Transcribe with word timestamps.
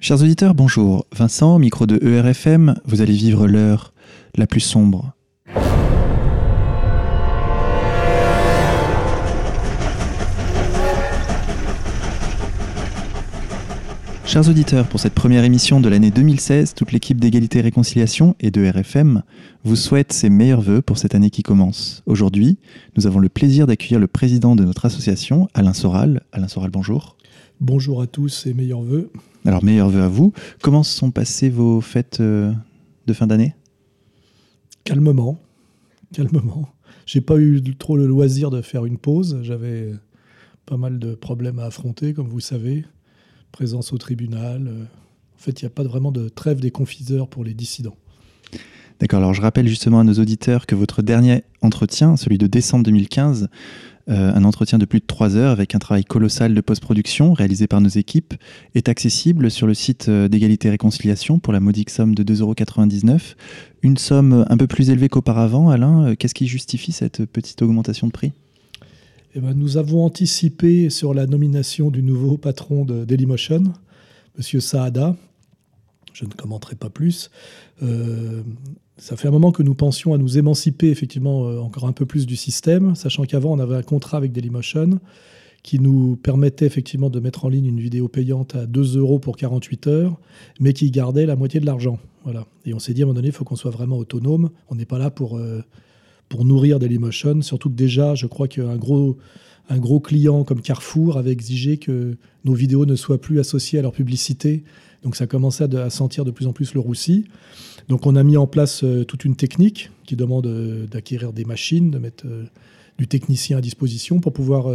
Chers 0.00 0.22
auditeurs, 0.22 0.54
bonjour. 0.54 1.06
Vincent, 1.12 1.58
micro 1.58 1.84
de 1.84 1.98
ERFM, 2.00 2.76
vous 2.84 3.00
allez 3.00 3.14
vivre 3.14 3.48
l'heure 3.48 3.92
la 4.36 4.46
plus 4.46 4.60
sombre. 4.60 5.12
Chers 14.24 14.48
auditeurs, 14.48 14.86
pour 14.86 15.00
cette 15.00 15.14
première 15.14 15.42
émission 15.42 15.80
de 15.80 15.88
l'année 15.88 16.12
2016, 16.12 16.74
toute 16.74 16.92
l'équipe 16.92 17.18
d'égalité 17.18 17.58
et 17.58 17.62
réconciliation 17.62 18.36
et 18.38 18.52
de 18.52 18.64
RFM 18.70 19.24
vous 19.64 19.74
souhaite 19.74 20.12
ses 20.12 20.30
meilleurs 20.30 20.60
voeux 20.60 20.80
pour 20.80 20.96
cette 20.96 21.16
année 21.16 21.30
qui 21.30 21.42
commence. 21.42 22.04
Aujourd'hui, 22.06 22.58
nous 22.96 23.08
avons 23.08 23.18
le 23.18 23.28
plaisir 23.28 23.66
d'accueillir 23.66 23.98
le 23.98 24.06
président 24.06 24.54
de 24.54 24.62
notre 24.62 24.84
association, 24.84 25.48
Alain 25.54 25.72
Soral. 25.72 26.22
Alain 26.30 26.46
Soral, 26.46 26.70
bonjour. 26.70 27.17
Bonjour 27.60 28.00
à 28.00 28.06
tous 28.06 28.46
et 28.46 28.54
meilleurs 28.54 28.82
voeux. 28.82 29.10
Alors, 29.44 29.64
meilleurs 29.64 29.90
voeux 29.90 30.02
à 30.02 30.08
vous. 30.08 30.32
Comment 30.62 30.84
se 30.84 30.96
sont 30.96 31.10
passées 31.10 31.50
vos 31.50 31.80
fêtes 31.80 32.20
euh, 32.20 32.52
de 33.06 33.12
fin 33.12 33.26
d'année? 33.26 33.56
Calmement, 34.84 35.40
calmement. 36.12 36.68
J'ai 37.04 37.20
pas 37.20 37.36
eu 37.38 37.60
trop 37.76 37.96
le 37.96 38.06
loisir 38.06 38.50
de 38.50 38.62
faire 38.62 38.84
une 38.84 38.96
pause. 38.96 39.40
J'avais 39.42 39.92
pas 40.66 40.76
mal 40.76 41.00
de 41.00 41.16
problèmes 41.16 41.58
à 41.58 41.64
affronter, 41.64 42.14
comme 42.14 42.28
vous 42.28 42.40
savez 42.40 42.84
présence 43.50 43.92
au 43.92 43.98
tribunal. 43.98 44.68
Euh, 44.68 44.82
en 44.82 45.38
fait, 45.38 45.60
il 45.60 45.64
n'y 45.64 45.68
a 45.68 45.70
pas 45.70 45.82
vraiment 45.82 46.12
de 46.12 46.28
trêve 46.28 46.60
des 46.60 46.70
confiseurs 46.70 47.28
pour 47.28 47.42
les 47.42 47.54
dissidents. 47.54 47.96
D'accord, 49.00 49.18
alors 49.18 49.34
je 49.34 49.40
rappelle 49.40 49.68
justement 49.68 50.00
à 50.00 50.04
nos 50.04 50.14
auditeurs 50.14 50.66
que 50.66 50.74
votre 50.74 51.02
dernier 51.02 51.44
entretien, 51.62 52.16
celui 52.16 52.36
de 52.36 52.46
décembre 52.48 52.84
2015, 52.84 53.48
euh, 54.08 54.32
un 54.34 54.44
entretien 54.44 54.78
de 54.78 54.84
plus 54.84 55.00
de 55.00 55.06
trois 55.06 55.36
heures 55.36 55.50
avec 55.50 55.74
un 55.74 55.78
travail 55.78 56.04
colossal 56.04 56.54
de 56.54 56.60
post-production 56.60 57.32
réalisé 57.32 57.66
par 57.66 57.80
nos 57.80 57.88
équipes, 57.88 58.34
est 58.74 58.88
accessible 58.88 59.50
sur 59.50 59.66
le 59.66 59.74
site 59.74 60.08
euh, 60.08 60.28
d'égalité 60.28 60.68
et 60.68 60.70
réconciliation 60.70 61.38
pour 61.38 61.52
la 61.52 61.60
modique 61.60 61.90
somme 61.90 62.14
de 62.14 62.22
2,99€. 62.22 63.34
Une 63.82 63.96
somme 63.96 64.46
un 64.48 64.56
peu 64.56 64.66
plus 64.66 64.90
élevée 64.90 65.08
qu'auparavant, 65.08 65.70
Alain. 65.70 66.14
Qu'est-ce 66.16 66.34
qui 66.34 66.46
justifie 66.46 66.92
cette 66.92 67.24
petite 67.26 67.62
augmentation 67.62 68.06
de 68.06 68.12
prix? 68.12 68.32
Eh 69.34 69.40
ben, 69.40 69.54
nous 69.54 69.76
avons 69.76 70.04
anticipé 70.04 70.90
sur 70.90 71.14
la 71.14 71.26
nomination 71.26 71.90
du 71.90 72.02
nouveau 72.02 72.38
patron 72.38 72.84
de 72.84 73.04
Dailymotion, 73.04 73.62
M. 74.38 74.60
Saada. 74.60 75.16
Je 76.12 76.24
ne 76.24 76.30
commenterai 76.30 76.74
pas 76.74 76.90
plus. 76.90 77.30
Euh, 77.82 78.42
ça 78.98 79.16
fait 79.16 79.28
un 79.28 79.30
moment 79.30 79.52
que 79.52 79.62
nous 79.62 79.74
pensions 79.74 80.12
à 80.12 80.18
nous 80.18 80.38
émanciper 80.38 80.90
effectivement 80.90 81.46
euh, 81.46 81.58
encore 81.58 81.86
un 81.86 81.92
peu 81.92 82.06
plus 82.06 82.26
du 82.26 82.36
système, 82.36 82.94
sachant 82.94 83.24
qu'avant 83.24 83.52
on 83.52 83.58
avait 83.58 83.76
un 83.76 83.82
contrat 83.82 84.18
avec 84.18 84.32
Dailymotion 84.32 84.98
qui 85.62 85.80
nous 85.80 86.16
permettait 86.16 86.66
effectivement 86.66 87.10
de 87.10 87.20
mettre 87.20 87.44
en 87.44 87.48
ligne 87.48 87.66
une 87.66 87.80
vidéo 87.80 88.08
payante 88.08 88.54
à 88.54 88.66
2 88.66 88.96
euros 88.96 89.18
pour 89.18 89.36
48 89.36 89.86
heures, 89.88 90.20
mais 90.60 90.72
qui 90.72 90.90
gardait 90.90 91.26
la 91.26 91.36
moitié 91.36 91.60
de 91.60 91.66
l'argent. 91.66 91.98
Voilà. 92.24 92.46
Et 92.64 92.74
on 92.74 92.78
s'est 92.78 92.94
dit 92.94 93.02
à 93.02 93.04
un 93.04 93.06
moment 93.06 93.16
donné, 93.16 93.28
il 93.28 93.34
faut 93.34 93.44
qu'on 93.44 93.56
soit 93.56 93.70
vraiment 93.70 93.98
autonome. 93.98 94.50
On 94.68 94.76
n'est 94.76 94.84
pas 94.84 94.98
là 94.98 95.10
pour 95.10 95.36
euh, 95.36 95.62
pour 96.28 96.44
nourrir 96.44 96.78
Dailymotion. 96.78 97.42
Surtout 97.42 97.70
que 97.70 97.74
déjà, 97.74 98.14
je 98.14 98.26
crois 98.26 98.48
qu'un 98.48 98.76
gros, 98.76 99.16
un 99.68 99.78
gros 99.78 100.00
client 100.00 100.44
comme 100.44 100.60
Carrefour 100.60 101.16
avait 101.16 101.32
exigé 101.32 101.78
que 101.78 102.16
nos 102.44 102.54
vidéos 102.54 102.86
ne 102.86 102.96
soient 102.96 103.20
plus 103.20 103.40
associées 103.40 103.78
à 103.78 103.82
leur 103.82 103.92
publicité. 103.92 104.64
Donc 105.02 105.16
ça 105.16 105.26
commençait 105.26 105.74
à, 105.74 105.90
sentir 105.90 106.24
de 106.24 106.30
plus 106.30 106.46
en 106.46 106.52
plus 106.52 106.74
le 106.74 106.80
roussi. 106.80 107.24
Donc 107.88 108.06
on 108.06 108.16
a 108.16 108.22
mis 108.22 108.36
en 108.36 108.46
place 108.46 108.84
euh, 108.84 109.04
toute 109.04 109.24
une 109.24 109.34
technique 109.34 109.90
qui 110.04 110.14
demande 110.14 110.46
euh, 110.46 110.86
d'acquérir 110.86 111.32
des 111.32 111.44
machines, 111.44 111.90
de 111.90 111.98
mettre 111.98 112.26
euh, 112.26 112.44
du 112.98 113.06
technicien 113.06 113.58
à 113.58 113.60
disposition 113.60 114.20
pour 114.20 114.32
pouvoir 114.32 114.66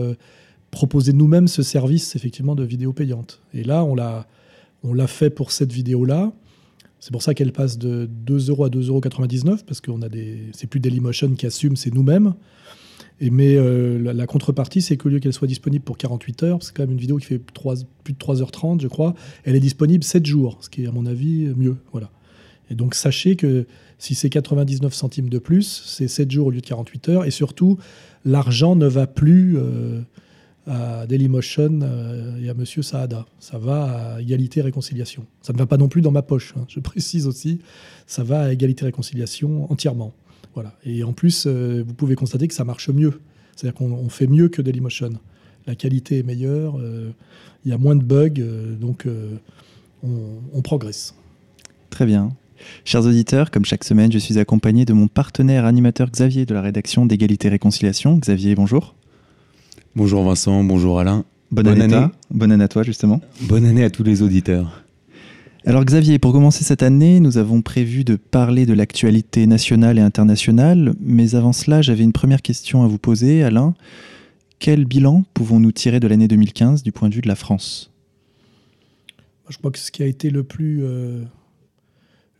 proposer 0.71 1.11
nous-mêmes 1.11 1.49
ce 1.49 1.61
service 1.61 2.15
effectivement 2.15 2.55
de 2.55 2.63
vidéo 2.63 2.93
payante. 2.93 3.41
Et 3.53 3.65
là, 3.65 3.83
on 3.83 3.95
l'a, 3.95 4.25
on 4.81 4.93
l'a 4.93 5.07
fait 5.07 5.29
pour 5.29 5.51
cette 5.51 5.73
vidéo-là. 5.73 6.31
C'est 7.01 7.11
pour 7.11 7.21
ça 7.21 7.33
qu'elle 7.33 7.51
passe 7.51 7.77
de 7.77 8.05
2 8.09 8.49
euros 8.49 8.63
à 8.63 8.69
2,99 8.69 8.87
euros 9.45 9.57
parce 9.67 9.81
que 9.81 9.91
a 10.05 10.07
des, 10.07 10.37
c'est 10.53 10.67
plus 10.67 10.79
Dailymotion 10.79 11.31
qui 11.31 11.45
assume, 11.45 11.75
c'est 11.75 11.93
nous-mêmes. 11.93 12.33
Mais 13.19 13.57
la, 13.99 14.25
contrepartie, 14.25 14.81
c'est 14.81 14.95
qu'au 14.95 15.09
lieu 15.09 15.19
qu'elle 15.19 15.33
soit 15.33 15.49
disponible 15.49 15.83
pour 15.83 15.97
48 15.97 16.43
heures, 16.43 16.63
c'est 16.63 16.73
quand 16.73 16.83
même 16.83 16.91
une 16.91 16.97
vidéo 16.97 17.17
qui 17.17 17.25
fait 17.25 17.41
plus 18.05 18.13
de 18.13 18.17
3h30, 18.17 18.79
je 18.79 18.87
crois, 18.87 19.15
elle 19.43 19.57
est 19.57 19.59
disponible 19.59 20.05
7 20.05 20.25
jours, 20.25 20.59
ce 20.61 20.69
qui 20.69 20.83
est 20.83 20.87
à 20.87 20.93
mon 20.93 21.05
avis 21.05 21.51
mieux. 21.57 21.75
Voilà. 21.91 22.09
Et 22.69 22.75
donc 22.75 22.95
sachez 22.95 23.35
que 23.35 23.65
si 24.03 24.15
c'est 24.15 24.29
99 24.29 24.93
centimes 24.93 25.29
de 25.29 25.39
plus, 25.39 25.83
c'est 25.85 26.07
7 26.07 26.29
jours 26.29 26.47
au 26.47 26.51
lieu 26.51 26.59
de 26.59 26.65
48 26.65 27.09
heures. 27.09 27.25
Et 27.25 27.31
surtout, 27.31 27.77
l'argent 28.25 28.75
ne 28.75 28.85
va 28.85 29.07
plus 29.07 29.57
euh, 29.57 30.01
à 30.67 31.05
Dailymotion 31.07 31.79
euh, 31.81 32.41
et 32.41 32.49
à 32.49 32.53
Monsieur 32.53 32.81
Saada. 32.81 33.25
Ça 33.39 33.57
va 33.57 34.15
à 34.15 34.21
égalité 34.21 34.61
réconciliation. 34.61 35.25
Ça 35.41 35.53
ne 35.53 35.57
va 35.57 35.65
pas 35.65 35.77
non 35.77 35.87
plus 35.87 36.01
dans 36.01 36.11
ma 36.11 36.21
poche. 36.21 36.53
Hein. 36.57 36.65
Je 36.67 36.79
précise 36.79 37.27
aussi, 37.27 37.59
ça 38.07 38.23
va 38.23 38.41
à 38.41 38.51
égalité 38.51 38.85
réconciliation 38.85 39.71
entièrement. 39.71 40.13
Voilà. 40.53 40.77
Et 40.85 41.03
en 41.03 41.13
plus, 41.13 41.45
euh, 41.47 41.83
vous 41.85 41.93
pouvez 41.93 42.15
constater 42.15 42.47
que 42.47 42.53
ça 42.53 42.65
marche 42.65 42.89
mieux. 42.89 43.21
C'est-à-dire 43.55 43.75
qu'on 43.75 44.09
fait 44.09 44.27
mieux 44.27 44.49
que 44.49 44.61
Dailymotion. 44.61 45.11
La 45.65 45.75
qualité 45.75 46.17
est 46.17 46.23
meilleure, 46.23 46.77
euh, 46.77 47.11
il 47.63 47.71
y 47.71 47.73
a 47.73 47.77
moins 47.77 47.95
de 47.95 48.03
bugs, 48.03 48.43
donc 48.81 49.07
on 50.03 50.61
progresse. 50.61 51.15
Très 51.89 52.05
bien. 52.05 52.35
Chers 52.85 53.05
auditeurs, 53.05 53.51
comme 53.51 53.65
chaque 53.65 53.83
semaine, 53.83 54.11
je 54.11 54.17
suis 54.17 54.39
accompagné 54.39 54.85
de 54.85 54.93
mon 54.93 55.07
partenaire 55.07 55.65
animateur 55.65 56.09
Xavier 56.09 56.45
de 56.45 56.53
la 56.53 56.61
rédaction 56.61 57.05
d'égalité 57.05 57.47
et 57.47 57.51
réconciliation. 57.51 58.17
Xavier, 58.17 58.55
bonjour. 58.55 58.95
Bonjour 59.95 60.23
Vincent, 60.23 60.63
bonjour 60.63 60.99
Alain. 60.99 61.25
Bonne, 61.51 61.67
année. 61.67 62.07
Bonne 62.31 62.51
année 62.51 62.63
à 62.63 62.67
toi 62.67 62.83
justement. 62.83 63.21
Bonne 63.41 63.65
année 63.65 63.83
à 63.83 63.89
tous 63.89 64.03
les 64.03 64.23
auditeurs. 64.23 64.83
Alors 65.65 65.85
Xavier, 65.85 66.19
pour 66.19 66.33
commencer 66.33 66.63
cette 66.63 66.83
année, 66.83 67.19
nous 67.19 67.37
avons 67.37 67.61
prévu 67.61 68.03
de 68.03 68.15
parler 68.15 68.65
de 68.65 68.73
l'actualité 68.73 69.47
nationale 69.47 69.97
et 69.97 70.01
internationale, 70.01 70.93
mais 70.99 71.35
avant 71.35 71.53
cela, 71.53 71.81
j'avais 71.81 72.03
une 72.03 72.11
première 72.11 72.41
question 72.41 72.83
à 72.83 72.87
vous 72.87 72.97
poser, 72.97 73.43
Alain. 73.43 73.73
Quel 74.59 74.85
bilan 74.85 75.23
pouvons-nous 75.33 75.71
tirer 75.71 75.99
de 75.99 76.07
l'année 76.07 76.27
2015 76.27 76.83
du 76.83 76.91
point 76.91 77.07
de 77.07 77.15
vue 77.15 77.21
de 77.21 77.27
la 77.27 77.35
France? 77.35 77.91
Je 79.49 79.57
crois 79.57 79.71
que 79.71 79.79
ce 79.79 79.91
qui 79.91 80.03
a 80.03 80.05
été 80.05 80.29
le 80.29 80.43
plus, 80.43 80.79
euh, 80.83 81.23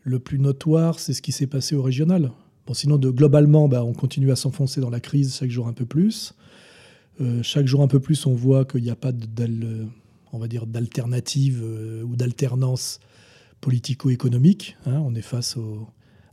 le 0.04 0.18
plus 0.18 0.38
notoire, 0.38 1.00
c'est 1.00 1.12
ce 1.12 1.22
qui 1.22 1.32
s'est 1.32 1.46
passé 1.46 1.74
au 1.74 1.82
régional. 1.82 2.30
Sinon, 2.72 2.96
de, 2.96 3.10
globalement, 3.10 3.68
bah, 3.68 3.84
on 3.84 3.92
continue 3.92 4.30
à 4.30 4.36
s'enfoncer 4.36 4.80
dans 4.80 4.90
la 4.90 5.00
crise 5.00 5.34
chaque 5.34 5.50
jour 5.50 5.66
un 5.66 5.72
peu 5.72 5.84
plus. 5.84 6.34
Euh, 7.20 7.42
chaque 7.42 7.66
jour 7.66 7.82
un 7.82 7.88
peu 7.88 8.00
plus, 8.00 8.26
on 8.26 8.34
voit 8.34 8.64
qu'il 8.64 8.82
n'y 8.82 8.90
a 8.90 8.96
pas 8.96 9.12
d'alternative 9.12 11.60
euh, 11.62 12.02
ou 12.02 12.16
d'alternance 12.16 13.00
politico-économique. 13.60 14.76
Hein. 14.86 15.02
On 15.04 15.14
est 15.14 15.22
face 15.22 15.56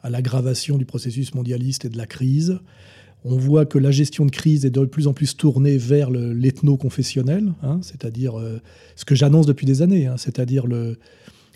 à 0.03 0.09
l'aggravation 0.09 0.78
du 0.78 0.86
processus 0.86 1.34
mondialiste 1.34 1.86
et 1.86 1.90
de 1.90 1.98
la 1.98 2.08
crise. 2.08 2.59
On 3.24 3.38
voit 3.38 3.66
que 3.66 3.78
la 3.78 3.92
gestion 3.92 4.26
de 4.26 4.32
crise 4.32 4.66
est 4.66 4.72
de 4.72 4.86
plus 4.86 5.08
en 5.08 5.14
plus 5.14 5.38
tournée 5.38 5.78
vers 5.78 6.09
l'ethno-confessionnel, 6.09 7.53
hein, 7.62 7.80
c'est-à-dire 7.84 8.40
euh, 8.40 8.59
ce 8.96 9.06
que 9.06 9.14
j'annonce 9.14 9.46
depuis 9.46 9.68
des 9.68 9.84
années, 9.84 10.08
hein, 10.08 10.18
c'est-à-dire 10.18 10.66
le, 10.66 10.98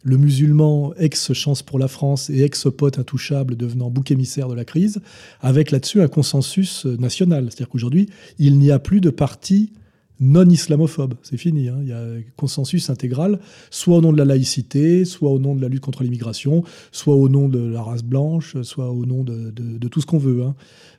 le 0.05 0.17
musulman 0.17 0.93
ex-chance 0.97 1.63
pour 1.63 1.79
la 1.79 1.87
France 1.87 2.29
et 2.29 2.43
ex-pote 2.43 2.99
intouchable 2.99 3.57
devenant 3.57 3.89
bouc 3.89 4.11
émissaire 4.11 4.47
de 4.47 4.53
la 4.53 4.63
crise, 4.63 5.01
avec 5.41 5.71
là-dessus 5.71 6.01
un 6.01 6.07
consensus 6.07 6.85
euh, 6.85 6.95
national. 6.97 7.45
C'est-à-dire 7.45 7.69
qu'aujourd'hui, 7.69 8.07
il 8.37 8.59
n'y 8.59 8.71
a 8.71 8.77
plus 8.77 9.01
de 9.01 9.09
parti 9.09 9.71
non 10.19 10.47
islamophobe. 10.49 11.15
C'est 11.23 11.37
fini. 11.37 11.67
Hein. 11.67 11.79
Il 11.81 11.89
y 11.89 11.93
a 11.93 12.03
consensus 12.37 12.89
intégral, 12.89 13.39
soit 13.69 13.97
au 13.97 14.01
nom 14.01 14.13
de 14.13 14.17
la 14.17 14.25
laïcité, 14.25 15.05
soit 15.05 15.29
au 15.29 15.39
nom 15.39 15.55
de 15.55 15.61
la 15.61 15.67
lutte 15.67 15.81
contre 15.81 16.03
l'immigration, 16.03 16.63
soit 16.91 17.15
au 17.15 17.27
nom 17.29 17.49
de 17.49 17.59
la 17.59 17.81
race 17.81 18.03
blanche, 18.03 18.55
soit 18.61 18.89
au 18.91 19.05
nom 19.05 19.23
de, 19.23 19.87
tout 19.87 20.01
ce 20.01 20.05
qu'on 20.05 20.17
veut, 20.17 20.43
hein. 20.43 20.55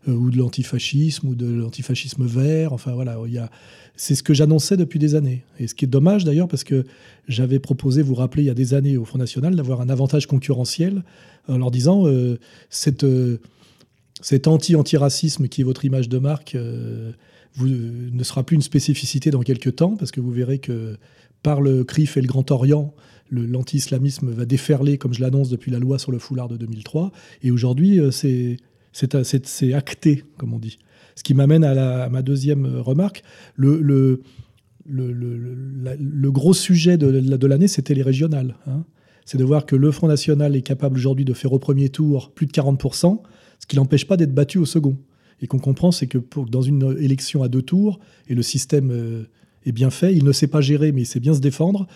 euh, 0.09 0.13
ou 0.13 0.31
de 0.31 0.37
l'antifascisme, 0.37 1.29
ou 1.29 1.35
de 1.35 1.47
l'antifascisme 1.47 2.25
vert. 2.27 2.73
Enfin 2.73 2.93
voilà, 2.93 3.19
il 3.27 3.33
y 3.33 3.39
a, 3.39 3.51
c'est 3.97 4.15
ce 4.15 4.23
que 4.23 4.35
j'annonçais 4.35 4.77
depuis 4.77 4.99
des 4.99 5.15
années. 5.15 5.45
Et 5.59 5.67
ce 5.67 5.75
qui 5.75 5.87
est 5.87 5.89
dommage 5.89 6.25
d'ailleurs, 6.25 6.49
parce 6.49 6.65
que 6.65 6.85
j'avais 7.27 7.59
proposé, 7.59 8.03
vous 8.03 8.15
rappelez, 8.15 8.43
il 8.43 8.47
y 8.47 8.51
a 8.51 8.55
des 8.55 8.75
années 8.75 8.97
au 8.97 9.05
Front 9.05 9.19
National, 9.19 9.57
d'avoir 9.57 9.81
un 9.81 9.89
avantage 9.89 10.27
concurrentiel 10.27 11.03
en 11.49 11.59
leur 11.59 11.71
disant 11.71 12.07
euh, 12.07 12.39
euh, 13.03 13.37
cet 14.21 14.47
anti-antiracisme 14.47 15.49
qui 15.49 15.63
est 15.63 15.65
votre 15.65 15.85
image 15.85 16.09
de 16.09 16.19
marque 16.19 16.57
vous, 17.57 17.69
ne 17.69 18.23
sera 18.23 18.43
plus 18.45 18.55
une 18.55 18.63
spécificité 18.63 19.31
dans 19.31 19.43
quelques 19.43 19.77
temps, 19.77 19.97
parce 19.97 20.11
que 20.11 20.21
vous 20.21 20.31
verrez 20.31 20.59
que 20.59 20.97
par 21.43 21.61
le 21.61 21.85
CRIF 21.85 22.17
et 22.17 22.21
le 22.21 22.27
Grand 22.27 22.51
Orient, 22.51 22.95
l'anti-islamisme 23.31 24.31
va 24.31 24.45
déferler, 24.45 24.99
comme 24.99 25.15
je 25.15 25.21
l'annonce 25.21 25.49
depuis 25.49 25.71
la 25.71 25.79
loi 25.79 25.99
sur 25.99 26.13
le 26.13 26.19
foulard 26.19 26.49
de 26.49 26.57
2003. 26.57 27.13
Et 27.43 27.51
aujourd'hui, 27.51 28.01
c'est 28.13 28.59
acté, 29.73 30.25
comme 30.39 30.53
on 30.53 30.59
dit. 30.59 30.79
Ce 31.15 31.23
qui 31.23 31.35
m'amène 31.35 31.65
à, 31.65 32.09
ma 32.09 32.23
deuxième 32.23 32.67
remarque. 32.79 33.23
Le, 33.57 34.21
gros 36.31 36.55
sujet 36.55 36.99
de, 36.99 37.47
l'année, 37.47 37.69
c'était 37.69 37.95
les 37.95 38.03
régionales. 38.03 38.57
Hein. 38.67 38.85
C'est 39.25 39.39
de 39.39 39.45
voir 39.45 39.67
que 39.67 39.75
le 39.75 39.91
Front 39.91 40.09
National 40.09 40.55
est 40.55 40.63
capable 40.63 40.97
aujourd'hui 40.97 41.25
de 41.25 41.33
faire 41.33 41.53
au 41.53 41.59
premier 41.59 41.89
tour 41.89 42.31
plus 42.33 42.47
de 42.47 42.53
40%, 42.53 43.21
ce 43.59 43.67
qui 43.67 43.77
n'empêche 43.77 44.07
pas 44.07 44.17
d'être 44.17 44.35
battu 44.35 44.59
au 44.59 44.67
second. 44.67 44.97
Et 45.43 45.47
qu'on 45.47 45.59
comprend, 45.59 45.93
c'est 45.93 46.07
que 46.07 46.19
dans 46.49 46.63
une 46.63 46.97
élection 47.01 47.43
à 47.43 47.49
deux 47.49 47.63
tours, 47.63 48.01
et 48.29 48.35
le 48.35 48.43
système 48.43 48.91
euh, 48.91 49.25
est 49.67 49.73
bien 49.73 49.91
fait, 49.91 50.15
il 50.15 50.25
ne 50.25 50.33
sait 50.33 50.47
pas 50.47 50.61
gérer, 50.61 50.93
mais 50.93 51.03
il 51.03 51.07
sait 51.07 51.21
bien 51.21 51.35
se 51.35 51.41
défendre. 51.41 51.87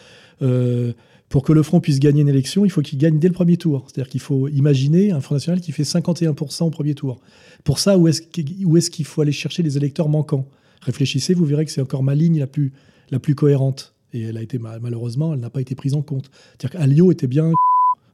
Euh, 0.42 0.92
pour 1.31 1.44
que 1.44 1.52
le 1.52 1.62
Front 1.62 1.81
puisse 1.81 2.00
gagner 2.00 2.22
une 2.22 2.28
élection, 2.28 2.64
il 2.64 2.70
faut 2.70 2.82
qu'il 2.82 2.98
gagne 2.98 3.19
dès 3.19 3.28
le 3.28 3.34
premier 3.34 3.56
tour. 3.56 3.84
C'est-à-dire 3.87 4.10
qu'il 4.10 4.20
faut 4.20 4.48
imaginer 4.48 5.12
un 5.12 5.20
Front 5.20 5.37
National 5.37 5.60
qui 5.60 5.70
fait 5.70 5.84
51% 5.84 6.64
au 6.64 6.70
premier 6.70 6.94
tour. 6.94 7.20
Pour 7.62 7.78
ça, 7.78 7.96
où 7.96 8.08
est-ce 8.08 8.90
qu'il 8.90 9.04
faut 9.04 9.20
aller 9.22 9.32
chercher 9.32 9.62
les 9.62 9.76
électeurs 9.76 10.08
manquants? 10.08 10.44
Réfléchissez, 10.82 11.34
vous 11.34 11.44
verrez 11.44 11.64
que 11.64 11.70
c'est 11.70 11.81
encore 11.81 12.02
ma 12.02 12.16
ligne 12.16 12.40
la 12.40 12.48
plus, 12.48 12.72
la 13.10 13.20
plus 13.20 13.36
cohérente. 13.36 13.94
Et 14.12 14.22
elle 14.22 14.36
a 14.36 14.43
été, 14.43 14.58
malheureusement, 14.58 15.32
elle 15.32 15.40
n'a 15.40 15.50
pas 15.50 15.60
été 15.60 15.76
prise 15.76 15.94
en 15.94 16.02
compte. 16.02 16.31
C'est-à-dire 16.58 16.81
qu'Alio 16.81 17.12
était 17.12 17.28
bien, 17.28 17.52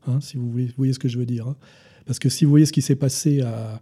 hein, 0.07 0.21
si 0.21 0.37
vous 0.37 0.53
voyez, 0.77 0.93
ce 0.93 0.99
que 0.99 1.09
je 1.09 1.19
veux 1.19 1.25
dire. 1.25 1.49
Hein. 1.49 1.57
Parce 2.05 2.19
que 2.19 2.29
si 2.29 2.45
vous 2.45 2.51
voyez 2.51 2.67
ce 2.67 2.73
qui 2.73 2.83
s'est 2.83 2.97
passé 2.97 3.41
à, 3.41 3.81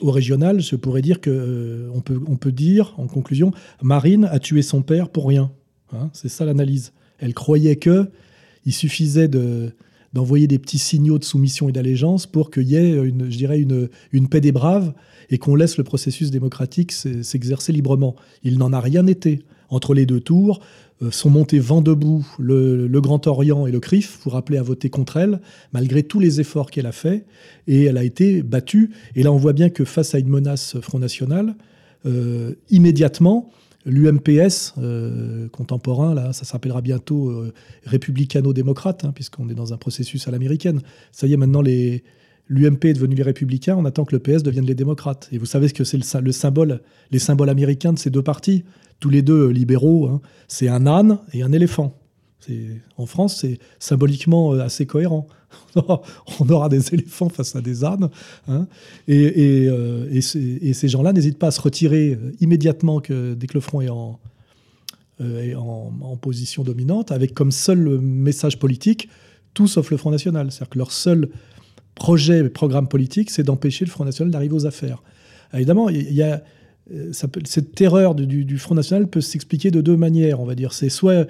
au 0.00 0.10
régional, 0.10 0.60
je 0.60 0.76
pourrais 0.76 1.02
dire 1.02 1.20
que 1.20 1.30
euh, 1.30 1.90
on, 1.94 2.00
peut, 2.00 2.20
on 2.26 2.36
peut 2.36 2.52
dire, 2.52 2.94
en 2.98 3.06
conclusion, 3.06 3.52
Marine 3.82 4.24
a 4.30 4.38
tué 4.38 4.62
son 4.62 4.82
père 4.82 5.08
pour 5.08 5.28
rien. 5.28 5.52
Hein. 5.92 6.10
c'est 6.12 6.28
ça 6.28 6.44
l'analyse. 6.44 6.92
Elle 7.18 7.34
croyait 7.34 7.76
que 7.76 8.10
il 8.66 8.72
suffisait 8.72 9.28
de, 9.28 9.72
d'envoyer 10.12 10.46
des 10.46 10.58
petits 10.58 10.78
signaux 10.78 11.18
de 11.18 11.24
soumission 11.24 11.68
et 11.68 11.72
d'allégeance 11.72 12.26
pour 12.26 12.50
qu'il 12.50 12.68
y 12.68 12.76
ait, 12.76 12.92
une, 12.92 13.30
je 13.30 13.36
dirais, 13.36 13.60
une, 13.60 13.88
une 14.12 14.28
paix 14.28 14.40
des 14.40 14.52
braves 14.52 14.94
et 15.30 15.38
qu'on 15.38 15.54
laisse 15.54 15.78
le 15.78 15.84
processus 15.84 16.30
démocratique 16.30 16.92
s'exercer 16.92 17.72
librement. 17.72 18.16
Il 18.42 18.58
n'en 18.58 18.72
a 18.72 18.80
rien 18.80 19.06
été. 19.06 19.42
Entre 19.74 19.92
les 19.92 20.06
deux 20.06 20.20
tours, 20.20 20.60
euh, 21.02 21.10
sont 21.10 21.30
montés 21.30 21.58
vent 21.58 21.80
debout 21.80 22.24
le, 22.38 22.86
Grand 23.00 23.26
Orient 23.26 23.66
et 23.66 23.72
le 23.72 23.80
CRIF 23.80 24.20
pour 24.22 24.36
appeler 24.36 24.56
à 24.56 24.62
voter 24.62 24.88
contre 24.88 25.16
elle, 25.16 25.40
malgré 25.72 26.04
tous 26.04 26.20
les 26.20 26.40
efforts 26.40 26.70
qu'elle 26.70 26.86
a 26.86 26.92
faits, 26.92 27.26
et 27.66 27.82
elle 27.82 27.98
a 27.98 28.04
été 28.04 28.44
battue. 28.44 28.92
Et 29.16 29.24
là, 29.24 29.32
on 29.32 29.36
voit 29.36 29.52
bien 29.52 29.70
que 29.70 29.84
face 29.84 30.14
à 30.14 30.20
une 30.20 30.28
menace 30.28 30.78
Front 30.80 31.00
National, 31.00 31.56
euh, 32.06 32.52
immédiatement, 32.70 33.50
l'UMPS 33.84 34.74
euh, 34.78 35.48
contemporain, 35.48 36.14
là, 36.14 36.32
ça 36.32 36.44
s'appellera 36.44 36.80
bientôt 36.80 37.42
républicano-démocrate, 37.84 39.04
hein, 39.04 39.10
puisqu'on 39.12 39.48
est 39.48 39.54
dans 39.54 39.72
un 39.72 39.76
processus 39.76 40.28
à 40.28 40.30
l'américaine. 40.30 40.82
Ça 41.10 41.26
y 41.26 41.32
est, 41.32 41.36
maintenant, 41.36 41.62
les, 41.62 42.04
l'UMP 42.48 42.84
est 42.84 42.92
devenu 42.94 43.14
les 43.14 43.22
républicains, 43.22 43.76
on 43.76 43.84
attend 43.84 44.04
que 44.04 44.14
le 44.14 44.20
PS 44.20 44.42
devienne 44.42 44.66
les 44.66 44.74
démocrates. 44.74 45.28
Et 45.32 45.38
vous 45.38 45.46
savez 45.46 45.68
ce 45.68 45.74
que 45.74 45.84
c'est 45.84 45.96
le, 45.96 46.32
symbole, 46.32 46.80
les 47.10 47.18
symboles 47.18 47.48
américains 47.48 47.92
de 47.92 47.98
ces 47.98 48.10
deux 48.10 48.22
partis, 48.22 48.64
tous 49.00 49.10
les 49.10 49.22
deux 49.22 49.48
euh, 49.48 49.52
libéraux, 49.52 50.06
hein. 50.06 50.20
c'est 50.48 50.68
un 50.68 50.86
âne 50.86 51.18
et 51.32 51.42
un 51.42 51.52
éléphant. 51.52 51.98
En 52.98 53.06
France, 53.06 53.38
c'est 53.40 53.58
symboliquement 53.78 54.52
assez 54.52 54.84
cohérent. 54.84 55.26
on 55.76 56.48
aura 56.48 56.68
des 56.68 56.94
éléphants 56.94 57.28
face 57.28 57.56
à 57.56 57.60
des 57.60 57.84
ânes. 57.84 58.10
Hein. 58.48 58.66
Euh, 59.08 60.08
et, 60.10 60.20
ces 60.20 60.88
gens-là 60.88 61.12
n'hésitent 61.12 61.38
pas 61.38 61.48
à 61.48 61.50
se 61.50 61.60
retirer 61.60 62.12
euh, 62.12 62.32
immédiatement 62.40 63.00
dès 63.00 63.46
que 63.46 63.54
le 63.54 63.60
front 63.60 63.80
est 63.80 63.88
en, 63.88 64.18
euh, 65.20 65.54
en, 65.54 66.16
position 66.16 66.62
dominante, 66.62 67.12
avec 67.12 67.34
comme 67.34 67.50
seul 67.50 68.00
message 68.00 68.58
politique 68.58 69.08
tout 69.52 69.68
sauf 69.68 69.90
le 69.90 69.96
Front 69.96 70.10
National. 70.10 70.50
C'est-à-dire 70.50 70.70
que 70.70 70.78
leur 70.78 70.90
seul 70.90 71.28
projet, 71.94 72.48
programme 72.48 72.88
politique, 72.88 73.30
c'est 73.30 73.42
d'empêcher 73.42 73.84
le 73.84 73.90
Front 73.90 74.04
National 74.04 74.30
d'arriver 74.30 74.54
aux 74.54 74.66
affaires. 74.66 75.02
évidemment, 75.52 75.88
il 75.88 76.12
y 76.12 76.22
a 76.22 76.42
euh, 76.92 77.12
cette 77.12 77.74
terreur 77.74 78.14
du, 78.14 78.58
Front 78.58 78.74
National 78.74 79.08
peut 79.08 79.22
s'expliquer 79.22 79.70
de 79.70 79.80
deux 79.80 79.96
manières, 79.96 80.40
on 80.40 80.44
va 80.44 80.54
dire. 80.54 80.72
C'est 80.72 80.90
soit 80.90 81.26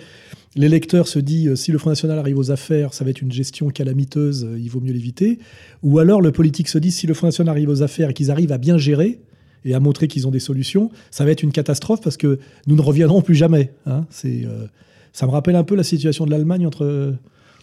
l'électeur 0.56 1.06
se 1.06 1.18
dit 1.18 1.48
euh, 1.48 1.56
si 1.56 1.70
le 1.70 1.78
Front 1.78 1.90
National 1.90 2.18
arrive 2.18 2.38
aux 2.38 2.50
affaires, 2.50 2.92
ça 2.92 3.04
va 3.04 3.10
être 3.10 3.22
une 3.22 3.30
gestion 3.30 3.68
calamiteuse, 3.68 4.44
euh, 4.44 4.58
il 4.58 4.68
vaut 4.68 4.80
mieux 4.80 4.92
l'éviter. 4.92 5.38
Ou 5.82 5.98
alors 6.00 6.20
le 6.20 6.32
politique 6.32 6.68
se 6.68 6.78
dit 6.78 6.90
si 6.90 7.06
le 7.06 7.14
Front 7.14 7.28
National 7.28 7.52
arrive 7.52 7.68
aux 7.68 7.82
affaires 7.82 8.10
et 8.10 8.14
qu'ils 8.14 8.30
arrivent 8.30 8.52
à 8.52 8.58
bien 8.58 8.78
gérer 8.78 9.20
et 9.64 9.74
à 9.74 9.80
montrer 9.80 10.08
qu'ils 10.08 10.26
ont 10.26 10.32
des 10.32 10.40
solutions, 10.40 10.90
ça 11.10 11.24
va 11.24 11.30
être 11.30 11.42
une 11.42 11.52
catastrophe 11.52 12.00
parce 12.02 12.16
que 12.16 12.38
nous 12.66 12.74
ne 12.74 12.82
reviendrons 12.82 13.22
plus 13.22 13.34
jamais. 13.34 13.72
Hein. 13.86 14.04
ça 14.10 15.26
me 15.26 15.30
rappelle 15.30 15.56
un 15.56 15.64
peu 15.64 15.74
la 15.74 15.84
situation 15.84 16.26
de 16.26 16.30
l'Allemagne 16.30 16.66
entre 16.66 17.14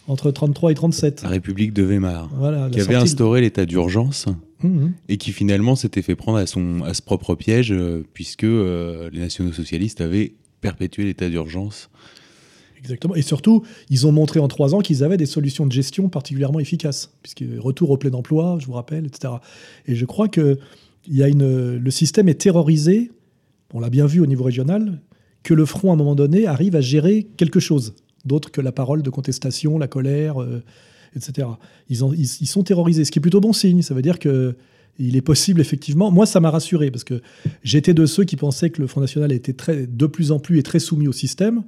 entre 0.08 0.30
33 0.30 0.72
et 0.72 0.74
37. 0.74 1.22
La 1.22 1.28
République 1.28 1.72
de 1.72 1.82
Weimar, 1.82 2.30
qui 2.72 2.80
avait 2.80 2.94
instauré 2.94 3.40
l'état 3.40 3.66
d'urgence 3.66 4.26
mhm. 4.62 4.92
et 5.08 5.16
qui 5.16 5.32
finalement 5.32 5.76
s'était 5.76 6.02
fait 6.02 6.16
prendre 6.16 6.38
à, 6.38 6.46
son, 6.46 6.82
à 6.82 6.94
ce 6.94 7.02
propre 7.02 7.34
piège 7.34 7.72
euh, 7.72 8.04
puisque 8.12 8.44
euh, 8.44 9.10
les 9.12 9.20
nationaux 9.20 9.52
socialistes 9.52 10.00
avaient 10.00 10.34
perpétué 10.60 11.04
l'état 11.04 11.28
d'urgence. 11.28 11.90
Exactement. 12.78 13.14
Et 13.14 13.22
surtout, 13.22 13.62
ils 13.90 14.08
ont 14.08 14.12
montré 14.12 14.40
en 14.40 14.48
trois 14.48 14.74
ans 14.74 14.80
qu'ils 14.80 15.04
avaient 15.04 15.16
des 15.16 15.26
solutions 15.26 15.66
de 15.66 15.72
gestion 15.72 16.08
particulièrement 16.08 16.58
efficaces, 16.58 17.12
puisque 17.22 17.44
retour 17.58 17.90
au 17.90 17.96
plein 17.96 18.12
emploi, 18.12 18.58
je 18.60 18.66
vous 18.66 18.72
rappelle, 18.72 19.06
etc. 19.06 19.34
Et 19.86 19.94
je 19.94 20.04
crois 20.04 20.28
que 20.28 20.58
y 21.06 21.22
a 21.22 21.28
une, 21.28 21.76
le 21.76 21.90
système 21.92 22.28
est 22.28 22.40
terrorisé, 22.40 23.12
on 23.72 23.78
l'a 23.78 23.90
bien 23.90 24.06
vu 24.06 24.20
au 24.20 24.26
niveau 24.26 24.42
régional, 24.42 25.00
que 25.44 25.54
le 25.54 25.64
front, 25.64 25.90
à 25.90 25.94
un 25.94 25.96
moment 25.96 26.16
donné, 26.16 26.46
arrive 26.46 26.74
à 26.74 26.80
gérer 26.80 27.28
quelque 27.36 27.60
chose 27.60 27.94
d'autre 28.24 28.50
que 28.50 28.60
la 28.60 28.72
parole 28.72 29.02
de 29.02 29.10
contestation, 29.10 29.78
la 29.78 29.88
colère, 29.88 30.40
euh, 30.40 30.62
etc. 31.16 31.48
Ils, 31.88 32.02
ils, 32.14 32.46
sont 32.46 32.62
terrorisés, 32.62 33.04
ce 33.04 33.10
qui 33.10 33.18
est 33.18 33.22
plutôt 33.22 33.40
bon 33.40 33.52
signe. 33.52 33.82
Ça 33.82 33.94
veut 33.94 34.02
dire 34.02 34.18
que 34.18 34.56
il 34.98 35.16
est 35.16 35.22
possible, 35.22 35.60
effectivement. 35.60 36.10
Moi, 36.10 36.26
ça 36.26 36.40
m'a 36.40 36.50
rassuré, 36.50 36.90
parce 36.90 37.04
que 37.04 37.22
j'étais 37.62 37.94
de 37.94 38.06
ceux 38.06 38.24
qui 38.24 38.36
pensaient 38.36 38.70
que 38.70 38.80
le 38.80 38.86
Front 38.86 39.00
National 39.00 39.32
était 39.32 39.54
très, 39.54 39.86
de 39.86 40.06
plus 40.06 40.32
en 40.32 40.38
plus 40.38 40.58
et 40.58 40.62
très 40.62 40.78
soumis 40.78 41.08
au 41.08 41.12
système, 41.12 41.62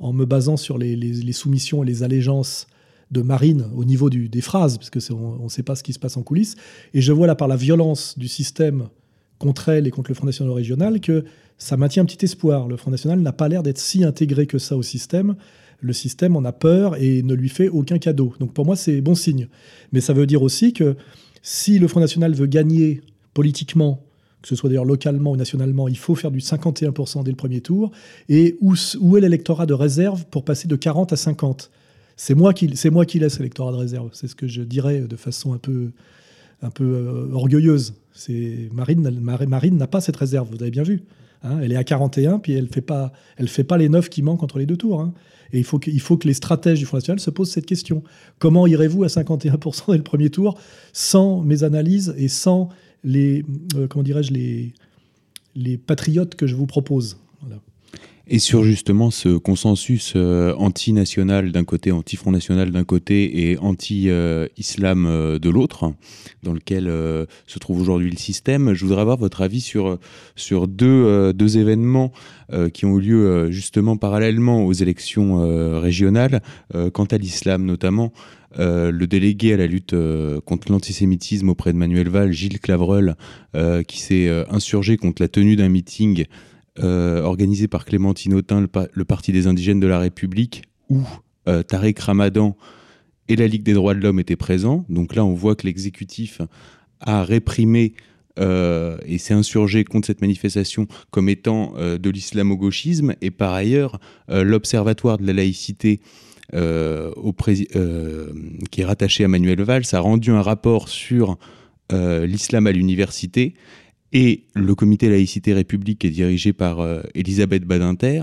en 0.00 0.12
me 0.12 0.24
basant 0.24 0.56
sur 0.56 0.78
les, 0.78 1.32
soumissions 1.32 1.82
et 1.82 1.86
les 1.86 2.02
allégeances 2.02 2.66
de 3.10 3.20
Marine 3.20 3.66
au 3.76 3.84
niveau 3.84 4.08
des 4.08 4.40
phrases, 4.40 4.78
parce 4.78 4.90
qu'on 4.90 5.44
ne 5.44 5.48
sait 5.48 5.62
pas 5.62 5.76
ce 5.76 5.82
qui 5.82 5.92
se 5.92 5.98
passe 5.98 6.16
en 6.16 6.22
coulisses. 6.22 6.56
Et 6.94 7.02
je 7.02 7.12
vois 7.12 7.26
là, 7.26 7.34
par 7.34 7.46
la 7.46 7.56
violence 7.56 8.18
du 8.18 8.26
système 8.26 8.88
contre 9.38 9.68
elle 9.68 9.86
et 9.86 9.90
contre 9.90 10.10
le 10.10 10.14
Front 10.14 10.26
National 10.26 10.54
régional, 10.54 11.00
que 11.00 11.24
ça 11.58 11.76
maintient 11.76 12.02
un 12.02 12.06
petit 12.06 12.24
espoir. 12.24 12.68
Le 12.68 12.76
Front 12.76 12.90
National 12.90 13.20
n'a 13.20 13.32
pas 13.32 13.48
l'air 13.48 13.62
d'être 13.62 13.78
si 13.78 14.02
intégré 14.02 14.46
que 14.46 14.58
ça 14.58 14.76
au 14.76 14.82
système 14.82 15.36
le 15.82 15.92
système 15.92 16.36
en 16.36 16.44
a 16.44 16.52
peur 16.52 16.96
et 16.96 17.22
ne 17.22 17.34
lui 17.34 17.48
fait 17.48 17.68
aucun 17.68 17.98
cadeau. 17.98 18.32
Donc 18.38 18.54
pour 18.54 18.64
moi, 18.64 18.76
c'est 18.76 19.00
bon 19.00 19.14
signe. 19.14 19.48
Mais 19.92 20.00
ça 20.00 20.12
veut 20.12 20.26
dire 20.26 20.42
aussi 20.42 20.72
que 20.72 20.96
si 21.42 21.78
le 21.78 21.88
Front 21.88 22.00
National 22.00 22.32
veut 22.34 22.46
gagner 22.46 23.02
politiquement, 23.34 24.00
que 24.42 24.48
ce 24.48 24.54
soit 24.54 24.68
d'ailleurs 24.68 24.84
localement 24.84 25.32
ou 25.32 25.36
nationalement, 25.36 25.88
il 25.88 25.98
faut 25.98 26.14
faire 26.14 26.30
du 26.30 26.38
51% 26.38 27.24
dès 27.24 27.30
le 27.30 27.36
premier 27.36 27.60
tour. 27.60 27.90
Et 28.28 28.56
où, 28.60 28.74
est 28.74 29.20
l'électorat 29.20 29.66
de 29.66 29.74
réserve 29.74 30.24
pour 30.30 30.44
passer 30.44 30.68
de 30.68 30.76
40 30.76 31.12
à 31.12 31.16
50 31.16 31.70
C'est 32.16 32.34
moi, 32.34 32.54
qui, 32.54 32.68
laisse 32.68 33.38
l'électorat 33.38 33.72
de 33.72 33.76
réserve. 33.76 34.10
C'est 34.12 34.28
ce 34.28 34.36
que 34.36 34.46
je 34.46 34.62
dirais 34.62 35.00
de 35.00 35.16
façon 35.16 35.52
un 35.52 35.58
peu, 35.58 35.90
euh, 36.80 37.32
orgueilleuse. 37.32 37.94
Marine 38.72 39.76
n'a 39.76 39.86
pas 39.88 40.00
cette 40.00 40.16
réserve, 40.16 40.48
vous 40.48 40.62
avez 40.62 40.70
bien 40.70 40.84
vu. 40.84 41.02
Hein. 41.42 41.58
elle 41.62 41.72
est 41.72 41.76
à 41.76 41.84
41, 41.84 42.38
puis 42.38 42.52
elle 42.52 42.64
ne 42.64 42.68
fait, 42.68 42.80
pas, 42.80 43.12
fait 43.46 43.64
pas 43.64 43.78
les 43.78 43.88
9 43.88 44.08
qui 44.08 44.22
manquent 44.22 44.42
entre 44.42 44.58
les 44.58 44.66
deux 44.66 44.76
tours. 44.76 45.00
Hein. 45.00 45.12
Et 45.52 45.58
il 45.58 45.64
faut, 45.64 45.78
que, 45.78 46.26
les 46.26 46.34
stratèges 46.34 46.78
du 46.78 46.86
Front 46.86 46.96
National 46.96 47.20
se 47.20 47.30
posent 47.30 47.50
cette 47.50 47.66
question. 47.66 48.02
Comment 48.38 48.66
irez-vous 48.66 49.04
à 49.04 49.08
51% 49.08 49.90
dès 49.90 49.98
le 49.98 50.02
premier 50.02 50.30
tour 50.30 50.58
sans 50.92 51.42
mes 51.42 51.62
analyses 51.62 52.14
et 52.16 52.28
sans 52.28 52.70
les, 53.04 53.44
euh, 53.76 53.86
comment 53.86 54.04
les 55.54 55.76
patriotes 55.76 56.36
que 56.36 56.46
je 56.46 56.54
vous 56.54 56.66
propose? 56.66 57.18
Et 58.28 58.38
sur 58.38 58.62
justement 58.62 59.10
ce 59.10 59.36
consensus 59.36 60.12
euh, 60.16 60.54
anti-national 60.56 61.50
d'un 61.50 61.64
côté, 61.64 61.90
anti-Front 61.90 62.30
National 62.30 62.70
d'un 62.70 62.84
côté 62.84 63.50
et 63.50 63.58
anti-Islam 63.58 65.06
euh, 65.06 65.38
de 65.38 65.50
l'autre, 65.50 65.92
dans 66.42 66.52
lequel 66.52 66.86
euh, 66.88 67.26
se 67.46 67.58
trouve 67.58 67.80
aujourd'hui 67.80 68.10
le 68.10 68.16
système, 68.16 68.74
je 68.74 68.84
voudrais 68.84 69.00
avoir 69.00 69.16
votre 69.16 69.42
avis 69.42 69.60
sur, 69.60 69.98
sur 70.36 70.68
deux, 70.68 71.32
deux 71.32 71.58
événements 71.58 72.12
qui 72.74 72.84
ont 72.84 72.98
eu 72.98 73.00
lieu 73.00 73.50
justement 73.50 73.96
parallèlement 73.96 74.64
aux 74.64 74.72
élections 74.72 75.80
régionales, 75.80 76.42
quant 76.92 77.04
à 77.04 77.16
l'islam 77.16 77.64
notamment. 77.64 78.12
le 78.58 79.04
délégué 79.06 79.54
à 79.54 79.56
la 79.56 79.66
lutte 79.66 79.94
contre 80.44 80.70
l'antisémitisme 80.70 81.48
auprès 81.48 81.72
de 81.72 81.78
Manuel 81.78 82.08
Valls, 82.08 82.32
Gilles 82.32 82.60
Clavreul, 82.60 83.16
qui 83.86 84.00
s'est 84.00 84.28
insurgé 84.50 84.96
contre 84.96 85.22
la 85.22 85.28
tenue 85.28 85.56
d'un 85.56 85.68
meeting 85.68 86.26
organisé 86.78 87.68
par 87.68 87.84
Clémentine 87.84 88.34
Autain, 88.34 88.60
le, 88.60 89.04
Parti 89.04 89.32
des 89.32 89.46
indigènes 89.46 89.80
de 89.80 89.86
la 89.86 89.98
République, 89.98 90.62
où 90.88 91.02
euh, 91.48 91.62
Tarek 91.62 91.98
Ramadan 91.98 92.56
et 93.28 93.36
la 93.36 93.46
Ligue 93.46 93.62
des 93.62 93.74
droits 93.74 93.94
de 93.94 94.00
l'homme 94.00 94.20
étaient 94.20 94.36
présents. 94.36 94.84
Donc 94.88 95.14
là, 95.14 95.24
on 95.24 95.34
voit 95.34 95.54
que 95.54 95.66
l'exécutif 95.66 96.40
a 97.00 97.24
réprimé 97.24 97.94
euh, 98.38 98.96
et 99.04 99.18
s'est 99.18 99.34
insurgé 99.34 99.84
contre 99.84 100.06
cette 100.06 100.22
manifestation 100.22 100.86
comme 101.10 101.28
étant 101.28 101.74
de 101.74 102.10
l'islamo-gauchisme. 102.10 103.14
Et 103.20 103.30
par 103.30 103.52
ailleurs, 103.52 104.00
l'Observatoire 104.28 105.18
de 105.18 105.26
la 105.26 105.32
laïcité, 105.34 106.00
qui 106.50 106.56
est 108.80 108.84
rattaché 108.84 109.24
à 109.24 109.28
Manuel 109.28 109.62
Valls, 109.62 109.84
a 109.92 110.00
rendu 110.00 110.30
un 110.30 110.42
rapport 110.42 110.88
sur 110.88 111.38
l'islam 111.90 112.66
à 112.66 112.72
l'université 112.72 113.54
et 114.12 114.44
le 114.54 114.74
comité 114.74 115.08
laïcité 115.08 115.54
république, 115.54 116.04
est 116.04 116.10
dirigé 116.10 116.52
par 116.52 116.80
euh, 116.80 117.02
Elisabeth 117.14 117.64
Badinter, 117.64 118.22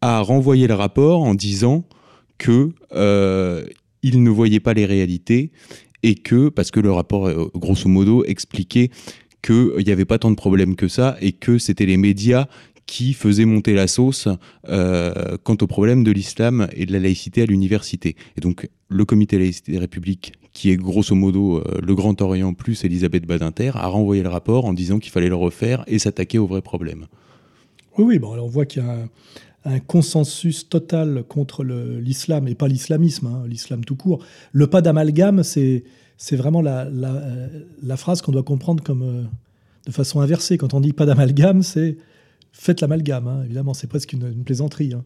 a 0.00 0.20
renvoyé 0.20 0.66
le 0.66 0.74
rapport 0.74 1.22
en 1.22 1.34
disant 1.34 1.86
que 2.36 2.70
euh, 2.92 3.64
il 4.02 4.22
ne 4.22 4.30
voyait 4.30 4.60
pas 4.60 4.74
les 4.74 4.84
réalités 4.84 5.50
et 6.02 6.14
que, 6.14 6.50
parce 6.50 6.70
que 6.70 6.80
le 6.80 6.92
rapport, 6.92 7.26
euh, 7.26 7.50
grosso 7.54 7.88
modo, 7.88 8.24
expliquait 8.24 8.90
qu'il 9.42 9.84
n'y 9.84 9.92
avait 9.92 10.04
pas 10.04 10.18
tant 10.18 10.30
de 10.30 10.36
problèmes 10.36 10.76
que 10.76 10.88
ça 10.88 11.16
et 11.20 11.32
que 11.32 11.58
c'était 11.58 11.86
les 11.86 11.96
médias 11.96 12.46
qui 12.86 13.14
faisait 13.14 13.46
monter 13.46 13.72
la 13.72 13.86
sauce 13.86 14.28
quant 14.66 15.56
au 15.58 15.66
problème 15.66 16.04
de 16.04 16.10
l'islam 16.10 16.68
et 16.74 16.84
de 16.84 16.92
la 16.92 16.98
laïcité 16.98 17.40
à 17.40 17.46
l'université. 17.46 18.14
Et 18.36 18.42
donc 18.42 18.68
le 18.88 19.04
comité 19.06 19.38
laïcité 19.38 19.72
des 19.72 19.78
républiques 19.78 20.34
qui 20.54 20.70
est 20.70 20.76
grosso 20.76 21.14
modo 21.14 21.62
le 21.82 21.94
Grand 21.94 22.22
Orient 22.22 22.54
plus 22.54 22.84
Elisabeth 22.84 23.26
Badinter, 23.26 23.72
a 23.74 23.88
renvoyé 23.88 24.22
le 24.22 24.30
rapport 24.30 24.64
en 24.64 24.72
disant 24.72 24.98
qu'il 24.98 25.12
fallait 25.12 25.28
le 25.28 25.34
refaire 25.34 25.84
et 25.86 25.98
s'attaquer 25.98 26.38
au 26.38 26.46
vrai 26.46 26.62
problème. 26.62 27.06
Oui, 27.98 28.04
oui, 28.04 28.18
bon, 28.18 28.36
on 28.38 28.48
voit 28.48 28.66
qu'il 28.66 28.82
y 28.82 28.86
a 28.86 29.08
un, 29.64 29.78
consensus 29.80 30.68
total 30.68 31.24
contre 31.28 31.64
l'islam, 31.64 32.48
et 32.48 32.54
pas 32.54 32.68
l'islamisme, 32.68 33.26
hein, 33.26 33.44
l'islam 33.48 33.84
tout 33.84 33.96
court. 33.96 34.24
Le 34.52 34.66
pas 34.66 34.82
d'amalgame, 34.82 35.42
c'est 35.42 35.84
vraiment 36.32 36.60
la, 36.60 36.88
la, 36.90 37.96
phrase 37.96 38.20
qu'on 38.20 38.32
doit 38.32 38.42
comprendre 38.42 38.82
comme 38.82 39.02
euh, 39.02 39.22
de 39.86 39.92
façon 39.92 40.20
inversée. 40.20 40.58
Quand 40.58 40.74
on 40.74 40.80
dit 40.80 40.92
pas 40.92 41.06
d'amalgame, 41.06 41.62
c'est 41.62 41.96
faites 42.56 42.80
l'amalgame, 42.80 43.26
hein, 43.26 43.42
évidemment, 43.44 43.74
c'est 43.74 43.88
presque 43.88 44.12
une, 44.12 44.44
plaisanterie. 44.44 44.94
Hein. 44.94 45.04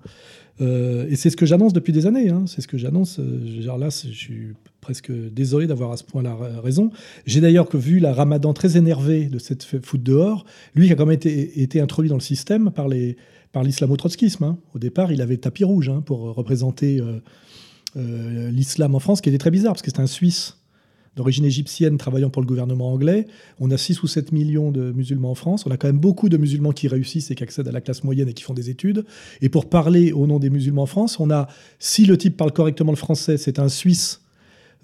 Euh, 0.60 1.06
et 1.08 1.16
c'est 1.16 1.30
ce 1.30 1.36
que 1.36 1.46
j'annonce 1.46 1.72
depuis 1.72 1.92
des 1.92 2.06
années, 2.06 2.30
c'est 2.46 2.60
ce 2.60 2.68
que 2.68 2.76
j'annonce. 2.76 3.18
Euh, 3.18 3.78
là, 3.78 3.88
je 3.88 4.14
suis 4.14 4.48
presque 4.80 5.10
désolé 5.10 5.66
d'avoir 5.66 5.92
à 5.92 5.96
ce 5.96 6.04
point-là 6.04 6.36
raison. 6.62 6.90
J'ai 7.26 7.40
d'ailleurs 7.40 7.74
vu 7.74 8.00
la 8.00 8.12
Ramadan 8.12 8.52
très 8.52 8.76
énervé 8.76 9.26
de 9.26 9.38
cette 9.38 9.64
foot 9.64 10.02
dehors, 10.02 10.44
lui 10.74 10.86
qui 10.86 10.92
a 10.92 10.96
quand 10.96 11.06
même 11.06 11.18
été, 11.18 11.80
introduit 11.80 12.10
dans 12.10 12.16
le 12.16 12.20
système 12.20 12.70
par 12.70 12.88
les 12.88 13.16
par 13.50 13.62
l'islamo-trotskisme. 13.62 14.44
Hein. 14.44 14.58
Au 14.74 14.78
départ, 14.78 15.10
il 15.10 15.22
avait 15.22 15.38
tapis 15.38 15.64
rouge 15.64 15.88
hein, 15.88 16.02
pour 16.04 16.34
représenter 16.34 17.00
euh, 17.96 18.50
l'islam 18.50 18.94
en 18.94 18.98
France, 18.98 19.22
qui 19.22 19.30
était 19.30 19.38
très 19.38 19.50
bizarre 19.50 19.72
parce 19.72 19.80
que 19.80 19.90
c'était 19.90 20.02
un 20.02 20.06
Suisse 20.06 20.57
d'origine 21.18 21.44
égyptienne 21.44 21.98
travaillant 21.98 22.30
pour 22.30 22.40
le 22.40 22.46
gouvernement 22.46 22.92
anglais. 22.92 23.26
On 23.58 23.72
a 23.72 23.76
6 23.76 24.04
ou 24.04 24.06
7 24.06 24.30
millions 24.30 24.70
de 24.70 24.92
musulmans 24.92 25.32
en 25.32 25.34
France. 25.34 25.66
On 25.66 25.70
a 25.72 25.76
quand 25.76 25.88
même 25.88 25.98
beaucoup 25.98 26.28
de 26.28 26.36
musulmans 26.36 26.70
qui 26.70 26.86
réussissent 26.86 27.32
et 27.32 27.34
qui 27.34 27.42
accèdent 27.42 27.66
à 27.66 27.72
la 27.72 27.80
classe 27.80 28.04
moyenne 28.04 28.28
et 28.28 28.34
qui 28.34 28.44
font 28.44 28.54
des 28.54 28.70
études. 28.70 29.04
Et 29.42 29.48
pour 29.48 29.68
parler 29.68 30.12
au 30.12 30.28
nom 30.28 30.38
des 30.38 30.48
musulmans 30.48 30.82
en 30.82 30.86
France, 30.86 31.18
on 31.18 31.30
a, 31.30 31.48
si 31.80 32.06
le 32.06 32.16
type 32.16 32.36
parle 32.36 32.52
correctement 32.52 32.92
le 32.92 32.96
français, 32.96 33.36
c'est 33.36 33.58
un 33.58 33.68
Suisse 33.68 34.22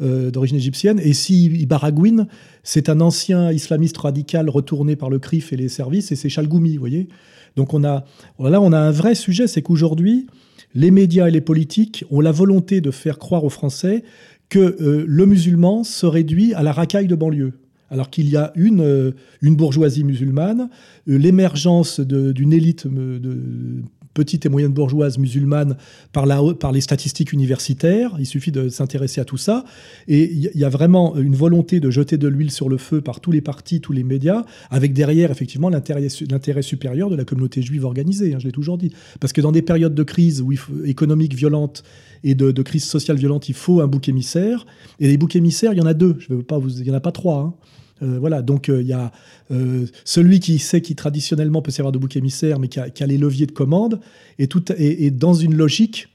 euh, 0.00 0.32
d'origine 0.32 0.56
égyptienne. 0.56 0.98
Et 0.98 1.12
si 1.12 1.64
baragouine, 1.66 2.26
c'est 2.64 2.88
un 2.88 3.00
ancien 3.00 3.52
islamiste 3.52 3.96
radical 3.98 4.50
retourné 4.50 4.96
par 4.96 5.08
le 5.08 5.20
CRIF 5.20 5.52
et 5.52 5.56
les 5.56 5.68
services, 5.68 6.10
et 6.10 6.16
c'est 6.16 6.28
Chalgoumi, 6.28 6.74
vous 6.74 6.80
voyez. 6.80 7.08
Donc 7.54 7.74
on 7.74 7.84
a, 7.84 8.04
là, 8.40 8.60
on 8.60 8.72
a 8.72 8.78
un 8.78 8.90
vrai 8.90 9.14
sujet, 9.14 9.46
c'est 9.46 9.62
qu'aujourd'hui, 9.62 10.26
les 10.74 10.90
médias 10.90 11.28
et 11.28 11.30
les 11.30 11.40
politiques 11.40 12.04
ont 12.10 12.20
la 12.20 12.32
volonté 12.32 12.80
de 12.80 12.90
faire 12.90 13.18
croire 13.18 13.44
aux 13.44 13.50
Français 13.50 14.02
que 14.48 14.58
euh, 14.58 15.04
le 15.06 15.26
musulman 15.26 15.84
se 15.84 16.06
réduit 16.06 16.54
à 16.54 16.62
la 16.62 16.72
racaille 16.72 17.06
de 17.06 17.14
banlieue. 17.14 17.52
Alors 17.90 18.10
qu'il 18.10 18.28
y 18.28 18.36
a 18.36 18.52
une, 18.56 18.80
euh, 18.80 19.12
une 19.42 19.56
bourgeoisie 19.56 20.04
musulmane, 20.04 20.68
euh, 21.08 21.18
l'émergence 21.18 22.00
d'une 22.00 22.52
élite 22.52 22.86
de, 22.86 23.82
petite 24.14 24.47
et 24.47 24.49
moyenne 24.49 24.73
bourgeoise 24.73 25.18
musulmane 25.18 25.76
par, 26.12 26.26
les 26.73 26.80
statistiques 26.80 27.33
universitaires. 27.33 28.14
Il 28.18 28.26
suffit 28.26 28.52
de 28.52 28.68
s'intéresser 28.68 29.21
à 29.21 29.25
tout 29.25 29.37
ça. 29.37 29.64
Et 30.09 30.33
il 30.33 30.50
y 30.54 30.64
a 30.64 30.68
vraiment 30.68 31.16
une 31.16 31.35
volonté 31.35 31.80
de 31.80 31.90
jeter 31.90 32.16
de 32.16 32.28
l'huile 32.28 32.50
sur 32.50 32.68
le 32.68 32.78
feu 32.78 33.00
par 33.00 33.21
tous 33.21 33.33
les 33.33 33.40
partis, 33.40 33.80
tous 33.80 33.92
les 33.92 34.04
médias, 34.04 34.44
avec 34.71 34.92
derrière, 34.92 35.30
effectivement, 35.30 35.68
l'intérêt 35.68 36.62
supérieur 36.62 37.11
de 37.11 37.16
la 37.16 37.25
communauté 37.25 37.61
juive 37.61 37.85
organisée. 37.85 38.35
Hein, 38.35 38.38
je 38.38 38.47
l'ai 38.47 38.52
toujours 38.52 38.78
dit. 38.78 38.92
Parce 39.21 39.33
que 39.33 39.40
dans 39.40 39.52
des 39.52 39.62
périodes 39.62 39.94
de 39.94 40.02
crise 40.02 40.44
économique 40.85 41.35
violente 41.35 41.83
et 42.23 42.35
de, 42.35 42.62
crise 42.62 42.85
sociale 42.85 43.16
violente, 43.16 43.49
il 43.49 43.54
faut 43.54 43.80
un 43.80 43.87
bouc 43.87 44.09
émissaire. 44.09 44.66
Et 45.00 45.09
les 45.09 45.16
boucs 45.16 45.37
émissaires, 45.37 45.73
il 45.73 45.78
y 45.78 45.83
en 45.83 45.87
a 45.87 45.94
deux. 45.94 46.16
Je 46.21 46.33
veux 46.33 46.42
pas 46.42 46.59
vous, 46.59 46.71
il 46.71 46.85
n'y 46.85 46.90
en 46.90 46.94
a 46.94 47.00
pas 47.00 47.12
trois. 47.12 47.38
Hein. 47.38 47.54
Euh, 48.02 48.18
voilà, 48.18 48.42
donc 48.42 48.68
euh, 48.68 48.82
il 48.82 48.88
y 48.88 48.92
a 48.92 49.12
euh, 49.50 49.86
celui 50.04 50.40
qui 50.40 50.58
sait 50.58 50.80
qui 50.80 50.94
traditionnellement 50.94 51.62
peut 51.62 51.70
servir 51.70 51.92
de 51.92 51.98
bouc 51.98 52.16
émissaire, 52.16 52.58
mais 52.58 52.68
qui 52.68 52.80
a, 52.80 53.06
les 53.06 53.18
leviers 53.18 53.46
de 53.46 53.52
commande, 53.52 54.00
et, 54.38 54.48
tout, 54.48 54.64
et, 54.76 55.10
dans 55.10 55.34
une 55.34 55.54
logique 55.54 56.08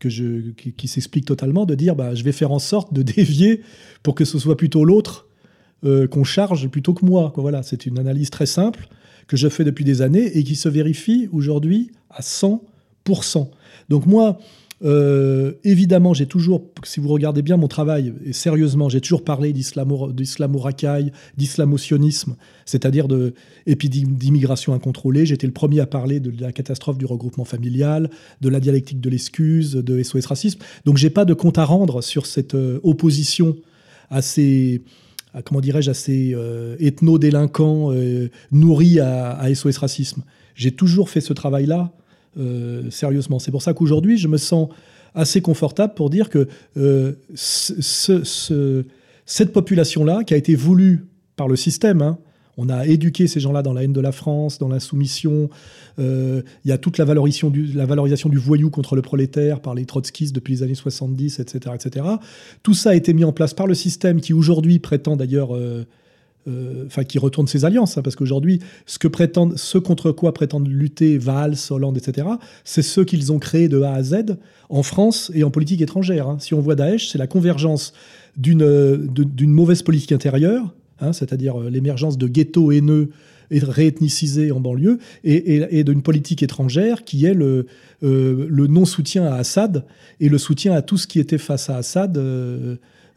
que 0.00 0.08
je, 0.08 0.50
qui, 0.50 0.88
s'explique 0.88 1.26
totalement, 1.26 1.66
de 1.66 1.74
dire 1.74 1.94
bah, 1.94 2.14
je 2.14 2.24
vais 2.24 2.32
faire 2.32 2.52
en 2.52 2.58
sorte 2.58 2.92
de 2.94 3.02
dévier 3.16 3.62
pour 4.02 4.14
que 4.14 4.24
ce 4.24 4.38
soit 4.38 4.56
plutôt 4.56 4.84
l'autre 4.84 5.28
qu'on 6.10 6.24
charge 6.24 6.68
plutôt 6.68 6.94
que 6.94 7.04
moi. 7.04 7.30
Voilà, 7.36 7.62
c'est 7.62 7.84
une 7.84 7.98
analyse 7.98 8.30
très 8.30 8.46
simple 8.46 8.88
que 9.26 9.36
je 9.36 9.48
fais 9.50 9.64
depuis 9.64 9.84
des 9.84 10.00
années 10.00 10.38
et 10.38 10.42
qui 10.42 10.56
se 10.56 10.70
vérifie 10.70 11.28
aujourd'hui 11.30 11.90
à 12.08 12.22
100%. 12.22 13.50
Donc 13.90 14.06
moi, 14.06 14.38
euh, 14.84 15.52
évidemment, 15.64 16.12
j'ai 16.12 16.26
toujours, 16.26 16.62
si 16.84 17.00
vous 17.00 17.08
regardez 17.08 17.40
bien 17.42 17.56
mon 17.56 17.68
travail, 17.68 18.12
et 18.24 18.32
sérieusement, 18.32 18.88
j'ai 18.88 19.00
toujours 19.00 19.24
parlé 19.24 19.52
d'islamo-racaille, 19.52 21.10
d'islamo-sionisme, 21.38 22.36
c'est-à-dire 22.66 23.08
d'immigration 23.66 24.74
incontrôlée. 24.74 25.24
J'étais 25.24 25.46
le 25.46 25.52
premier 25.52 25.80
à 25.80 25.86
parler 25.86 26.20
de 26.20 26.32
la 26.40 26.52
catastrophe 26.52 26.98
du 26.98 27.06
regroupement 27.06 27.44
familial, 27.44 28.10
de 28.42 28.48
la 28.48 28.60
dialectique 28.60 29.00
de 29.00 29.08
l'excuse, 29.08 29.72
de 29.72 30.02
SOS 30.02 30.26
Racisme. 30.26 30.60
Donc, 30.84 30.98
j'ai 30.98 31.10
pas 31.10 31.24
de 31.24 31.34
compte 31.34 31.56
à 31.56 31.64
rendre 31.64 32.02
sur 32.02 32.26
cette 32.26 32.54
euh, 32.54 32.80
opposition 32.82 33.56
à 34.10 34.20
ces, 34.20 34.82
comment 35.46 35.62
dirais-je, 35.62 35.90
à 35.90 35.94
ces 35.94 36.32
euh, 36.34 36.76
ethno-délinquants 36.78 37.90
nourris 38.52 39.00
à, 39.00 39.32
à 39.32 39.54
SOS 39.54 39.78
Racisme. 39.78 40.22
J'ai 40.54 40.72
toujours 40.72 41.08
fait 41.08 41.22
ce 41.22 41.32
travail-là 41.32 41.90
euh, 42.38 42.90
sérieusement. 42.90 43.38
C'est 43.38 43.50
pour 43.50 43.62
ça 43.62 43.74
qu'aujourd'hui, 43.74 44.18
je 44.18 44.28
me 44.28 44.36
sens 44.36 44.68
assez 45.14 45.40
confortable 45.40 45.94
pour 45.94 46.10
dire 46.10 46.28
que 46.28 46.48
euh, 46.76 47.12
cette 49.26 49.52
population-là, 49.52 50.24
qui 50.24 50.34
a 50.34 50.36
été 50.36 50.54
voulue 50.54 51.06
par 51.36 51.48
le 51.48 51.56
système, 51.56 52.02
hein, 52.02 52.18
on 52.56 52.68
a 52.68 52.86
éduqué 52.86 53.26
ces 53.26 53.40
gens-là 53.40 53.62
dans 53.62 53.72
la 53.72 53.82
haine 53.82 53.92
de 53.92 54.00
la 54.00 54.12
France, 54.12 54.58
dans 54.58 54.68
l'insoumission. 54.68 55.50
Euh, 55.98 56.42
il 56.64 56.68
y 56.68 56.72
a 56.72 56.78
toute 56.78 56.98
la 56.98 57.04
valorisation, 57.04 57.50
du, 57.50 58.38
voyou 58.38 58.70
contre 58.70 58.96
le 58.96 59.02
prolétaire 59.02 59.60
par 59.60 59.74
les 59.74 59.84
trotskistes 59.84 60.34
depuis 60.34 60.54
les 60.54 60.62
années 60.62 60.74
70, 60.74 61.40
etc., 61.40 61.74
etc. 61.74 62.06
Tout 62.62 62.74
ça 62.74 62.90
a 62.90 62.94
été 62.94 63.12
mis 63.12 63.24
en 63.24 63.32
place 63.32 63.54
par 63.54 63.66
le 63.66 63.74
système 63.74 64.20
qui 64.20 64.32
aujourd'hui 64.32 64.78
prétend 64.78 65.16
d'ailleurs 65.16 65.50
enfin 66.86 67.04
qui 67.04 67.18
retourne 67.18 67.46
ses 67.46 67.64
alliances, 67.64 67.96
hein, 67.96 68.02
parce 68.02 68.16
qu'aujourd'hui, 68.16 68.60
ce 68.86 68.98
ce 69.56 69.78
contre 69.78 70.12
quoi 70.12 70.34
prétendent 70.34 70.68
lutter 70.68 71.18
Valls, 71.18 71.56
Hollande, 71.70 71.96
etc., 71.96 72.28
c'est 72.64 72.82
ceux 72.82 73.04
qu'ils 73.04 73.32
ont 73.32 73.38
créés 73.38 73.68
de 73.68 73.80
A 73.82 73.92
à 73.92 74.02
Z 74.02 74.36
en 74.68 74.82
France 74.82 75.30
et 75.34 75.44
en 75.44 75.50
politique 75.50 75.80
étrangère. 75.80 76.28
Hein. 76.28 76.36
Si 76.40 76.54
on 76.54 76.60
voit 76.60 76.74
Daesh, 76.74 77.08
c'est 77.08 77.18
la 77.18 77.26
convergence 77.26 77.92
d'une 78.36 79.52
mauvaise 79.52 79.82
politique 79.82 80.12
intérieure, 80.12 80.74
hein, 81.00 81.12
c'est-à-dire 81.12 81.60
euh, 81.60 81.70
l'émergence 81.70 82.18
de 82.18 82.26
ghettos 82.26 82.72
haineux 82.72 83.10
et 83.50 83.58
réethnicisés 83.58 84.50
en 84.52 84.60
banlieue, 84.60 84.98
et, 85.22 85.84
d'une 85.84 86.02
politique 86.02 86.42
étrangère 86.42 87.04
qui 87.04 87.26
est 87.26 87.36
euh, 87.36 87.66
le 88.00 88.66
non-soutien 88.66 89.26
à 89.26 89.34
Assad 89.34 89.84
et 90.18 90.28
le 90.28 90.38
soutien 90.38 90.72
à 90.72 90.82
tout 90.82 90.96
ce 90.96 91.06
qui 91.06 91.20
était 91.20 91.38
face 91.38 91.68
à 91.68 91.76
Assad. 91.76 92.18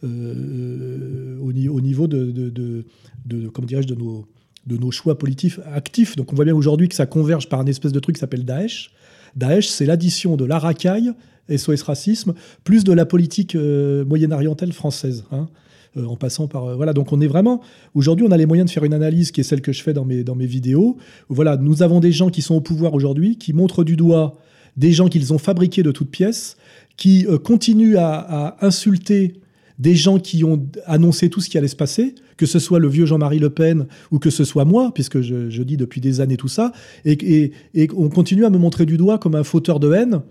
Au, 0.04 1.82
niveau 1.82 2.08
de, 2.08 2.84
de, 3.26 3.48
comment 3.50 3.68
dirais-je, 3.68 3.88
de 3.88 3.96
nos, 3.96 4.28
de 4.68 4.78
nos 4.78 4.92
choix 4.92 5.18
politiques 5.18 5.56
actifs. 5.74 6.16
Donc 6.16 6.32
on 6.34 6.36
voit 6.36 6.46
bien 6.46 6.56
aujourd'hui 6.56 6.90
que 6.90 6.96
ça 6.96 7.06
converge 7.06 7.50
par 7.50 7.60
un 7.60 7.66
espèce 7.66 7.94
de 7.94 8.00
truc 8.00 8.16
qui 8.16 8.20
s'appelle 8.20 8.46
Daesh. 8.46 8.92
Daesh, 9.36 9.68
c'est 9.68 9.86
l'addition 9.86 10.36
de 10.36 10.46
la 10.46 10.60
racaille, 10.60 11.12
SOS 11.56 11.82
racisme, 11.84 12.34
plus 12.64 12.84
de 12.84 12.92
la 12.92 13.06
politique 13.06 13.56
euh, 13.56 14.04
moyen-orientale 14.06 14.74
française. 14.74 15.24
Hein, 15.32 15.48
euh, 15.96 16.06
en 16.06 16.18
passant 16.18 16.48
par... 16.48 16.66
Euh, 16.66 16.76
voilà, 16.76 16.94
donc 16.94 17.14
on 17.14 17.22
est 17.22 17.28
vraiment... 17.28 17.62
Aujourd'hui, 17.94 18.26
on 18.28 18.32
a 18.32 18.38
les 18.38 18.46
moyens 18.46 18.68
de 18.68 18.74
faire 18.74 18.84
une 18.84 18.94
analyse 18.94 19.32
qui 19.32 19.42
est 19.42 19.44
celle 19.44 19.62
que 19.62 19.72
je 19.72 19.82
fais 19.82 19.94
dans 19.94 20.06
mes, 20.06 20.24
dans 20.24 20.36
mes 20.36 20.46
vidéos. 20.46 20.98
Voilà, 21.30 21.56
nous 21.56 21.82
avons 21.82 22.00
des 22.00 22.12
gens 22.12 22.30
qui 22.30 22.42
sont 22.42 22.56
au 22.56 22.62
pouvoir 22.62 22.94
aujourd'hui, 22.94 23.38
qui 23.38 23.54
montrent 23.54 23.84
du 23.84 23.96
doigt 23.96 24.38
des 24.76 24.92
gens 24.92 25.08
qu'ils 25.08 25.34
ont 25.34 25.40
fabriqués 25.40 25.82
de 25.82 25.92
toutes 25.92 26.12
pièces, 26.12 26.56
qui 26.98 27.26
continuent 27.44 27.98
à 27.98 28.58
insulter 28.62 29.42
des 29.80 29.96
gens 29.96 30.20
qui 30.20 30.44
ont 30.44 30.68
annoncé 30.86 31.30
tout 31.30 31.42
ce 31.42 31.50
qui 31.50 31.58
allait 31.58 31.68
se 31.68 31.76
passer, 31.76 32.16
que 32.36 32.46
ce 32.46 32.60
soit 32.60 32.80
le 32.80 32.88
vieux 32.88 33.06
Jean-Marie 33.06 33.40
Le 33.40 33.50
Pen 33.50 33.88
ou 34.12 34.20
que 34.20 34.30
ce 34.30 34.44
soit 34.44 34.66
moi, 34.66 34.92
puisque 34.94 35.22
je, 35.22 35.62
dis 35.62 35.78
depuis 35.78 36.02
des 36.02 36.22
années 36.22 36.38
tout 36.38 36.48
ça, 36.48 36.72
et, 37.06 37.52
on 37.96 38.10
continue 38.10 38.46
à 38.46 38.50
me 38.50 38.58
montrer 38.58 38.86
du 38.86 38.98
doigt 38.98 39.18
comme 39.18 39.36
un 39.36 39.44
fauteur 39.44 39.80
de 39.80 39.92
haine, 39.92 40.22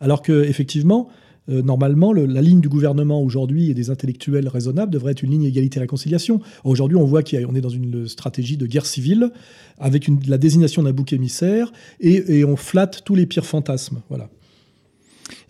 alors 0.00 0.22
que 0.22 0.44
effectivement, 0.44 1.08
euh, 1.50 1.60
normalement, 1.60 2.12
la 2.14 2.40
ligne 2.40 2.60
du 2.60 2.70
gouvernement 2.70 3.22
aujourd'hui 3.22 3.70
et 3.70 3.74
des 3.74 3.90
intellectuels 3.90 4.48
raisonnables 4.48 4.90
devrait 4.90 5.12
être 5.12 5.22
une 5.22 5.32
ligne 5.32 5.44
égalité-réconciliation. 5.44 6.40
Aujourd'hui, 6.64 6.96
on 6.96 7.04
voit 7.04 7.22
qu'on 7.22 7.54
est 7.54 7.60
dans 7.60 7.68
une 7.68 8.08
stratégie 8.08 8.56
de 8.56 8.66
guerre 8.66 8.86
civile 8.86 9.30
avec 9.78 10.08
la 10.26 10.38
désignation 10.38 10.82
d'un 10.82 10.92
bouc 10.92 11.12
émissaire 11.12 11.70
et, 12.00 12.38
et 12.38 12.44
on 12.46 12.56
flatte 12.56 13.02
tous 13.04 13.14
les 13.14 13.26
pires 13.26 13.44
fantasmes. 13.44 14.00
Voilà. 14.08 14.30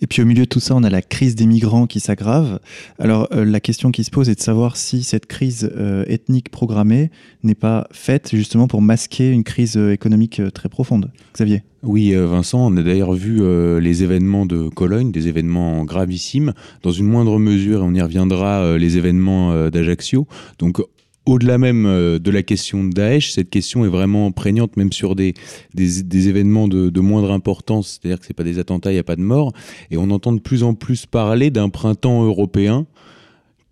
Et 0.00 0.06
puis 0.06 0.22
au 0.22 0.24
milieu 0.24 0.44
de 0.44 0.48
tout 0.48 0.60
ça, 0.60 0.74
on 0.74 0.82
a 0.82 0.90
la 0.90 1.02
crise 1.02 1.34
des 1.34 1.46
migrants 1.46 1.86
qui 1.86 2.00
s'aggrave. 2.00 2.60
Alors 2.98 3.28
euh, 3.32 3.44
la 3.44 3.60
question 3.60 3.90
qui 3.90 4.04
se 4.04 4.10
pose 4.10 4.28
est 4.28 4.34
de 4.34 4.40
savoir 4.40 4.76
si 4.76 5.02
cette 5.02 5.26
crise 5.26 5.70
euh, 5.76 6.04
ethnique 6.06 6.50
programmée 6.50 7.10
n'est 7.42 7.54
pas 7.54 7.86
faite 7.92 8.30
justement 8.32 8.68
pour 8.68 8.82
masquer 8.82 9.30
une 9.30 9.44
crise 9.44 9.76
euh, 9.76 9.92
économique 9.92 10.40
très 10.52 10.68
profonde. 10.68 11.10
Xavier 11.34 11.62
oui, 11.86 12.14
Vincent, 12.14 12.60
on 12.60 12.74
a 12.78 12.82
d'ailleurs 12.82 13.12
vu 13.12 13.42
les 13.78 14.02
événements 14.02 14.46
de 14.46 14.70
Cologne, 14.70 15.12
des 15.12 15.28
événements 15.28 15.84
gravissimes, 15.84 16.54
dans 16.82 16.92
une 16.92 17.04
moindre 17.04 17.38
mesure, 17.38 17.82
on 17.82 17.92
y 17.92 18.00
reviendra, 18.00 18.78
les 18.78 18.96
événements 18.96 19.68
d'Ajaccio. 19.68 20.26
Donc 20.58 20.80
au-delà 21.26 21.58
même 21.58 21.86
euh, 21.86 22.18
de 22.18 22.30
la 22.30 22.42
question 22.42 22.84
de 22.84 22.90
Daesh, 22.90 23.32
cette 23.32 23.50
question 23.50 23.84
est 23.84 23.88
vraiment 23.88 24.30
prégnante, 24.32 24.76
même 24.76 24.92
sur 24.92 25.14
des, 25.14 25.34
événements 25.76 26.68
de, 26.68 27.00
moindre 27.00 27.32
importance, 27.32 27.98
c'est-à-dire 28.00 28.20
que 28.20 28.26
ce 28.26 28.32
pas 28.32 28.44
des 28.44 28.58
attentats, 28.58 28.90
il 28.90 28.94
n'y 28.94 29.00
a 29.00 29.04
pas 29.04 29.16
de 29.16 29.22
mort, 29.22 29.52
et 29.90 29.96
on 29.96 30.10
entend 30.10 30.32
de 30.32 30.40
plus 30.40 30.62
en 30.62 30.74
plus 30.74 31.06
parler 31.06 31.50
d'un 31.50 31.68
printemps 31.68 32.24
européen 32.24 32.86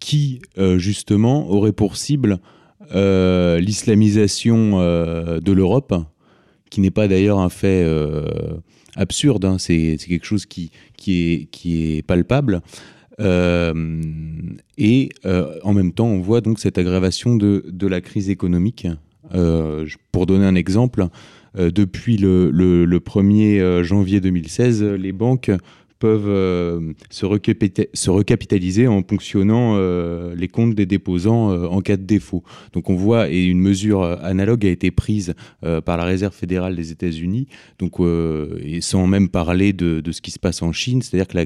qui, 0.00 0.40
euh, 0.58 0.78
justement, 0.78 1.48
aurait 1.50 1.72
pour 1.72 1.96
cible 1.96 2.38
euh, 2.94 3.60
l'islamisation 3.60 4.78
de 4.78 5.52
l'Europe, 5.52 5.94
qui 6.70 6.80
n'est 6.80 6.90
pas 6.90 7.06
d'ailleurs 7.06 7.38
un 7.38 7.50
fait 7.50 7.86
absurde, 8.96 9.44
hein. 9.44 9.56
c'est 9.58 9.98
quelque 9.98 10.24
chose 10.24 10.46
qui 10.46 10.70
est 11.04 12.06
palpable. 12.06 12.62
Euh, 13.20 13.72
et 14.78 15.10
euh, 15.24 15.58
en 15.62 15.72
même 15.72 15.92
temps, 15.92 16.06
on 16.06 16.20
voit 16.20 16.40
donc 16.40 16.58
cette 16.58 16.78
aggravation 16.78 17.36
de, 17.36 17.86
la 17.86 18.00
crise 18.00 18.30
économique. 18.30 18.86
Euh, 19.34 19.86
pour 20.10 20.26
donner 20.26 20.44
un 20.44 20.54
exemple, 20.54 21.06
depuis 21.56 22.16
le, 22.16 22.50
le, 22.50 22.84
le, 22.84 22.98
1er 22.98 23.82
janvier 23.82 24.20
2016, 24.20 24.82
les 24.82 25.12
banques 25.12 25.50
peuvent 26.02 26.26
euh, 26.26 26.92
se, 27.10 27.26
se, 27.94 28.10
recapitaliser 28.10 28.88
en 28.88 29.02
ponctionnant 29.02 29.76
euh, 29.76 30.34
les 30.34 30.48
comptes 30.48 30.74
des 30.74 30.84
déposants 30.84 31.52
euh, 31.52 31.68
en 31.68 31.80
cas 31.80 31.96
de 31.96 32.02
défaut. 32.02 32.42
Donc 32.72 32.90
on 32.90 32.96
voit, 32.96 33.30
et 33.30 33.44
une 33.44 33.60
mesure 33.60 34.02
analogue 34.02 34.66
a 34.66 34.68
été 34.68 34.90
prise 34.90 35.34
par 35.84 35.96
la 35.96 36.04
Réserve 36.04 36.34
fédérale 36.34 36.74
des 36.74 36.90
États-Unis, 36.90 37.46
donc 37.78 37.98
sans 38.80 39.06
même 39.06 39.28
parler 39.28 39.72
de, 39.72 40.02
ce 40.10 40.20
qui 40.20 40.32
se 40.32 40.40
passe 40.40 40.62
en 40.62 40.72
Chine, 40.72 41.02
c'est-à-dire 41.02 41.28
que 41.28 41.36
la, 41.36 41.44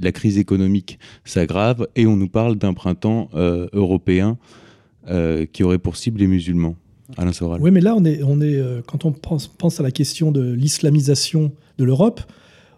la, 0.00 0.12
crise 0.12 0.38
économique 0.38 0.98
s'aggrave 1.24 1.86
et 1.94 2.06
on 2.06 2.16
nous 2.16 2.28
parle 2.28 2.56
d'un 2.56 2.74
printemps 2.74 3.30
européen 3.72 4.36
qui 5.52 5.62
aurait 5.62 5.78
pour 5.78 5.96
cible 5.96 6.18
les 6.18 6.26
musulmans. 6.26 6.74
Alain 7.16 7.32
Soral. 7.32 7.60
Oui, 7.60 7.70
mais 7.70 7.80
là, 7.80 7.94
on 7.94 8.04
est, 8.04 8.20
quand 8.86 9.04
on 9.04 9.12
pense 9.12 9.78
à 9.78 9.82
la 9.82 9.92
question 9.92 10.32
de 10.32 10.52
l'islamisation 10.52 11.52
de 11.78 11.84
l'Europe, 11.84 12.20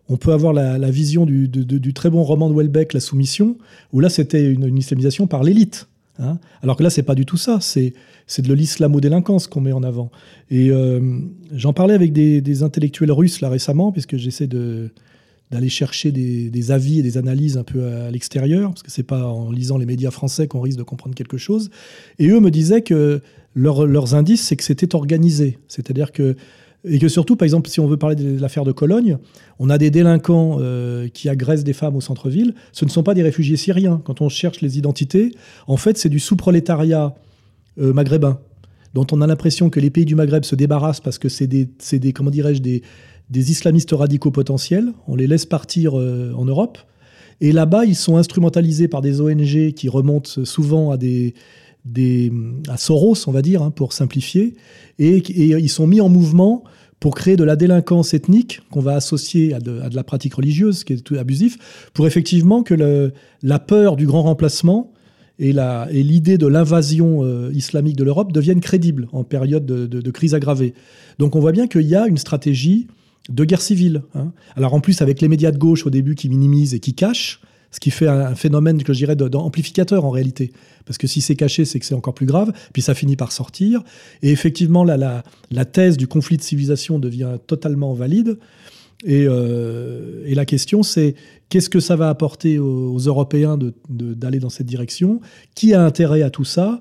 on 0.08 0.16
peut 0.16 0.32
avoir 0.32 0.52
la, 0.52 0.90
vision 0.90 1.24
du, 1.24 1.92
très 1.94 2.10
bon 2.10 2.22
roman 2.22 2.50
de 2.50 2.54
Welbeck, 2.54 2.92
La 2.92 3.00
Soumission, 3.00 3.56
où 3.92 4.00
là 4.00 4.08
c'était 4.08 4.50
une, 4.50 4.76
islamisation 4.76 5.26
par 5.26 5.42
l'élite. 5.42 5.88
Hein. 6.18 6.38
Alors 6.62 6.76
que 6.76 6.82
là, 6.82 6.90
c'est 6.90 7.02
pas 7.02 7.14
du 7.14 7.24
tout 7.24 7.36
ça. 7.36 7.58
C'est 7.60 7.92
de 8.38 8.54
l'islamo-délinquance 8.54 9.46
qu'on 9.46 9.60
met 9.60 9.72
en 9.72 9.82
avant. 9.82 10.10
Et 10.50 10.70
euh, 10.70 11.18
j'en 11.52 11.72
parlais 11.72 11.94
avec 11.94 12.12
des, 12.12 12.62
intellectuels 12.62 13.12
russes 13.12 13.40
là 13.40 13.48
récemment, 13.48 13.92
puisque 13.92 14.16
j'essaie 14.16 14.46
d'aller 14.46 15.68
chercher 15.68 16.12
des, 16.12 16.70
avis 16.70 16.98
et 16.98 17.02
des 17.02 17.16
analyses 17.16 17.56
un 17.56 17.64
peu 17.64 17.84
à, 17.86 18.10
l'extérieur, 18.10 18.70
parce 18.70 18.82
que 18.82 18.90
c'est 18.90 19.02
pas 19.02 19.26
en 19.26 19.50
lisant 19.50 19.78
les 19.78 19.86
médias 19.86 20.10
français 20.10 20.48
qu'on 20.48 20.60
risque 20.60 20.78
de 20.78 20.84
comprendre 20.84 21.14
quelque 21.14 21.38
chose. 21.38 21.70
Et 22.18 22.28
eux 22.28 22.40
me 22.40 22.50
disaient 22.50 22.82
que 22.82 23.22
leurs 23.54 24.14
indices, 24.14 24.42
c'est 24.42 24.56
que 24.56 24.64
c'était 24.64 24.94
organisé. 24.94 25.58
C'est-à-dire 25.68 26.12
que 26.12 26.36
et 26.84 26.98
que 26.98 27.08
surtout, 27.08 27.34
par 27.36 27.44
exemple, 27.44 27.68
si 27.70 27.80
on 27.80 27.86
veut 27.86 27.96
parler 27.96 28.16
de 28.16 28.38
l'affaire 28.38 28.64
de 28.64 28.72
Cologne, 28.72 29.16
on 29.58 29.70
a 29.70 29.78
des 29.78 29.90
délinquants 29.90 30.58
euh, 30.60 31.08
qui 31.08 31.28
agressent 31.28 31.64
des 31.64 31.72
femmes 31.72 31.96
au 31.96 32.02
centre-ville. 32.02 32.54
Ce 32.72 32.84
ne 32.84 32.90
sont 32.90 33.02
pas 33.02 33.14
des 33.14 33.22
réfugiés 33.22 33.56
syriens. 33.56 34.02
Quand 34.04 34.20
on 34.20 34.28
cherche 34.28 34.60
les 34.60 34.76
identités, 34.76 35.34
en 35.66 35.78
fait, 35.78 35.96
c'est 35.96 36.10
du 36.10 36.18
sous-prolétariat 36.18 37.14
euh, 37.80 37.92
maghrébin, 37.94 38.38
dont 38.92 39.06
on 39.12 39.22
a 39.22 39.26
l'impression 39.26 39.70
que 39.70 39.80
les 39.80 39.90
pays 39.90 40.04
du 40.04 40.14
Maghreb 40.14 40.44
se 40.44 40.54
débarrassent 40.54 41.00
parce 41.00 41.18
que 41.18 41.30
c'est 41.30 41.46
des, 41.46 41.68
comment 42.12 42.30
dirais-je, 42.30 42.60
des, 42.60 42.82
des, 43.30 43.50
islamistes 43.50 43.92
radicaux 43.92 44.30
potentiels. 44.30 44.92
On 45.08 45.16
les 45.16 45.26
laisse 45.26 45.46
partir 45.46 45.98
euh, 45.98 46.32
en 46.36 46.44
Europe. 46.44 46.78
Et 47.40 47.50
là-bas, 47.50 47.86
ils 47.86 47.96
sont 47.96 48.16
instrumentalisés 48.16 48.88
par 48.88 49.00
des 49.00 49.20
ONG 49.20 49.72
qui 49.72 49.88
remontent 49.88 50.44
souvent 50.44 50.90
à 50.90 50.96
des, 50.98 51.34
des, 51.84 52.32
à 52.68 52.76
Soros, 52.76 53.16
on 53.26 53.32
va 53.32 53.42
dire, 53.42 53.62
hein, 53.62 53.70
pour 53.70 53.92
simplifier, 53.92 54.54
et, 54.98 55.22
ils 55.28 55.68
sont 55.68 55.86
mis 55.86 56.00
en 56.00 56.08
mouvement 56.08 56.64
pour 57.00 57.14
créer 57.14 57.36
de 57.36 57.44
la 57.44 57.56
délinquance 57.56 58.14
ethnique 58.14 58.62
qu'on 58.70 58.80
va 58.80 58.94
associer 58.94 59.52
à 59.52 59.58
de, 59.58 59.80
la 59.92 60.04
pratique 60.04 60.34
religieuse, 60.34 60.84
qui 60.84 60.94
est 60.94 61.04
tout 61.04 61.16
abusif, 61.16 61.88
pour 61.92 62.06
effectivement 62.06 62.62
que 62.62 63.12
la 63.42 63.58
peur 63.58 63.96
du 63.96 64.06
grand 64.06 64.22
remplacement 64.22 64.94
et 65.38 65.52
l'idée 65.92 66.38
de 66.38 66.46
l'invasion 66.46 67.24
euh, 67.24 67.50
islamique 67.52 67.96
de 67.96 68.04
l'Europe 68.04 68.32
deviennent 68.32 68.60
crédibles 68.60 69.08
en 69.12 69.24
période 69.24 69.66
de, 69.66 70.10
crise 70.10 70.34
aggravée. 70.34 70.74
Donc 71.18 71.34
on 71.34 71.40
voit 71.40 71.52
bien 71.52 71.66
qu'il 71.66 71.82
y 71.82 71.96
a 71.96 72.06
une 72.06 72.18
stratégie 72.18 72.86
de 73.28 73.44
guerre 73.44 73.62
civile. 73.62 74.02
Hein. 74.14 74.32
Alors 74.54 74.74
en 74.74 74.80
plus 74.80 75.02
avec 75.02 75.20
les 75.20 75.28
médias 75.28 75.50
de 75.50 75.58
gauche 75.58 75.86
au 75.86 75.90
début 75.90 76.14
qui 76.14 76.28
minimisent 76.28 76.74
et 76.74 76.80
qui 76.80 76.94
cachent, 76.94 77.40
ce 77.74 77.80
qui 77.80 77.90
fait 77.90 78.06
un 78.06 78.36
phénomène 78.36 78.84
que 78.84 78.92
je 78.92 78.98
dirais 78.98 79.16
d'amplificateur 79.16 80.04
en 80.04 80.10
réalité. 80.10 80.52
Parce 80.86 80.96
que 80.96 81.08
si 81.08 81.20
c'est 81.20 81.34
caché, 81.34 81.64
c'est 81.64 81.80
que 81.80 81.84
c'est 81.84 81.96
encore 81.96 82.14
plus 82.14 82.24
grave, 82.24 82.52
puis 82.72 82.82
ça 82.82 82.94
finit 82.94 83.16
par 83.16 83.32
sortir. 83.32 83.82
Et 84.22 84.30
effectivement, 84.30 84.84
la, 84.84 85.24
thèse 85.64 85.96
du 85.96 86.06
conflit 86.06 86.36
de 86.36 86.42
civilisation 86.42 87.00
devient 87.00 87.32
totalement 87.48 87.92
valide. 87.92 88.38
Euh, 89.08 90.22
et 90.24 90.36
la 90.36 90.44
question, 90.44 90.84
c'est 90.84 91.16
qu'est-ce 91.48 91.68
que 91.68 91.80
ça 91.80 91.96
va 91.96 92.08
apporter 92.08 92.60
aux, 92.60 92.98
Européens 92.98 93.58
d'aller 93.88 94.38
dans 94.38 94.50
cette 94.50 94.66
direction? 94.66 95.20
Qui 95.56 95.74
a 95.74 95.82
intérêt 95.84 96.22
à 96.22 96.30
tout 96.30 96.44
ça? 96.44 96.80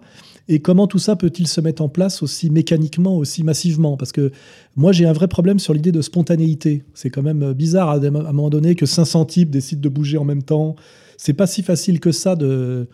Et 0.49 0.59
comment 0.59 0.87
tout 0.87 0.99
ça 0.99 1.15
peut-il 1.15 1.47
se 1.47 1.61
mettre 1.61 1.81
en 1.81 1.89
place 1.89 2.21
aussi 2.21 2.49
mécaniquement, 2.49 3.17
aussi 3.17 3.43
massivement? 3.43 3.95
Parce 3.95 4.11
que 4.11 4.31
moi, 4.75 4.91
j'ai 4.91 5.05
un 5.05 5.13
vrai 5.13 5.27
problème 5.27 5.59
sur 5.59 5.73
l'idée 5.73 5.91
de 5.91 6.01
spontanéité. 6.01 6.83
C'est 6.93 7.09
quand 7.09 7.21
même 7.21 7.53
bizarre 7.53 7.89
à, 7.89 7.95
un 7.95 8.09
moment 8.09 8.49
donné 8.49 8.75
que 8.75 8.85
500 8.85 9.25
types 9.25 9.49
décident 9.49 9.81
de 9.81 9.89
bouger 9.89 10.17
en 10.17 10.25
même 10.25 10.43
temps. 10.43 10.75
C'est 11.17 11.33
pas 11.33 11.47
si 11.47 11.63
facile 11.63 12.01
que 12.01 12.11
ça 12.11 12.35
de, 12.35 12.87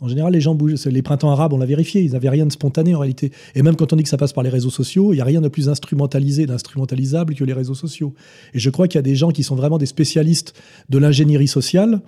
en 0.00 0.08
général, 0.08 0.32
les 0.32 0.40
gens 0.40 0.54
bougent. 0.54 0.84
Les 0.86 1.02
printemps 1.02 1.30
arabes, 1.30 1.54
on 1.54 1.58
l'a 1.58 1.66
vérifié, 1.66 2.02
ils 2.02 2.12
n'avaient 2.12 2.28
rien 2.28 2.44
de 2.44 2.52
spontané 2.52 2.94
en 2.94 2.98
réalité. 2.98 3.32
Et 3.54 3.62
même 3.62 3.76
quand 3.76 3.92
on 3.92 3.96
dit 3.96 4.02
que 4.02 4.08
ça 4.08 4.18
passe 4.18 4.32
par 4.32 4.44
les 4.44 4.50
réseaux 4.50 4.70
sociaux, 4.70 5.12
il 5.12 5.16
n'y 5.16 5.22
a 5.22 5.24
rien 5.24 5.40
de 5.40 5.48
plus 5.48 5.68
instrumentalisé, 5.68 6.46
d'instrumentalisable 6.46 7.34
que 7.34 7.44
les 7.44 7.54
réseaux 7.54 7.74
sociaux. 7.74 8.14
Et 8.52 8.58
je 8.58 8.68
crois 8.68 8.88
qu'il 8.88 8.98
y 8.98 9.00
a 9.00 9.02
des 9.02 9.16
gens 9.16 9.30
qui 9.30 9.42
sont 9.42 9.56
vraiment 9.56 9.78
des 9.78 9.86
spécialistes 9.86 10.54
de 10.90 10.98
l'ingénierie 10.98 11.48
sociale 11.48 12.02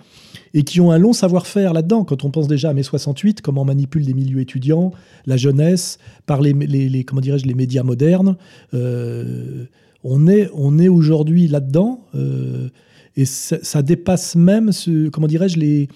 et 0.53 0.63
qui 0.63 0.81
ont 0.81 0.91
un 0.91 0.97
long 0.97 1.13
savoir-faire 1.13 1.73
là-dedans. 1.73 2.03
Quand 2.03 2.23
on 2.23 2.31
pense 2.31 2.47
déjà 2.47 2.69
à 2.69 2.73
mai 2.73 2.83
68, 2.83 3.41
comment 3.41 3.61
on 3.61 3.65
manipule 3.65 4.03
les 4.03 4.13
milieux 4.13 4.39
étudiants, 4.39 4.91
la 5.25 5.37
jeunesse, 5.37 5.97
par 6.25 6.41
les, 6.41 6.53
les, 6.53 7.03
comment 7.03 7.21
dirais-je, 7.21 7.45
les 7.45 7.53
médias 7.53 7.83
modernes. 7.83 8.35
Euh, 8.73 9.65
on 10.03 10.27
est, 10.27 10.49
on 10.53 10.79
est 10.79 10.87
aujourd'hui 10.87 11.47
là-dedans 11.47 12.05
euh, 12.15 12.69
et 13.15 13.25
ça, 13.25 13.81
dépasse 13.81 14.35
même, 14.35 14.71
ce, 14.71 15.09
comment 15.09 15.27
dirais-je, 15.27 15.59
les 15.59 15.87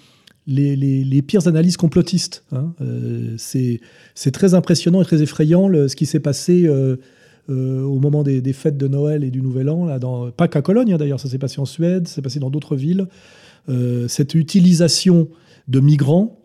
les, 0.45 1.21
pires 1.21 1.47
analyses 1.47 1.77
complotistes. 1.77 2.43
Hein. 2.51 2.73
Euh, 2.81 3.35
c'est 3.37 4.31
très 4.31 4.55
impressionnant 4.55 5.01
et 5.01 5.05
très 5.05 5.21
effrayant 5.21 5.69
ce 5.69 5.95
qui 5.95 6.05
s'est 6.05 6.19
passé 6.19 6.69
au 7.47 7.99
moment 7.99 8.23
des, 8.23 8.53
fêtes 8.53 8.75
de 8.75 8.89
Noël 8.89 9.23
et 9.23 9.31
du 9.31 9.41
Nouvel 9.41 9.69
An, 9.69 9.85
là, 9.85 9.99
dans, 9.99 10.31
pas 10.31 10.49
qu'à 10.49 10.61
Cologne 10.61 10.91
hein, 10.91 10.97
d'ailleurs, 10.97 11.21
ça 11.21 11.29
s'est 11.29 11.37
passé 11.37 11.61
en 11.61 11.65
Suède, 11.65 12.09
ça 12.09 12.15
s'est 12.15 12.21
passé 12.21 12.39
dans 12.39 12.49
d'autres 12.49 12.75
villes. 12.75 13.07
Cette 14.07 14.35
utilisation 14.35 15.29
de 15.67 15.79
migrants, 15.79 16.39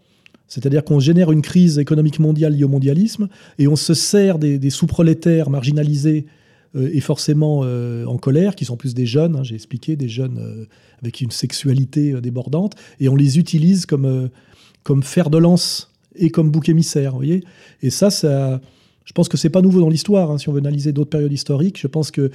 c'est-à-dire 0.46 0.84
qu'on 0.84 1.00
génère 1.00 1.32
une 1.32 1.42
crise 1.42 1.78
économique 1.78 2.20
mondiale 2.20 2.54
liée 2.54 2.64
au 2.64 2.68
mondialisme 2.68 3.28
et 3.58 3.66
on 3.68 3.76
se 3.76 3.94
sert 3.94 4.38
des 4.38 4.70
sous-prolétaires 4.70 5.50
marginalisés 5.50 6.26
euh, 6.76 6.90
et 6.92 7.00
forcément 7.00 7.62
euh, 7.64 8.04
en 8.06 8.18
colère, 8.18 8.54
qui 8.54 8.64
sont 8.64 8.76
plus 8.76 8.94
des 8.94 9.06
jeunes, 9.06 9.36
hein, 9.36 9.42
j'ai 9.42 9.54
expliqué, 9.54 9.96
des 9.96 10.08
jeunes 10.08 10.38
euh, 10.38 10.66
avec 11.00 11.20
une 11.20 11.30
sexualité 11.30 12.20
débordante, 12.20 12.74
et 13.00 13.08
on 13.08 13.16
les 13.16 13.38
utilise 13.38 13.86
comme, 13.86 14.28
comme 14.82 15.02
fer 15.02 15.30
de 15.30 15.38
lance 15.38 15.92
et 16.16 16.30
comme 16.30 16.50
bouc 16.50 16.68
émissaire, 16.68 17.14
voyez. 17.14 17.44
Et 17.82 17.90
ça, 17.90 18.10
ça, 18.10 18.60
je 19.08 19.14
pense 19.14 19.30
que 19.30 19.38
c'est 19.38 19.48
pas 19.48 19.62
nouveau 19.62 19.80
dans 19.80 19.88
l'histoire. 19.88 20.30
Hein, 20.30 20.36
si 20.36 20.50
on 20.50 20.52
veut 20.52 20.58
analyser 20.58 20.92
d'autres 20.92 21.08
périodes 21.08 21.32
historiques, 21.32 21.80
je 21.80 21.86
pense 21.86 22.10
que 22.10 22.30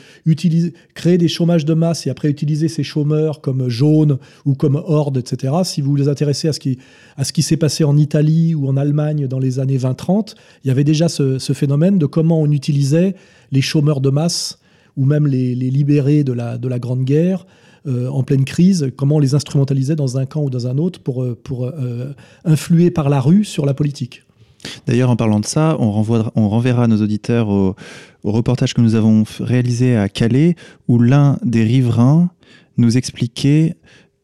créer 0.96 1.20
des 1.20 1.28
chômages 1.28 1.66
de 1.66 1.76
masse 1.76 2.08
et 2.08 2.10
après 2.10 2.30
utiliser 2.30 2.68
ces 2.68 2.82
chômeurs 2.82 3.42
comme 3.42 3.70
jaunes 3.70 4.18
ou 4.48 4.56
comme 4.56 4.82
hordes, 4.84 5.18
etc. 5.18 5.54
Si 5.66 5.82
vous 5.82 5.92
vous 5.92 6.10
intéressez 6.10 6.48
à 6.48 6.54
ce 6.54 6.60
qui, 6.60 7.44
s'est 7.44 7.58
passé 7.58 7.84
en 7.84 7.96
Italie 7.96 8.56
ou 8.56 8.68
en 8.68 8.76
Allemagne 8.76 9.28
dans 9.28 9.38
les 9.38 9.60
années 9.60 9.78
20-30, 9.78 10.34
il 10.64 10.70
y 10.70 10.72
avait 10.72 10.84
déjà 10.84 11.10
ce, 11.10 11.38
phénomène 11.54 12.00
de 12.00 12.08
comment 12.08 12.42
on 12.42 12.50
utilisait 12.50 13.14
les 13.52 13.62
chômeurs 13.62 14.02
de 14.02 14.10
masse 14.10 14.58
ou 14.98 15.06
même 15.06 15.28
les, 15.28 15.54
libérés 15.54 16.24
de 16.24 16.34
la, 16.34 16.58
de 16.58 16.68
la 16.68 16.80
Grande 16.80 17.04
Guerre 17.04 17.46
euh, 17.86 18.08
en 18.08 18.24
pleine 18.24 18.46
crise, 18.46 18.92
comment 18.96 19.18
on 19.18 19.20
les 19.20 19.36
instrumentalisait 19.36 19.96
dans 19.96 20.18
un 20.18 20.26
camp 20.26 20.42
ou 20.42 20.50
dans 20.50 20.66
un 20.66 20.80
autre 20.80 21.00
pour, 21.00 21.22
euh, 21.22 21.38
euh, 21.52 22.14
influer 22.46 22.90
par 22.90 23.10
la 23.10 23.22
rue 23.22 23.44
sur 23.44 23.68
la 23.68 23.76
politique. 23.76 24.24
D'ailleurs, 24.88 25.10
en 25.10 25.16
parlant 25.16 25.40
de 25.40 25.46
ça, 25.46 25.78
on, 25.80 25.92
renverra 25.92 26.88
nos 26.88 27.02
auditeurs 27.02 27.50
au, 27.50 27.76
reportage 28.24 28.74
que 28.74 28.82
nous 28.82 28.96
avons 28.96 29.24
réalisé 29.40 29.98
à 29.98 30.10
Calais, 30.10 30.56
où 30.88 31.00
l'un 31.00 31.38
des 31.44 31.64
riverains 31.64 32.30
nous 32.78 32.98
expliquait 32.98 33.76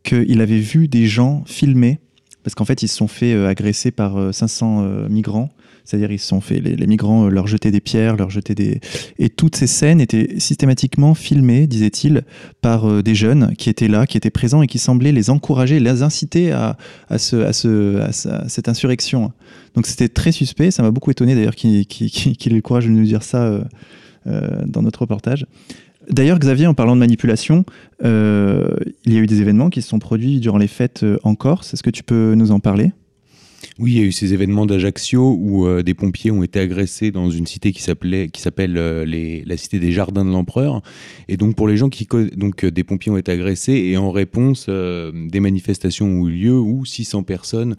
qu'il 0.03 0.41
avait 0.41 0.59
vu 0.59 0.87
des 0.87 1.05
gens 1.05 1.43
filmer, 1.45 1.99
parce 2.43 2.55
qu'en 2.55 2.65
fait, 2.65 2.81
ils 2.81 2.87
se 2.87 2.95
sont 2.95 3.07
fait 3.07 3.33
agresser 3.45 3.91
par 3.91 4.33
500 4.33 5.07
migrants 5.09 5.49
C'est-à-dire 5.85 6.11
ils 6.11 6.19
se 6.19 6.27
sont 6.27 6.41
fait, 6.41 6.59
les, 6.59 6.87
migrants 6.87 7.27
leur 7.27 7.47
jetaient 7.47 7.71
des 7.71 7.79
pierres, 7.79 8.15
leur 8.15 8.29
jetaient 8.29 8.55
des... 8.55 8.79
Et 9.17 9.29
toutes 9.29 9.55
ces 9.55 9.67
scènes 9.67 10.01
étaient 10.01 10.39
systématiquement 10.39 11.13
filmées, 11.13 11.67
disait-il, 11.67 12.23
par 12.61 13.03
des 13.03 13.15
jeunes 13.15 13.53
qui 13.57 13.69
étaient 13.69 13.87
là, 13.87 14.05
qui 14.05 14.17
étaient 14.17 14.29
présents 14.29 14.61
et 14.61 14.67
qui 14.67 14.79
semblaient 14.79 15.11
les 15.11 15.29
encourager, 15.29 15.79
les 15.79 16.03
inciter 16.03 16.51
à, 16.51 16.77
ce, 17.17 17.37
à, 17.37 17.53
ce, 17.53 17.99
à, 17.99 18.47
cette 18.47 18.69
insurrection. 18.69 19.31
Donc 19.75 19.87
c'était 19.87 20.09
très 20.09 20.31
suspect, 20.31 20.71
ça 20.71 20.83
m'a 20.83 20.91
beaucoup 20.91 21.11
étonné 21.11 21.35
d'ailleurs 21.35 21.55
qu'il 21.55 21.79
ait 21.79 22.49
le 22.49 22.61
courage 22.61 22.85
de 22.85 22.91
nous 22.91 23.03
dire 23.03 23.23
ça 23.23 23.59
dans 24.25 24.81
notre 24.81 25.01
reportage. 25.01 25.45
D'ailleurs, 26.09 26.39
Xavier, 26.39 26.65
en 26.65 26.73
parlant 26.73 26.95
de 26.95 26.99
manipulation, 26.99 27.65
euh, 28.03 28.71
il 29.05 29.13
y 29.13 29.17
a 29.17 29.19
eu 29.19 29.27
des 29.27 29.41
événements 29.41 29.69
qui 29.69 29.81
se 29.81 29.89
sont 29.89 29.99
produits 29.99 30.39
durant 30.39 30.57
les 30.57 30.67
fêtes 30.67 31.03
euh, 31.03 31.19
en 31.23 31.35
Corse. 31.35 31.73
Est-ce 31.73 31.83
que 31.83 31.91
tu 31.91 32.03
peux 32.03 32.33
nous 32.35 32.51
en 32.51 32.59
parler? 32.59 32.91
Oui, 33.77 33.91
il 33.93 33.97
y 33.97 34.01
a 34.01 34.03
eu 34.03 34.11
ces 34.11 34.33
événements 34.33 34.65
d'Ajaccio 34.65 35.35
où 35.39 35.67
euh, 35.67 35.83
des 35.83 35.93
pompiers 35.93 36.31
ont 36.31 36.43
été 36.43 36.59
agressés 36.59 37.11
dans 37.11 37.29
une 37.29 37.45
cité 37.45 37.71
qui 37.71 37.81
s'appelait, 37.81 38.29
qui 38.29 38.41
s'appelle 38.41 38.73
la 38.73 39.57
cité 39.57 39.79
des 39.79 39.91
Jardins 39.91 40.25
de 40.25 40.31
l'Empereur. 40.31 40.81
Et 41.27 41.37
donc 41.37 41.55
pour 41.55 41.67
les 41.67 41.77
gens 41.77 41.89
qui 41.89 42.07
donc 42.35 42.65
des 42.65 42.83
pompiers 42.83 43.11
ont 43.11 43.17
été 43.17 43.31
agressés 43.31 43.73
et 43.73 43.97
en 43.97 44.11
réponse 44.11 44.69
des 44.69 45.39
manifestations 45.39 46.07
ont 46.07 46.27
eu 46.27 46.31
lieu 46.31 46.59
où 46.59 46.85
600 46.85 47.23
personnes 47.23 47.75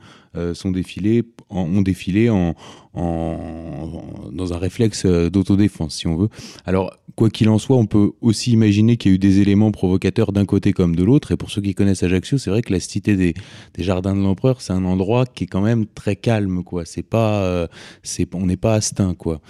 sont 0.55 0.71
défilées, 0.71 1.25
ont 1.51 1.83
défilé 1.83 2.31
en, 2.31 2.55
dans 2.95 4.53
un 4.53 4.59
réflexe 4.59 5.07
d'autodéfense, 5.07 5.97
si 5.97 6.07
on 6.07 6.17
veut. 6.17 6.29
Alors 6.65 6.93
quoi 7.21 7.31
qu'il 7.31 7.49
en 7.49 7.59
soit, 7.59 7.77
on 7.77 7.85
peut 7.85 8.13
aussi 8.21 8.53
imaginer 8.53 8.97
qu'il 8.97 9.11
y 9.11 9.13
a 9.13 9.17
eu 9.17 9.19
des 9.19 9.41
éléments 9.41 9.71
provocateurs 9.73 10.33
d'un 10.33 10.47
côté 10.47 10.73
comme 10.73 10.97
de 10.97 11.05
l'autre. 11.05 11.33
Et 11.33 11.37
pour 11.37 11.51
ceux 11.51 11.61
qui 11.61 11.75
connaissent 11.75 12.03
Ajaccio, 12.03 12.39
c'est 12.39 12.51
vrai 12.51 12.63
que 12.63 12.73
la 12.73 12.81
cité 12.81 13.15
des, 13.17 13.35
Jardins 13.79 14.17
de 14.17 14.23
l'Empereur, 14.23 14.61
c'est 14.61 14.73
un 14.73 14.85
endroit 14.85 15.27
qui 15.27 15.45
est 15.45 15.47
quand 15.47 15.61
même 15.61 15.87
très 15.87 16.17
calme, 16.17 16.65
quoi. 16.65 16.85
C'est 16.85 17.03
pas, 17.03 17.43
euh, 17.43 17.67
c'est, 18.03 18.35
on 18.35 18.47
n'est 18.47 18.57
pas 18.57 18.75
astin, 18.75 19.15
quoi. 19.15 19.41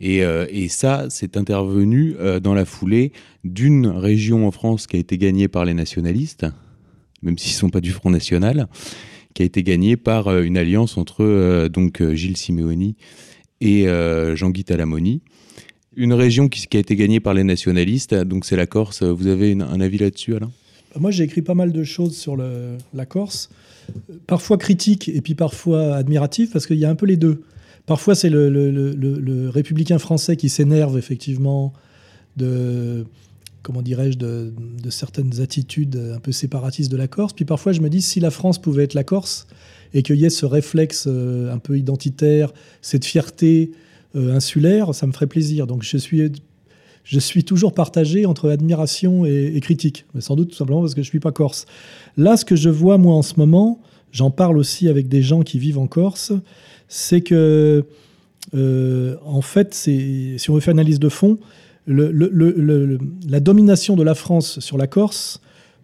Et, 0.00 0.22
euh, 0.22 0.46
et 0.50 0.68
ça, 0.68 1.06
c'est 1.08 1.36
intervenu 1.36 2.14
euh, 2.20 2.40
dans 2.40 2.54
la 2.54 2.64
foulée 2.64 3.12
d'une 3.42 3.86
région 3.86 4.46
en 4.46 4.50
France 4.50 4.86
qui 4.86 4.96
a 4.96 4.98
été 4.98 5.18
gagnée 5.18 5.48
par 5.48 5.64
les 5.64 5.74
nationalistes, 5.74 6.46
même 7.22 7.38
s'ils 7.38 7.52
ne 7.52 7.58
sont 7.58 7.70
pas 7.70 7.80
du 7.80 7.92
Front 7.92 8.10
National, 8.10 8.68
qui 9.34 9.42
a 9.42 9.44
été 9.44 9.62
gagnée 9.62 9.96
par 9.96 10.38
une 10.38 10.56
alliance 10.56 10.96
entre 10.96 11.68
donc 11.68 12.02
Gilles 12.12 12.36
Simeoni 12.36 12.96
et 13.60 13.86
Jean-Guy 14.34 14.64
Talamoni 14.64 15.22
une 15.96 16.12
région 16.12 16.48
qui, 16.48 16.76
a 16.76 16.80
été 16.80 16.96
gagnée 16.96 17.20
par 17.20 17.34
les 17.34 17.44
nationalistes, 17.44 18.14
donc 18.14 18.44
c'est 18.44 18.56
la 18.56 18.66
Corse. 18.66 19.02
Vous 19.02 19.26
avez 19.26 19.52
un 19.52 19.80
avis 19.80 19.98
là-dessus, 19.98 20.34
Alain? 20.34 20.50
Moi, 20.98 21.10
j'ai 21.10 21.24
écrit 21.24 21.42
pas 21.42 21.54
mal 21.54 21.72
de 21.72 21.84
choses 21.84 22.16
sur 22.16 22.36
la 22.36 23.06
Corse, 23.06 23.50
parfois 24.26 24.58
critiques 24.58 25.08
et 25.08 25.20
puis 25.20 25.34
parfois 25.34 25.96
admiratifs, 25.96 26.52
parce 26.52 26.66
qu'il 26.66 26.78
y 26.78 26.84
a 26.84 26.90
un 26.90 26.94
peu 26.94 27.06
les 27.06 27.16
deux. 27.16 27.42
Parfois, 27.86 28.14
c'est 28.14 28.30
le, 28.30 29.48
républicain 29.48 29.98
français 29.98 30.36
qui 30.36 30.48
s'énerve 30.48 30.96
effectivement 30.96 31.72
de 32.36 33.06
comment 33.64 33.82
dirais-je, 33.82 34.18
de, 34.18 34.52
certaines 34.90 35.40
attitudes 35.40 35.96
un 36.14 36.20
peu 36.20 36.30
séparatistes 36.30 36.92
de 36.92 36.96
la 36.96 37.08
Corse. 37.08 37.32
Puis 37.32 37.44
parfois, 37.44 37.72
je 37.72 37.80
me 37.80 37.88
dis, 37.88 38.02
si 38.02 38.20
la 38.20 38.30
France 38.30 38.60
pouvait 38.60 38.84
être 38.84 38.94
la 38.94 39.02
Corse 39.02 39.48
et 39.92 40.02
qu'il 40.02 40.16
y 40.16 40.24
ait 40.24 40.30
ce 40.30 40.46
réflexe 40.46 41.06
euh, 41.08 41.52
un 41.52 41.58
peu 41.58 41.76
identitaire, 41.78 42.52
cette 42.82 43.04
fierté, 43.04 43.72
euh, 44.14 44.34
insulaire, 44.34 44.94
ça 44.94 45.06
me 45.06 45.12
ferait 45.12 45.26
plaisir. 45.26 45.66
Donc 45.66 45.82
je 45.82 45.96
suis, 45.96 46.30
je 47.02 47.18
suis 47.18 47.42
toujours 47.42 47.72
partagé 47.72 48.26
entre 48.26 48.50
admiration 48.50 49.24
et, 49.24 49.58
critique, 49.60 50.04
mais 50.14 50.20
sans 50.20 50.36
doute 50.36 50.50
tout 50.50 50.56
simplement 50.56 50.82
parce 50.82 50.94
que 50.94 51.02
je 51.02 51.08
ne 51.08 51.10
suis 51.10 51.20
pas 51.20 51.32
corse. 51.32 51.66
Là, 52.16 52.36
ce 52.36 52.44
que 52.44 52.54
je 52.54 52.70
vois 52.70 52.98
moi 52.98 53.14
en 53.14 53.22
ce 53.22 53.34
moment, 53.38 53.80
j'en 54.12 54.30
parle 54.30 54.58
aussi 54.58 54.88
avec 54.88 55.08
des 55.08 55.22
gens 55.22 55.42
qui 55.42 55.58
vivent 55.58 55.78
en 55.78 55.88
Corse, 55.88 56.32
c'est 56.86 57.22
que, 57.22 57.84
euh, 58.54 59.16
en 59.24 59.40
fait, 59.40 59.74
si 59.74 60.38
on 60.48 60.54
veut 60.54 60.60
faire 60.60 60.72
une 60.72 60.78
analyse 60.78 61.00
de 61.00 61.08
fond, 61.08 61.38
la 61.86 63.40
domination 63.40 63.96
de 63.96 64.02
la 64.02 64.14
France 64.14 64.60
sur 64.60 64.78
la 64.78 64.86
Corse, 64.86 65.40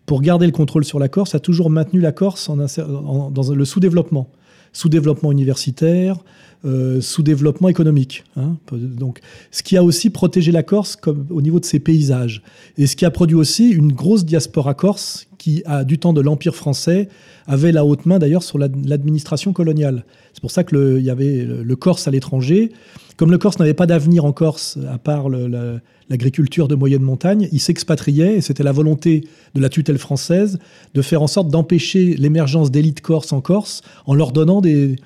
pour 0.06 0.22
garder 0.22 0.46
le 0.46 0.52
contrôle 0.52 0.84
sur 0.84 0.98
la 0.98 1.08
Corse, 1.08 1.34
a 1.34 1.40
toujours 1.40 1.70
maintenu 1.70 2.00
la 2.00 2.12
Corse 2.12 2.50
dans 2.50 3.54
le 3.54 3.64
sous-développement. 3.64 4.28
Sous-développement 4.72 5.32
universitaire, 5.32 6.18
euh, 6.64 7.00
sous-développement 7.00 7.68
économique. 7.68 8.24
Hein. 8.36 8.56
Donc, 8.72 9.20
ce 9.50 9.62
qui 9.62 9.76
a 9.76 9.82
aussi 9.82 10.10
protégé 10.10 10.52
la 10.52 10.62
Corse 10.62 10.96
au 11.30 11.42
niveau 11.42 11.58
de 11.58 11.64
ses 11.64 11.80
paysages. 11.80 12.42
Et 12.76 12.86
ce 12.86 12.96
qui 12.96 13.04
a 13.04 13.10
produit 13.10 13.36
aussi 13.36 13.70
une 13.70 13.92
grosse 13.92 14.24
diaspora 14.24 14.74
corse 14.74 15.26
qui, 15.38 15.64
du 15.86 15.98
temps 15.98 16.12
de 16.12 16.20
l'Empire 16.20 16.54
français, 16.54 17.08
avait 17.46 17.72
la 17.72 17.84
haute 17.84 18.04
main 18.06 18.18
d'ailleurs 18.18 18.42
sur 18.42 18.58
l'administration 18.58 19.52
coloniale. 19.52 20.04
C'est 20.34 20.40
pour 20.40 20.50
ça 20.50 20.62
qu'il 20.62 21.02
y 21.02 21.10
avait 21.10 21.44
le, 21.44 21.76
Corse 21.76 22.06
à 22.06 22.10
l'étranger. 22.10 22.72
Comme 23.20 23.32
le 23.32 23.36
Corse 23.36 23.58
n'avait 23.58 23.74
pas 23.74 23.84
d'avenir 23.84 24.24
en 24.24 24.32
Corse, 24.32 24.78
à 24.90 24.96
part 24.96 25.28
l'agriculture 25.28 26.68
de 26.68 26.74
moyenne 26.74 27.02
montagne, 27.02 27.50
il 27.52 27.60
s'expatriait 27.60 28.36
et 28.36 28.40
c'était 28.40 28.62
la 28.62 28.72
volonté 28.72 29.28
de 29.54 29.60
la 29.60 29.68
tutelle 29.68 29.98
française 29.98 30.58
de 30.94 31.02
faire 31.02 31.20
en 31.20 31.26
sorte 31.26 31.48
d'empêcher 31.48 32.16
l'émergence 32.16 32.70
d'élites 32.70 33.02
corse 33.02 33.34
en 33.34 33.42
Corse 33.42 33.82
en 34.06 34.14
leur 34.14 34.32
donnant 34.32 34.62
des, 34.62 34.96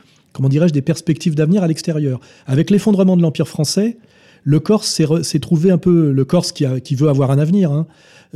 perspectives 0.87 1.35
d'avenir 1.35 1.65
à 1.65 1.67
l'extérieur. 1.67 2.21
Avec 2.47 2.71
l'effondrement 2.71 3.17
de 3.17 3.23
l'Empire 3.23 3.49
français, 3.49 3.97
le 4.45 4.61
Corse 4.61 5.03
s'est 5.23 5.41
trouvé 5.41 5.73
un 5.73 5.79
peu, 5.79 6.13
le 6.13 6.25
Corse 6.25 6.53
qui, 6.53 6.67
qui 6.85 6.95
veut 6.95 7.09
avoir 7.09 7.33
un 7.33 7.39
avenir, 7.41 7.73
hein, 7.73 7.89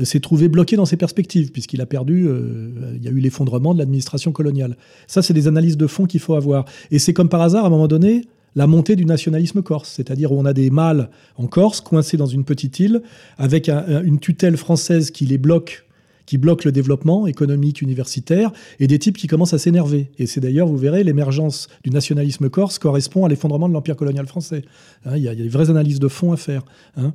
s'est 0.02 0.18
trouvé 0.18 0.48
bloqué 0.48 0.74
dans 0.74 0.86
ses 0.86 0.96
perspectives, 0.96 1.52
puisqu'il 1.52 1.80
a 1.80 1.86
perdu, 1.86 2.26
euh, 2.26 2.96
il 2.96 3.04
y 3.04 3.06
a 3.06 3.12
eu 3.12 3.20
l'effondrement 3.20 3.74
de 3.74 3.78
l'administration 3.78 4.32
coloniale. 4.32 4.76
Ça, 5.06 5.22
c'est 5.22 5.34
des 5.34 5.46
analyses 5.46 5.76
de 5.76 5.86
fond 5.86 6.06
qu'il 6.06 6.18
faut 6.18 6.34
avoir. 6.34 6.64
Et 6.90 6.98
c'est 6.98 7.12
comme 7.12 7.28
par 7.28 7.42
hasard, 7.42 7.62
à 7.62 7.68
un 7.68 7.70
moment 7.70 7.86
donné, 7.86 8.24
la 8.59 8.66
montée 8.66 8.97
du 8.97 9.05
nationalisme 9.05 9.62
corse, 9.62 9.88
c'est-à-dire 9.88 10.33
où 10.33 10.37
on 10.37 10.44
a 10.44 10.53
des 10.53 10.68
mâles 10.71 11.11
en 11.37 11.47
Corse, 11.47 11.81
coincés 11.81 12.16
dans 12.16 12.27
une 12.27 12.42
petite 12.42 12.81
île, 12.81 13.03
avec 13.38 13.68
une 13.68 14.18
tutelle 14.18 14.57
française 14.57 15.12
qui 15.12 15.27
les 15.27 15.38
bloque 15.38 15.85
qui 16.27 16.37
bloquent 16.37 16.64
le 16.66 16.73
développement 16.73 17.27
économique 17.27 17.81
universitaire 17.81 18.53
et 18.81 18.87
des 18.87 18.99
types 18.99 19.16
qui 19.16 19.29
commencent 19.29 19.55
à 19.55 19.59
s'énerver. 19.59 20.11
Et 20.18 20.27
c'est 20.27 20.40
d'ailleurs, 20.40 20.66
vous 20.66 20.77
verrez, 20.77 21.03
l'émergence 21.03 21.68
du 21.85 21.90
nationalisme 21.90 22.51
corse 22.51 22.79
correspond 22.79 23.25
à 23.25 23.31
l'effondrement 23.31 23.66
de 23.66 23.73
l'empire 23.73 23.97
colonial 23.97 24.27
français. 24.27 24.62
Hein, 25.07 25.12
il, 25.16 25.23
y 25.23 25.29
a, 25.29 25.35
des 25.35 25.49
vraies 25.49 25.71
analyses 25.71 26.01
de 26.01 26.09
fond 26.09 26.33
à 26.33 26.37
faire. 26.37 26.64
Hein. 26.99 27.14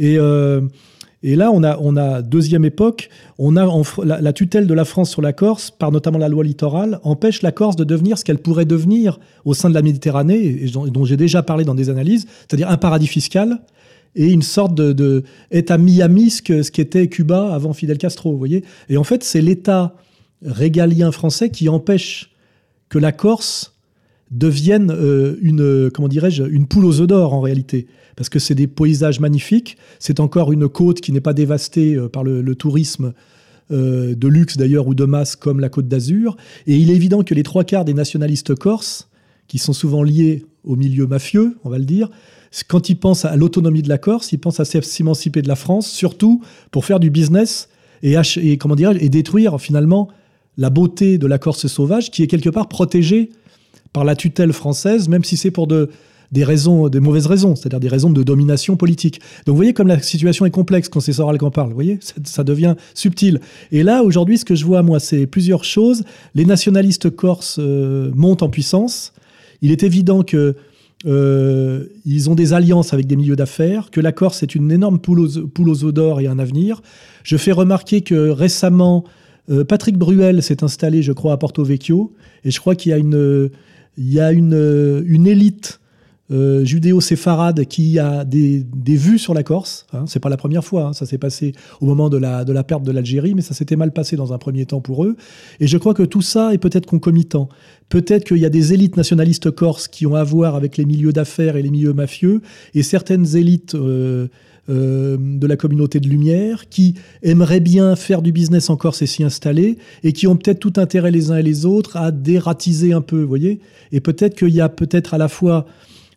Et, 0.00 0.18
euh, 0.18 0.62
et 1.22 1.34
là, 1.34 1.50
on 1.50 1.64
a, 1.96 2.22
deuxième 2.22 2.64
époque, 2.64 3.08
on 3.38 3.56
a 3.56 3.66
la, 4.04 4.32
tutelle 4.32 4.68
de 4.68 4.74
la 4.74 4.84
France 4.84 5.10
sur 5.10 5.20
la 5.20 5.32
Corse, 5.32 5.72
par 5.72 5.90
notamment 5.90 6.18
la 6.18 6.28
loi 6.28 6.44
littorale, 6.44 7.00
empêche 7.02 7.42
la 7.42 7.50
Corse 7.50 7.74
de 7.74 7.82
devenir 7.82 8.18
ce 8.18 8.24
qu'elle 8.24 8.38
pourrait 8.38 8.66
devenir 8.66 9.18
au 9.44 9.52
sein 9.52 9.68
de 9.68 9.74
la 9.74 9.82
Méditerranée, 9.82 10.66
dont 10.72 11.04
j'ai 11.04 11.16
déjà 11.16 11.42
parlé 11.42 11.64
dans 11.64 11.74
des 11.74 11.90
analyses, 11.90 12.26
c'est-à-dire 12.40 12.70
un 12.70 12.76
paradis 12.76 13.08
fiscal, 13.08 13.58
et 14.14 14.28
une 14.28 14.42
sorte 14.42 14.74
de, 14.74 15.24
État 15.50 15.76
Miami, 15.76 16.30
ce, 16.30 16.62
ce 16.62 16.70
qu'était 16.70 17.08
Cuba 17.08 17.52
avant 17.52 17.72
Fidel 17.72 17.98
Castro, 17.98 18.30
vous 18.30 18.38
voyez. 18.38 18.64
Et 18.88 18.96
en 18.96 19.04
fait, 19.04 19.24
c'est 19.24 19.40
l'État 19.40 19.94
régalien 20.42 21.10
français 21.10 21.50
qui 21.50 21.68
empêche 21.68 22.30
que 22.88 22.98
la 22.98 23.10
Corse 23.10 23.77
devienne 24.30 24.90
euh, 24.90 25.36
une, 25.40 25.90
comment 25.90 26.08
dirais-je, 26.08 26.44
une 26.44 26.66
poule 26.66 26.84
aux 26.84 27.00
œufs 27.00 27.06
d'or 27.06 27.34
en 27.34 27.40
réalité. 27.40 27.86
Parce 28.16 28.28
que 28.28 28.38
c'est 28.38 28.54
des 28.54 28.66
paysages 28.66 29.20
magnifiques, 29.20 29.76
c'est 29.98 30.20
encore 30.20 30.52
une 30.52 30.68
côte 30.68 31.00
qui 31.00 31.12
n'est 31.12 31.20
pas 31.20 31.34
dévastée 31.34 31.94
euh, 31.94 32.08
par 32.08 32.24
le, 32.24 32.54
tourisme 32.54 33.12
euh, 33.70 34.14
de 34.14 34.28
luxe 34.28 34.56
d'ailleurs 34.56 34.88
ou 34.88 34.94
de 34.94 35.04
masse 35.04 35.36
comme 35.36 35.60
la 35.60 35.68
côte 35.68 35.88
d'Azur. 35.88 36.36
Et 36.66 36.76
il 36.76 36.90
est 36.90 36.94
évident 36.94 37.22
que 37.22 37.34
les 37.34 37.42
trois 37.42 37.64
quarts 37.64 37.84
des 37.84 37.94
nationalistes 37.94 38.54
corses, 38.54 39.08
qui 39.46 39.58
sont 39.58 39.72
souvent 39.72 40.02
liés 40.02 40.44
au 40.64 40.76
milieu 40.76 41.06
mafieux, 41.06 41.56
on 41.64 41.70
va 41.70 41.78
le 41.78 41.86
dire, 41.86 42.10
quand 42.66 42.90
ils 42.90 42.96
pensent 42.96 43.24
à 43.24 43.36
l'autonomie 43.36 43.82
de 43.82 43.88
la 43.88 43.98
Corse, 43.98 44.32
ils 44.32 44.38
pensent 44.38 44.60
à 44.60 44.64
s'émanciper 44.64 45.42
de 45.42 45.48
la 45.48 45.56
France, 45.56 45.90
surtout 45.90 46.42
pour 46.70 46.84
faire 46.84 47.00
du 47.00 47.10
business 47.10 47.68
et, 48.02 48.16
comment 48.58 48.76
et 48.76 49.08
détruire 49.08 49.60
finalement 49.60 50.08
la 50.56 50.70
beauté 50.70 51.18
de 51.18 51.26
la 51.26 51.38
Corse 51.38 51.66
sauvage 51.66 52.10
qui 52.10 52.22
est 52.22 52.26
quelque 52.26 52.50
part 52.50 52.68
protégée 52.68 53.30
par 53.92 54.04
la 54.04 54.16
tutelle 54.16 54.52
française, 54.52 55.08
même 55.08 55.24
si 55.24 55.36
c'est 55.36 55.50
pour 55.50 55.66
des 55.66 56.44
raisons, 56.44 56.88
des 56.88 57.00
mauvaises 57.00 57.26
raisons, 57.26 57.56
c'est-à-dire 57.56 57.80
des 57.80 57.88
raisons 57.88 58.10
de 58.10 58.22
domination 58.22 58.76
politique. 58.76 59.20
Donc 59.46 59.54
vous 59.54 59.56
voyez 59.56 59.72
comme 59.72 59.88
la 59.88 60.00
situation 60.00 60.46
est 60.46 60.50
complexe 60.50 60.88
quand 60.88 61.00
c'est 61.00 61.14
Soral 61.14 61.38
qui 61.38 61.44
en 61.44 61.50
parle, 61.50 61.68
vous 61.68 61.74
voyez, 61.74 61.98
ça, 62.24 62.44
devient 62.44 62.74
subtil. 62.94 63.40
Et 63.72 63.82
là, 63.82 64.02
aujourd'hui, 64.02 64.38
ce 64.38 64.44
que 64.44 64.54
je 64.54 64.64
vois, 64.64 64.82
moi, 64.82 65.00
c'est 65.00 65.26
plusieurs 65.26 65.64
choses. 65.64 66.04
Les 66.34 66.44
nationalistes 66.44 67.10
corses 67.10 67.56
euh, 67.58 68.10
montent 68.14 68.42
en 68.42 68.48
puissance. 68.48 69.12
Il 69.62 69.72
est 69.72 69.82
évident 69.82 70.22
que 70.22 70.54
euh, 71.06 71.84
ils 72.04 72.28
ont 72.28 72.34
des 72.34 72.52
alliances 72.52 72.92
avec 72.92 73.06
des 73.06 73.16
milieux 73.16 73.36
d'affaires, 73.36 73.90
que 73.90 74.00
la 74.00 74.12
Corse 74.12 74.42
est 74.42 74.54
une 74.54 74.72
énorme 74.72 74.98
poule 74.98 75.20
aux 75.20 75.92
d'or 75.92 76.20
et 76.20 76.26
un 76.26 76.38
avenir. 76.38 76.82
Je 77.22 77.36
fais 77.36 77.52
remarquer 77.52 78.00
que 78.00 78.30
récemment, 78.30 79.04
euh, 79.50 79.64
Patrick 79.64 79.96
Bruel 79.96 80.42
s'est 80.42 80.64
installé, 80.64 81.02
je 81.02 81.12
crois, 81.12 81.32
à 81.32 81.36
Porto 81.36 81.62
Vecchio, 81.64 82.12
et 82.44 82.50
je 82.50 82.58
crois 82.58 82.74
qu'il 82.74 82.90
y 82.90 82.92
a 82.92 82.98
une, 82.98 83.50
il 83.98 84.12
y 84.12 84.20
a 84.20 84.32
une, 84.32 85.04
une 85.06 85.26
élite 85.26 85.80
euh, 86.30 86.62
judéo-séfarade 86.62 87.64
qui 87.64 87.98
a 87.98 88.22
des, 88.22 88.62
des, 88.62 88.96
vues 88.96 89.18
sur 89.18 89.32
la 89.32 89.42
Corse. 89.42 89.86
Hein. 89.94 90.04
C'est 90.06 90.20
pas 90.20 90.28
la 90.28 90.36
première 90.36 90.62
fois, 90.62 90.88
hein. 90.88 90.92
ça 90.92 91.06
s'est 91.06 91.16
passé 91.16 91.52
au 91.80 91.86
moment 91.86 92.10
de 92.10 92.18
la, 92.18 92.44
de 92.44 92.52
la 92.52 92.64
perte 92.64 92.82
de 92.82 92.92
l'Algérie, 92.92 93.34
mais 93.34 93.40
ça 93.40 93.54
s'était 93.54 93.76
mal 93.76 93.92
passé 93.92 94.14
dans 94.14 94.34
un 94.34 94.38
premier 94.38 94.66
temps 94.66 94.82
pour 94.82 95.06
eux. 95.06 95.16
Et 95.58 95.66
je 95.66 95.78
crois 95.78 95.94
que 95.94 96.02
tout 96.02 96.20
ça 96.20 96.52
est 96.52 96.58
peut-être 96.58 96.84
concomitant. 96.84 97.48
Peut-être 97.88 98.24
qu'il 98.24 98.36
y 98.36 98.44
a 98.44 98.50
des 98.50 98.74
élites 98.74 98.98
nationalistes 98.98 99.50
corses 99.50 99.88
qui 99.88 100.06
ont 100.06 100.16
à 100.16 100.24
voir 100.24 100.54
avec 100.54 100.76
les 100.76 100.84
milieux 100.84 101.14
d'affaires 101.14 101.56
et 101.56 101.62
les 101.62 101.70
milieux 101.70 101.94
mafieux, 101.94 102.42
et 102.74 102.82
certaines 102.82 103.34
élites 103.34 103.74
euh, 103.74 104.28
euh, 104.68 105.16
de 105.18 105.46
la 105.46 105.56
communauté 105.56 106.00
de 106.00 106.08
Lumière 106.08 106.68
qui 106.68 106.94
aimeraient 107.22 107.60
bien 107.60 107.96
faire 107.96 108.22
du 108.22 108.32
business 108.32 108.70
en 108.70 108.76
Corse 108.76 109.02
et 109.02 109.06
s'y 109.06 109.24
installer, 109.24 109.78
et 110.04 110.12
qui 110.12 110.26
ont 110.26 110.36
peut-être 110.36 110.60
tout 110.60 110.74
intérêt 110.76 111.10
les 111.10 111.30
uns 111.30 111.36
et 111.36 111.42
les 111.42 111.64
autres 111.66 111.96
à 111.96 112.10
dératiser 112.10 112.92
un 112.92 113.00
peu, 113.00 113.22
vous 113.22 113.28
voyez 113.28 113.60
Et 113.92 114.00
peut-être 114.00 114.36
qu'il 114.36 114.54
y 114.54 114.60
a 114.60 114.68
peut-être 114.68 115.14
à 115.14 115.18
la 115.18 115.28
fois 115.28 115.66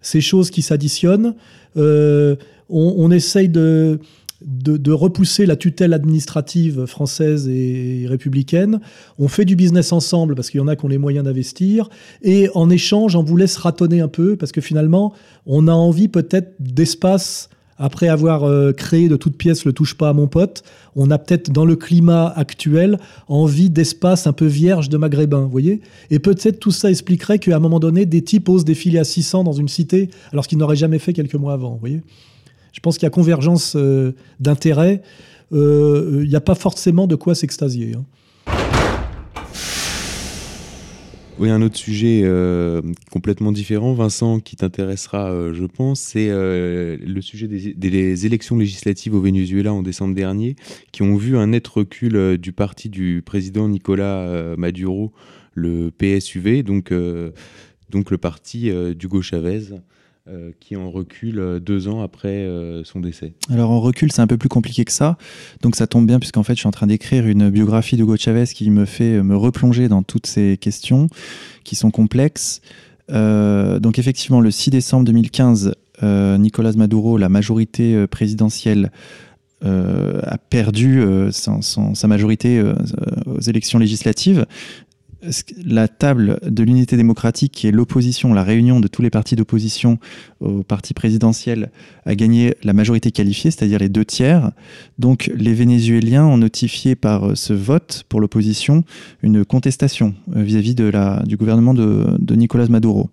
ces 0.01 0.21
choses 0.21 0.49
qui 0.49 0.61
s'additionnent. 0.61 1.35
Euh, 1.77 2.35
on, 2.69 3.11
essaye 3.11 3.49
de 3.49 3.99
de, 4.41 4.91
repousser 4.91 5.45
la 5.45 5.55
tutelle 5.55 5.93
administrative 5.93 6.85
française 6.85 7.47
et 7.47 8.05
républicaine. 8.07 8.79
On 9.19 9.27
fait 9.27 9.45
du 9.45 9.55
business 9.55 9.91
ensemble 9.91 10.35
parce 10.35 10.49
qu'il 10.49 10.59
y 10.59 10.63
en 10.63 10.67
a 10.67 10.75
qui 10.75 10.85
ont 10.85 10.89
les 10.89 10.97
moyens 10.97 11.25
d'investir. 11.25 11.89
Et 12.21 12.49
en 12.55 12.69
échange, 12.69 13.15
on 13.15 13.23
vous 13.23 13.37
laisse 13.37 13.57
ratonner 13.57 14.01
un 14.01 14.07
peu 14.07 14.35
parce 14.35 14.51
que 14.51 14.61
finalement, 14.61 15.13
on 15.45 15.67
a 15.67 15.73
envie 15.73 16.07
peut-être 16.07 16.53
d'espace. 16.59 17.49
Après 17.83 18.07
avoir 18.09 18.43
euh, 18.43 18.73
créé 18.73 19.09
de 19.09 19.15
toutes 19.15 19.35
pièces 19.35 19.65
le 19.65 19.73
touche 19.73 19.95
pas 19.95 20.09
à 20.09 20.13
mon 20.13 20.27
pote, 20.27 20.61
on 20.95 21.09
a 21.09 21.17
peut-être 21.17 21.49
dans 21.49 21.65
le 21.65 21.75
climat 21.75 22.27
actuel 22.27 22.99
envie 23.27 23.71
d'espace 23.71 24.27
un 24.27 24.33
peu 24.33 24.45
vierge 24.45 24.87
de 24.87 24.97
maghrébin, 24.97 25.41
vous 25.41 25.49
voyez? 25.49 25.81
Et 26.11 26.19
peut-être 26.19 26.59
tout 26.59 26.69
ça 26.69 26.91
expliquerait 26.91 27.39
qu'à 27.39 27.55
un 27.55 27.59
moment 27.59 27.79
donné, 27.79 28.05
des 28.05 28.21
types 28.21 28.49
osent 28.49 28.65
défiler 28.65 28.99
à 28.99 29.03
600 29.03 29.45
dans 29.45 29.53
une 29.53 29.67
cité 29.67 30.11
alors 30.31 30.45
qu'ils 30.45 30.59
n'auraient 30.59 30.75
jamais 30.75 30.99
fait 30.99 31.11
quelques 31.11 31.33
mois 31.33 31.53
avant, 31.53 31.75
voyez? 31.79 32.03
Je 32.71 32.79
pense 32.81 32.99
qu'il 32.99 33.03
y 33.03 33.07
a 33.07 33.09
convergence 33.09 33.73
euh, 33.75 34.11
d'intérêts. 34.39 35.01
Euh, 35.51 36.21
il 36.21 36.29
n'y 36.29 36.35
a 36.35 36.41
pas 36.41 36.55
forcément 36.55 37.07
de 37.07 37.15
quoi 37.15 37.33
s'extasier. 37.33 37.95
Hein. 37.97 38.03
Oui, 41.41 41.49
un 41.49 41.63
autre 41.63 41.75
sujet 41.75 42.21
euh, 42.23 42.83
complètement 43.09 43.51
différent, 43.51 43.93
Vincent, 43.95 44.39
qui 44.39 44.55
t'intéressera, 44.55 45.51
je 45.51 45.65
pense, 45.65 45.99
c'est 45.99 46.29
le 46.29 47.19
sujet 47.19 47.47
des, 47.47 48.25
élections 48.27 48.59
législatives 48.59 49.15
au 49.15 49.21
Venezuela 49.21 49.73
en 49.73 49.81
décembre 49.81 50.13
dernier, 50.13 50.55
qui 50.91 51.01
ont 51.01 51.15
vu 51.15 51.35
un 51.37 51.47
net 51.47 51.67
recul 51.67 52.37
du 52.37 52.51
parti 52.53 52.89
du 52.89 53.23
président 53.25 53.67
Nicolas 53.67 54.55
Maduro, 54.55 55.13
le 55.55 55.89
PSUV, 55.89 56.61
donc, 56.61 56.93
donc 57.89 58.11
le 58.11 58.17
parti 58.19 58.69
d'Hugo 58.95 59.23
Chavez. 59.23 59.61
Euh, 60.27 60.51
qui 60.59 60.75
en 60.75 60.91
recule 60.91 61.39
euh, 61.39 61.59
deux 61.59 61.87
ans 61.87 62.03
après 62.03 62.27
euh, 62.27 62.83
son 62.83 62.99
décès. 62.99 63.33
Alors 63.49 63.71
en 63.71 63.81
recul, 63.81 64.11
c'est 64.11 64.21
un 64.21 64.27
peu 64.27 64.37
plus 64.37 64.49
compliqué 64.49 64.85
que 64.85 64.91
ça. 64.91 65.17
Donc 65.63 65.75
ça 65.75 65.87
tombe 65.87 66.05
bien 66.05 66.19
puisqu'en 66.19 66.43
fait, 66.43 66.53
je 66.53 66.59
suis 66.59 66.67
en 66.67 66.71
train 66.71 66.85
d'écrire 66.85 67.25
une 67.25 67.49
biographie 67.49 67.97
d'Hugo 67.97 68.17
Chavez 68.17 68.45
qui 68.45 68.69
me 68.69 68.85
fait 68.85 69.23
me 69.23 69.35
replonger 69.35 69.87
dans 69.87 70.03
toutes 70.03 70.27
ces 70.27 70.57
questions 70.57 71.07
qui 71.63 71.75
sont 71.75 71.89
complexes. 71.89 72.61
donc 73.09 73.97
effectivement, 73.97 74.41
le 74.41 74.51
6 74.51 74.69
décembre 74.69 75.05
2015, 75.05 75.73
Nicolas 76.03 76.73
Maduro, 76.73 77.17
la 77.17 77.29
majorité 77.29 78.05
présidentielle, 78.05 78.91
a 79.63 80.37
perdu 80.51 81.03
sa 81.31 82.07
majorité 82.07 82.63
aux 83.25 83.39
élections 83.39 83.79
législatives 83.79 84.45
la 85.63 85.87
table 85.87 86.39
de 86.45 86.63
l'unité 86.63 86.97
démocratique, 86.97 87.51
qui 87.51 87.67
est 87.67 87.71
l'opposition, 87.71 88.33
la 88.33 88.43
réunion 88.43 88.79
de 88.79 88.87
tous 88.87 89.01
les 89.01 89.09
partis 89.09 89.35
d'opposition 89.35 89.99
au 90.39 90.63
parti 90.63 90.93
présidentiel, 90.93 91.71
a 92.05 92.15
gagné 92.15 92.55
la 92.63 92.73
majorité 92.73 93.11
qualifiée, 93.11 93.51
c'est-à-dire 93.51 93.79
les 93.79 93.89
deux 93.89 94.05
tiers. 94.05 94.51
Donc 94.99 95.31
les 95.35 95.53
Vénézuéliens 95.53 96.25
ont 96.25 96.37
notifié 96.37 96.95
par 96.95 97.29
euh, 97.29 97.35
ce 97.35 97.53
vote 97.53 98.03
pour 98.09 98.19
l'opposition 98.19 98.83
une 99.21 99.45
contestation 99.45 100.13
euh, 100.35 100.43
vis-à-vis 100.43 100.75
du 100.75 101.37
gouvernement 101.37 101.73
de, 101.73 102.35
Nicolas 102.35 102.67
Maduro. 102.67 103.09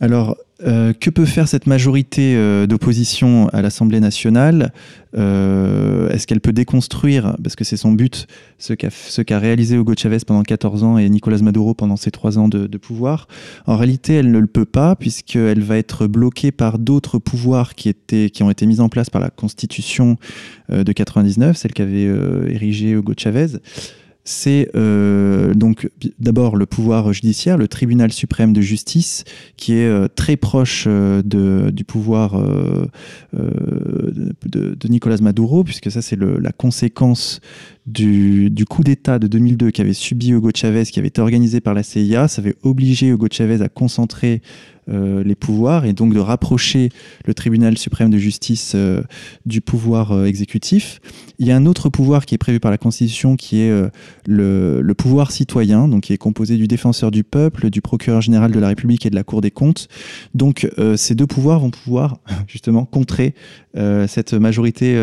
Alors, 0.00 0.36
euh, 0.66 0.92
que 0.92 1.10
peut 1.10 1.24
faire 1.24 1.48
cette 1.48 1.66
majorité 1.66 2.36
d'opposition 2.66 3.48
à 3.48 3.60
l'Assemblée 3.60 4.00
nationale? 4.00 4.72
Est-ce 6.14 6.28
qu'elle 6.28 6.40
peut 6.40 6.52
déconstruire, 6.52 7.36
parce 7.42 7.56
que 7.56 7.64
c'est 7.64 7.76
son 7.76 7.90
but, 7.90 8.28
ce 8.58 8.72
qu'a 8.72 9.38
réalisé 9.40 9.74
Hugo 9.74 9.94
Chavez 9.98 10.18
pendant 10.24 10.44
14 10.44 10.84
ans 10.84 10.96
et 10.96 11.08
Nicolas 11.08 11.38
Maduro 11.38 11.74
pendant 11.74 11.96
ses 11.96 12.12
3 12.12 12.38
ans 12.38 12.48
de, 12.48 12.76
pouvoir. 12.78 13.26
En 13.66 13.76
réalité, 13.76 14.14
elle 14.14 14.30
ne 14.30 14.38
le 14.38 14.46
peut 14.46 14.64
pas, 14.64 14.94
puisqu'elle 14.94 15.60
va 15.60 15.76
être 15.76 16.06
bloquée 16.06 16.52
par 16.52 16.78
d'autres 16.78 17.18
pouvoirs 17.18 17.74
qui, 17.74 17.92
qui 18.32 18.42
ont 18.44 18.50
été 18.50 18.64
mis 18.66 18.78
en 18.78 18.88
place 18.88 19.10
par 19.10 19.20
la 19.20 19.30
Constitution 19.30 20.16
de 20.68 20.92
99, 20.92 21.56
celle 21.56 21.72
qu'avait 21.72 22.04
érigée 22.48 22.92
Hugo 22.92 23.14
Chavez 23.16 23.58
c'est 24.24 24.70
euh, 24.74 25.52
donc 25.52 25.90
d'abord 26.18 26.56
le 26.56 26.64
pouvoir 26.64 27.12
judiciaire, 27.12 27.58
le 27.58 27.68
tribunal 27.68 28.10
suprême 28.10 28.54
de 28.54 28.62
justice, 28.62 29.24
qui 29.58 29.74
est 29.74 29.86
euh, 29.86 30.08
très 30.08 30.36
proche 30.36 30.84
euh, 30.86 31.22
du 31.70 31.84
pouvoir 31.84 32.42
de, 33.32 34.88
Nicolas 34.88 35.18
Maduro, 35.20 35.62
puisque 35.62 35.90
ça 35.90 36.00
c'est 36.00 36.18
la 36.18 36.52
conséquence 36.52 37.40
du, 37.86 38.50
coup 38.68 38.82
d'État 38.82 39.18
de 39.18 39.26
2002 39.26 39.70
qu'avait 39.70 39.92
subi 39.92 40.30
Hugo 40.30 40.50
Chavez, 40.54 40.84
qui 40.84 40.98
avait 40.98 41.08
été 41.08 41.20
organisé 41.20 41.60
par 41.60 41.74
la 41.74 41.82
CIA. 41.82 42.28
Ça 42.28 42.40
avait 42.40 42.56
obligé 42.62 43.08
Hugo 43.08 43.26
Chavez 43.30 43.62
à 43.62 43.68
concentrer 43.68 44.40
les 44.88 45.34
pouvoirs 45.34 45.84
et 45.84 45.92
donc 45.92 46.14
de 46.14 46.20
rapprocher 46.20 46.90
le 47.24 47.34
tribunal 47.34 47.78
suprême 47.78 48.10
de 48.10 48.18
justice 48.18 48.72
euh, 48.74 49.02
du 49.46 49.60
pouvoir 49.60 50.12
euh, 50.12 50.24
exécutif. 50.26 51.00
Il 51.38 51.46
y 51.46 51.52
a 51.52 51.56
un 51.56 51.66
autre 51.66 51.88
pouvoir 51.88 52.26
qui 52.26 52.34
est 52.34 52.38
prévu 52.38 52.60
par 52.60 52.70
la 52.70 52.78
Constitution 52.78 53.36
qui 53.36 53.60
est 53.60 53.72
le, 54.26 54.92
pouvoir 54.96 55.32
citoyen, 55.32 55.88
donc 55.88 56.04
qui 56.04 56.12
est 56.12 56.18
composé 56.18 56.56
du 56.56 56.66
défenseur 56.66 57.10
du 57.10 57.24
peuple, 57.24 57.70
du 57.70 57.80
procureur 57.80 58.20
général 58.20 58.52
de 58.52 58.60
la 58.60 58.68
République 58.68 59.04
et 59.04 59.10
de 59.10 59.14
la 59.14 59.24
Cour 59.24 59.40
des 59.40 59.50
comptes. 59.50 59.88
Donc 60.34 60.68
ces 60.96 61.14
deux 61.14 61.26
pouvoirs 61.26 61.58
vont 61.58 61.70
pouvoir 61.70 62.18
justement 62.46 62.84
contrer 62.84 63.34
cette 64.06 64.32
majorité 64.32 64.96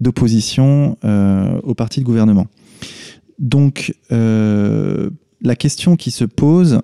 d'opposition 0.00 0.96
au 1.02 1.74
parti 1.74 2.00
de 2.00 2.04
gouvernement. 2.04 2.46
Donc 3.40 3.92
la 4.10 5.56
question 5.56 5.96
qui 5.96 6.12
se 6.12 6.24
pose, 6.24 6.80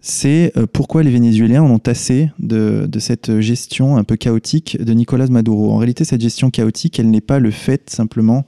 c'est 0.00 0.52
euh, 0.56 0.66
pourquoi 0.70 1.02
les 1.02 1.10
Vénézuéliens 1.10 1.62
en 1.62 1.70
ont 1.70 1.80
assez 1.86 2.30
de, 2.38 2.88
cette 2.98 3.40
gestion 3.40 3.96
un 3.96 4.04
peu 4.04 4.16
chaotique 4.16 4.82
de 4.82 4.92
Nicolas 4.92 5.26
Maduro. 5.26 5.72
En 5.72 5.76
réalité, 5.76 6.04
cette 6.04 6.20
gestion 6.20 6.50
chaotique, 6.50 6.98
elle 6.98 7.10
n'est 7.10 7.20
pas 7.20 7.38
le 7.38 7.50
fait 7.50 7.90
simplement 7.90 8.46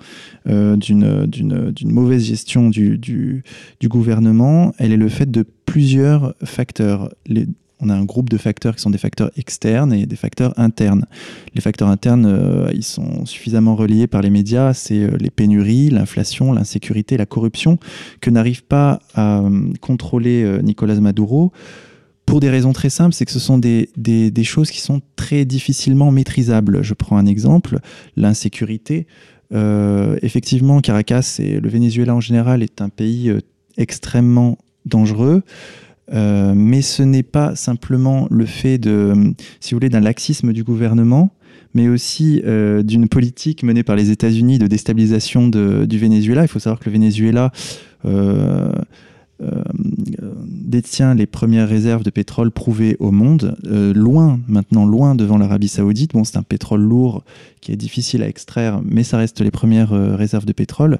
euh, 0.48 0.76
d'une 0.76 1.72
mauvaise 1.84 2.24
gestion 2.24 2.70
du, 2.70 3.44
gouvernement, 3.84 4.72
elle 4.78 4.92
est 4.92 4.96
le 4.96 5.08
fait 5.08 5.30
de 5.30 5.44
plusieurs 5.66 6.34
facteurs. 6.44 7.10
On 7.82 7.88
a 7.88 7.94
un 7.94 8.04
groupe 8.04 8.30
de 8.30 8.38
facteurs 8.38 8.76
qui 8.76 8.82
sont 8.82 8.90
des 8.90 8.98
facteurs 8.98 9.30
externes 9.36 9.92
et 9.92 10.06
des 10.06 10.16
facteurs 10.16 10.54
internes. 10.56 11.04
Les 11.54 11.60
facteurs 11.60 11.88
internes, 11.88 12.26
euh, 12.26 12.70
ils 12.72 12.84
sont 12.84 13.26
suffisamment 13.26 13.74
reliés 13.74 14.06
par 14.06 14.22
les 14.22 14.30
médias, 14.30 14.72
c'est 14.72 15.00
euh, 15.02 15.16
les 15.18 15.30
pénuries, 15.30 15.90
l'inflation, 15.90 16.52
l'insécurité, 16.52 17.16
la 17.16 17.26
corruption, 17.26 17.78
que 18.20 18.30
n'arrive 18.30 18.62
pas 18.62 19.00
à 19.14 19.40
euh, 19.40 19.72
contrôler 19.80 20.60
Nicolas 20.62 20.94
Maduro. 21.00 21.52
Pour 22.24 22.38
des 22.38 22.50
raisons 22.50 22.72
très 22.72 22.88
simples, 22.88 23.14
c'est 23.14 23.24
que 23.24 23.32
ce 23.32 23.40
sont 23.40 23.58
des, 23.58 23.90
des, 23.96 24.44
choses 24.44 24.70
qui 24.70 24.80
sont 24.80 25.02
très 25.16 25.44
difficilement 25.44 26.12
maîtrisables. 26.12 26.82
Je 26.82 26.94
prends 26.94 27.16
un 27.16 27.26
exemple, 27.26 27.80
l'insécurité. 28.16 29.06
effectivement, 29.50 30.80
Caracas 30.80 31.38
et 31.40 31.58
le 31.58 31.68
Venezuela 31.68 32.14
en 32.14 32.20
général 32.20 32.62
est 32.62 32.80
un 32.80 32.88
pays 32.88 33.32
extrêmement 33.76 34.56
dangereux. 34.86 35.42
Euh, 36.12 36.52
mais 36.54 36.82
ce 36.82 37.02
n'est 37.02 37.22
pas 37.22 37.54
simplement 37.54 38.26
le 38.30 38.46
fait 38.46 38.78
de, 38.78 39.14
si 39.60 39.72
vous 39.74 39.76
voulez, 39.76 39.88
d'un 39.88 40.00
laxisme 40.00 40.52
du 40.52 40.64
gouvernement, 40.64 41.30
mais 41.74 41.88
aussi 41.88 42.42
euh, 42.44 42.82
d'une 42.82 43.08
politique 43.08 43.62
menée 43.62 43.82
par 43.82 43.96
les 43.96 44.10
États-Unis 44.10 44.58
de 44.58 44.66
déstabilisation 44.66 45.48
du 45.48 45.98
Venezuela. 45.98 46.42
Il 46.42 46.48
faut 46.48 46.58
savoir 46.58 46.80
que 46.80 46.86
le 46.86 46.92
Venezuela 46.92 47.52
euh, 48.04 48.72
détient 50.72 51.14
les 51.14 51.26
premières 51.26 51.68
réserves 51.68 52.02
de 52.02 52.10
pétrole 52.10 52.50
prouvées 52.50 52.96
au 52.98 53.10
monde, 53.10 53.56
euh, 53.66 53.92
loin, 53.92 54.40
maintenant 54.48 54.86
loin 54.86 55.14
devant 55.14 55.38
l'Arabie 55.38 55.68
Saoudite. 55.68 56.12
Bon, 56.12 56.24
c'est 56.24 56.38
un 56.38 56.42
pétrole 56.42 56.80
lourd 56.80 57.24
qui 57.60 57.72
est 57.72 57.76
difficile 57.76 58.22
à 58.22 58.28
extraire, 58.28 58.80
mais 58.84 59.04
ça 59.04 59.18
reste 59.18 59.40
les 59.40 59.50
premières 59.50 59.92
euh, 59.92 60.16
réserves 60.16 60.46
de 60.46 60.52
pétrole. 60.52 60.98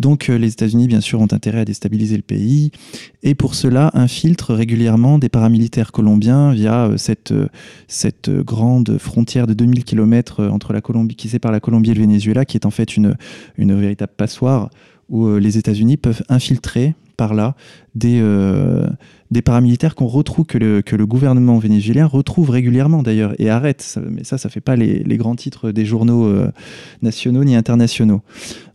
Donc 0.00 0.26
les 0.26 0.48
États-Unis, 0.48 0.88
bien 0.88 1.00
sûr, 1.00 1.20
ont 1.20 1.28
intérêt 1.30 1.60
à 1.60 1.64
déstabiliser 1.64 2.16
le 2.16 2.22
pays, 2.22 2.72
et 3.22 3.34
pour 3.34 3.54
cela 3.54 3.90
infiltrent 3.94 4.54
régulièrement 4.54 5.18
des 5.18 5.28
paramilitaires 5.28 5.92
colombiens 5.92 6.52
via 6.52 6.90
cette, 6.96 7.32
cette 7.86 8.30
grande 8.30 8.98
frontière 8.98 9.46
de 9.46 9.54
2000 9.54 9.84
km 9.84 10.44
entre 10.46 10.72
la 10.72 10.80
Colombie, 10.80 11.14
qui 11.14 11.28
sépare 11.28 11.52
la 11.52 11.60
Colombie 11.60 11.92
et 11.92 11.94
le 11.94 12.00
Venezuela, 12.00 12.44
qui 12.44 12.56
est 12.56 12.66
en 12.66 12.70
fait 12.70 12.96
une, 12.96 13.16
une 13.56 13.78
véritable 13.78 14.12
passoire 14.16 14.70
où 15.12 15.36
les 15.36 15.58
États-Unis 15.58 15.96
peuvent 15.96 16.22
infiltrer 16.28 16.94
par 17.16 17.34
là 17.34 17.54
des, 17.94 18.20
des 19.32 19.42
paramilitaires 19.42 19.94
qu'on 19.94 20.06
retrouve, 20.06 20.44
que 20.44 20.58
le, 20.58 21.06
gouvernement 21.06 21.58
vénézuélien 21.58 22.06
retrouve 22.06 22.50
régulièrement 22.50 23.02
d'ailleurs 23.02 23.34
et 23.38 23.48
arrête. 23.48 23.98
mais 24.10 24.24
ça, 24.24 24.36
ça 24.36 24.50
fait 24.50 24.60
pas 24.60 24.76
les, 24.76 25.16
grands 25.16 25.34
titres 25.34 25.72
des 25.72 25.86
journaux 25.86 26.26
euh, 26.26 26.52
nationaux 27.00 27.42
ni 27.42 27.56
internationaux. 27.56 28.20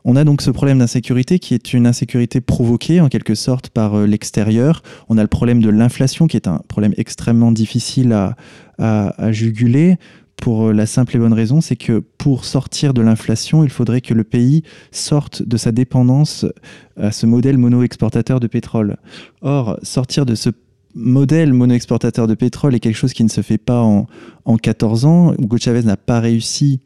On 0.03 0.15
a 0.15 0.23
donc 0.23 0.41
ce 0.41 0.49
problème 0.49 0.79
d'insécurité 0.79 1.37
qui 1.37 1.53
est 1.53 1.73
une 1.73 1.85
insécurité 1.85 2.41
provoquée 2.41 3.01
en 3.01 3.07
quelque 3.07 3.35
sorte 3.35 3.69
par 3.69 3.93
euh, 3.95 4.07
l'extérieur. 4.07 4.81
On 5.09 5.17
a 5.19 5.21
le 5.21 5.27
problème 5.27 5.61
de 5.61 5.69
l'inflation 5.69 6.25
qui 6.27 6.37
est 6.37 6.47
un 6.47 6.61
problème 6.67 6.93
extrêmement 6.97 7.51
difficile 7.51 8.13
à 8.79 9.31
juguler 9.31 9.97
pour 10.41 10.71
la 10.71 10.85
simple 10.85 11.15
et 11.15 11.19
bonne 11.19 11.33
raison, 11.33 11.61
c'est 11.61 11.75
que 11.75 11.99
pour 12.17 12.45
sortir 12.45 12.93
de 12.93 13.01
l'inflation, 13.01 13.63
il 13.63 13.69
faudrait 13.69 14.01
que 14.01 14.13
le 14.13 14.23
pays 14.23 14.63
sorte 14.91 15.43
de 15.43 15.57
sa 15.57 15.71
dépendance 15.71 16.45
à 16.95 17.11
ce 17.11 17.25
modèle 17.25 17.57
mono-exportateur 17.57 18.39
de 18.39 18.47
pétrole. 18.47 18.97
Or, 19.41 19.77
sortir 19.83 20.25
de 20.25 20.35
ce 20.35 20.49
modèle 20.95 21.53
mono-exportateur 21.53 22.27
de 22.27 22.35
pétrole 22.35 22.75
est 22.75 22.79
quelque 22.79 22.95
chose 22.95 23.13
qui 23.13 23.23
ne 23.23 23.29
se 23.29 23.41
fait 23.41 23.57
pas 23.57 23.81
en, 23.81 24.07
en 24.45 24.57
14 24.57 25.05
ans. 25.05 25.33
Hugo 25.37 25.57
Chavez 25.57 25.83
n'a 25.83 25.97
pas 25.97 26.19
réussi 26.19 26.81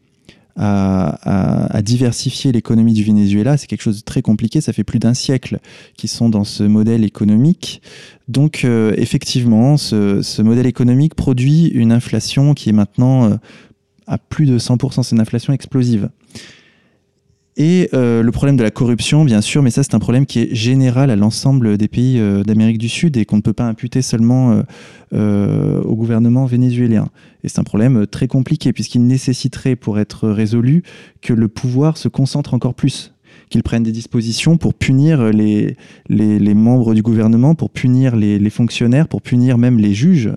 à, 0.56 1.82
diversifier 1.84 2.52
l'économie 2.52 2.94
du 2.94 3.04
Venezuela. 3.04 3.58
C'est 3.58 3.68
quelque 3.68 3.82
chose 3.82 4.00
de 4.00 4.04
très 4.04 4.22
compliqué. 4.22 4.62
Ça 4.62 4.74
fait 4.74 4.84
plus 4.84 5.00
d'un 5.00 5.14
siècle 5.14 5.60
qu'ils 5.98 6.10
sont 6.10 6.30
dans 6.30 6.44
ce 6.44 6.64
modèle 6.64 7.04
économique. 7.04 7.82
Donc, 8.28 8.64
euh, 8.64 8.94
effectivement, 8.98 9.78
ce, 9.78 10.42
modèle 10.42 10.68
économique 10.68 11.16
produit 11.16 11.68
une 11.68 11.92
inflation 11.92 12.54
qui 12.54 12.70
est 12.70 12.74
maintenant 12.74 13.32
euh, 13.32 13.36
à 14.08 14.18
plus 14.18 14.46
de 14.46 14.58
100%. 14.58 15.04
C'est 15.04 15.16
une 15.16 15.22
inflation 15.22 15.54
explosive. 15.54 16.10
Et 17.58 17.90
euh, 17.94 18.24
le 18.24 18.32
problème 18.32 18.56
de 18.56 18.64
la 18.64 18.72
corruption, 18.72 19.26
bien 19.26 19.42
sûr, 19.42 19.62
mais 19.62 19.72
ça 19.72 19.84
c'est 19.84 19.94
un 19.94 20.00
problème 20.00 20.26
qui 20.26 20.40
est 20.40 20.56
général 20.56 21.12
à 21.12 21.18
l'ensemble 21.18 21.78
des 21.78 21.90
pays 21.90 22.18
euh, 22.18 22.44
d'Amérique 22.44 22.78
du 22.78 22.88
Sud 22.88 23.18
et 23.18 23.26
qu'on 23.26 23.36
ne 23.36 23.42
peut 23.42 23.54
pas 23.54 23.66
imputer 23.66 24.02
seulement 24.02 24.64
euh, 25.14 25.82
au 25.82 25.96
gouvernement 25.96 26.46
vénézuélien. 26.46 27.10
Et 27.44 27.50
c'est 27.50 27.60
un 27.60 27.66
problème 27.66 28.08
très 28.08 28.28
compliqué 28.28 28.72
puisqu'il 28.72 29.06
nécessiterait 29.06 29.76
pour 29.76 30.00
être 30.00 30.30
résolu 30.30 30.84
que 31.22 31.34
le 31.34 31.50
pouvoir 31.50 31.98
se 31.98 32.08
concentre 32.08 32.54
encore 32.54 32.74
plus 32.74 33.14
qu'ils 33.52 33.64
prennent 33.64 33.84
des 33.84 33.92
dispositions 33.92 34.58
pour 34.58 34.74
punir 34.74 35.26
les, 35.26 35.76
les, 36.10 36.54
membres 36.56 36.96
du 36.96 37.04
gouvernement, 37.04 37.54
pour 37.54 37.70
punir 37.70 38.16
les, 38.16 38.50
fonctionnaires, 38.50 39.08
pour 39.08 39.22
punir 39.22 39.58
même 39.58 39.78
les 39.78 39.94
juges 39.94 40.32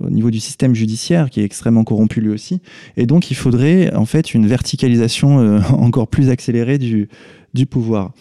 au 0.00 0.10
niveau 0.10 0.30
du 0.30 0.40
système 0.40 0.74
judiciaire 0.74 1.30
qui 1.30 1.40
est 1.40 1.44
extrêmement 1.44 1.84
corrompu 1.84 2.20
lui 2.20 2.30
aussi. 2.30 2.60
Et 2.96 3.06
donc 3.06 3.30
il 3.30 3.34
faudrait 3.34 3.94
en 3.94 4.06
fait 4.06 4.34
une 4.34 4.46
verticalisation 4.46 5.38
euh, 5.40 5.60
encore 5.70 6.08
plus 6.08 6.30
accélérée 6.30 6.78
du, 6.78 7.08
du 7.54 7.66
pouvoir. 7.66 8.12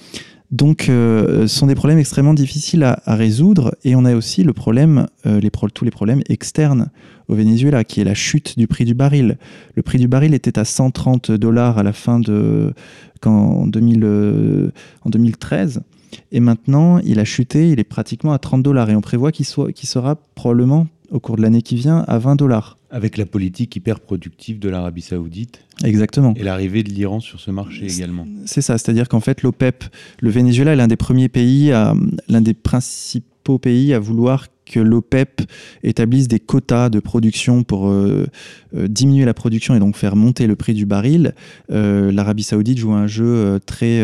Donc, 0.51 0.89
euh, 0.89 1.47
ce 1.47 1.59
sont 1.59 1.67
des 1.67 1.75
problèmes 1.75 1.97
extrêmement 1.97 2.33
difficiles 2.33 2.83
à, 2.83 3.15
résoudre. 3.15 3.75
Et 3.83 3.95
on 3.95 4.05
a 4.05 4.15
aussi 4.15 4.43
le 4.43 4.53
problème, 4.53 5.07
euh, 5.25 5.41
tous 5.73 5.85
les 5.85 5.91
problèmes 5.91 6.21
externes 6.29 6.91
au 7.27 7.35
Venezuela, 7.35 7.83
qui 7.83 7.99
est 7.99 8.03
la 8.03 8.13
chute 8.13 8.57
du 8.57 8.67
prix 8.67 8.85
du 8.85 8.93
baril. 8.93 9.37
Le 9.73 9.81
prix 9.81 9.97
du 9.97 10.07
baril 10.07 10.33
était 10.33 10.59
à 10.59 10.63
130 10.63 11.31
dollars 11.31 11.79
à 11.79 11.83
la 11.83 11.93
fin 11.93 12.19
de, 12.19 12.73
en, 13.27 13.67
2000, 13.67 14.71
en 15.03 15.09
2013. 15.09 15.81
Et 16.31 16.39
maintenant, 16.39 16.99
il 16.99 17.19
a 17.19 17.25
chuté, 17.25 17.69
il 17.69 17.79
est 17.79 17.85
pratiquement 17.85 18.33
à 18.33 18.39
30 18.39 18.63
dollars. 18.63 18.89
Et 18.89 18.95
on 18.95 19.01
prévoit 19.01 19.31
qu'il 19.31 19.45
sera 19.45 20.15
probablement 20.35 20.87
au 21.11 21.19
cours 21.19 21.35
de 21.35 21.41
l'année 21.41 21.61
qui 21.61 21.75
vient 21.75 22.03
à 22.07 22.17
20 22.17 22.35
dollars. 22.35 22.77
Avec 22.89 23.17
la 23.17 23.25
politique 23.25 23.75
hyper 23.75 23.99
productive 23.99 24.59
de 24.59 24.69
l'Arabie 24.69 25.01
Saoudite. 25.01 25.59
Exactement. 25.83 26.33
Et 26.35 26.43
l'arrivée 26.43 26.83
de 26.83 26.89
l'Iran 26.89 27.19
sur 27.19 27.39
ce 27.39 27.51
marché 27.51 27.85
également. 27.85 28.25
C'est 28.45 28.61
ça, 28.61 28.77
c'est-à-dire 28.77 29.09
qu'en 29.09 29.19
fait, 29.19 29.41
l'OPEP, 29.41 29.83
le 30.19 30.29
Venezuela 30.29 30.73
est 30.73 30.77
l'un 30.77 30.87
des 30.87 30.95
premiers 30.95 31.29
pays, 31.29 31.71
l'un 32.29 32.41
des 32.41 32.53
principaux 32.53 33.59
pays 33.59 33.93
à 33.93 33.99
vouloir 33.99 34.47
que 34.65 34.79
l'OPEP 34.79 35.41
établisse 35.83 36.27
des 36.27 36.39
quotas 36.39 36.89
de 36.89 36.99
production 36.99 37.63
pour 37.63 37.87
euh, 37.87 38.25
euh, 38.75 38.87
diminuer 38.87 39.25
la 39.25 39.33
production 39.33 39.75
et 39.75 39.79
donc 39.79 39.95
faire 39.95 40.15
monter 40.15 40.47
le 40.47 40.55
prix 40.55 40.73
du 40.73 40.85
baril. 40.85 41.33
Euh, 41.71 42.11
L'Arabie 42.11 42.43
saoudite 42.43 42.77
joue 42.77 42.93
un 42.93 43.07
jeu 43.07 43.59
très... 43.65 44.03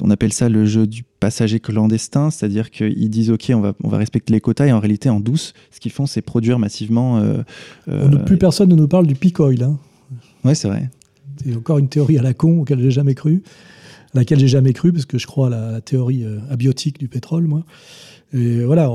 on 0.00 0.10
appelle 0.10 0.32
ça 0.32 0.48
le 0.48 0.64
jeu 0.64 0.86
du 0.86 1.02
passager 1.18 1.60
clandestin, 1.60 2.30
c'est-à-dire 2.30 2.70
qu'ils 2.70 3.10
disent 3.10 3.30
OK, 3.30 3.50
on 3.54 3.60
va, 3.60 3.74
on 3.82 3.88
va 3.88 3.98
respecter 3.98 4.32
les 4.32 4.40
quotas 4.40 4.66
et 4.66 4.72
en 4.72 4.80
réalité 4.80 5.08
en 5.10 5.20
douce, 5.20 5.52
ce 5.70 5.80
qu'ils 5.80 5.92
font 5.92 6.06
c'est 6.06 6.22
produire 6.22 6.58
massivement... 6.58 7.22
plus 8.24 8.38
personne 8.38 8.70
ne 8.70 8.76
nous 8.76 8.88
parle 8.88 9.06
du 9.06 9.14
peak 9.14 9.40
oil. 9.40 9.62
Hein. 9.62 9.78
Oui, 10.44 10.54
c'est 10.54 10.68
vrai. 10.68 10.88
C'est 11.42 11.54
encore 11.56 11.78
une 11.78 11.88
théorie 11.88 12.18
à 12.18 12.22
la 12.22 12.34
con 12.34 12.60
auquel 12.60 12.80
j'ai 12.80 12.90
jamais 12.90 13.14
cru, 13.14 13.42
à 14.14 14.18
laquelle 14.18 14.38
j'ai 14.38 14.48
jamais 14.48 14.72
cru 14.72 14.92
parce 14.92 15.04
que 15.04 15.18
je 15.18 15.26
crois 15.26 15.48
à 15.48 15.72
la 15.72 15.80
théorie 15.80 16.24
abiotique 16.50 16.98
du 16.98 17.08
pétrole, 17.08 17.46
moi. 17.46 17.64
Et 18.32 18.64
voilà, 18.64 18.90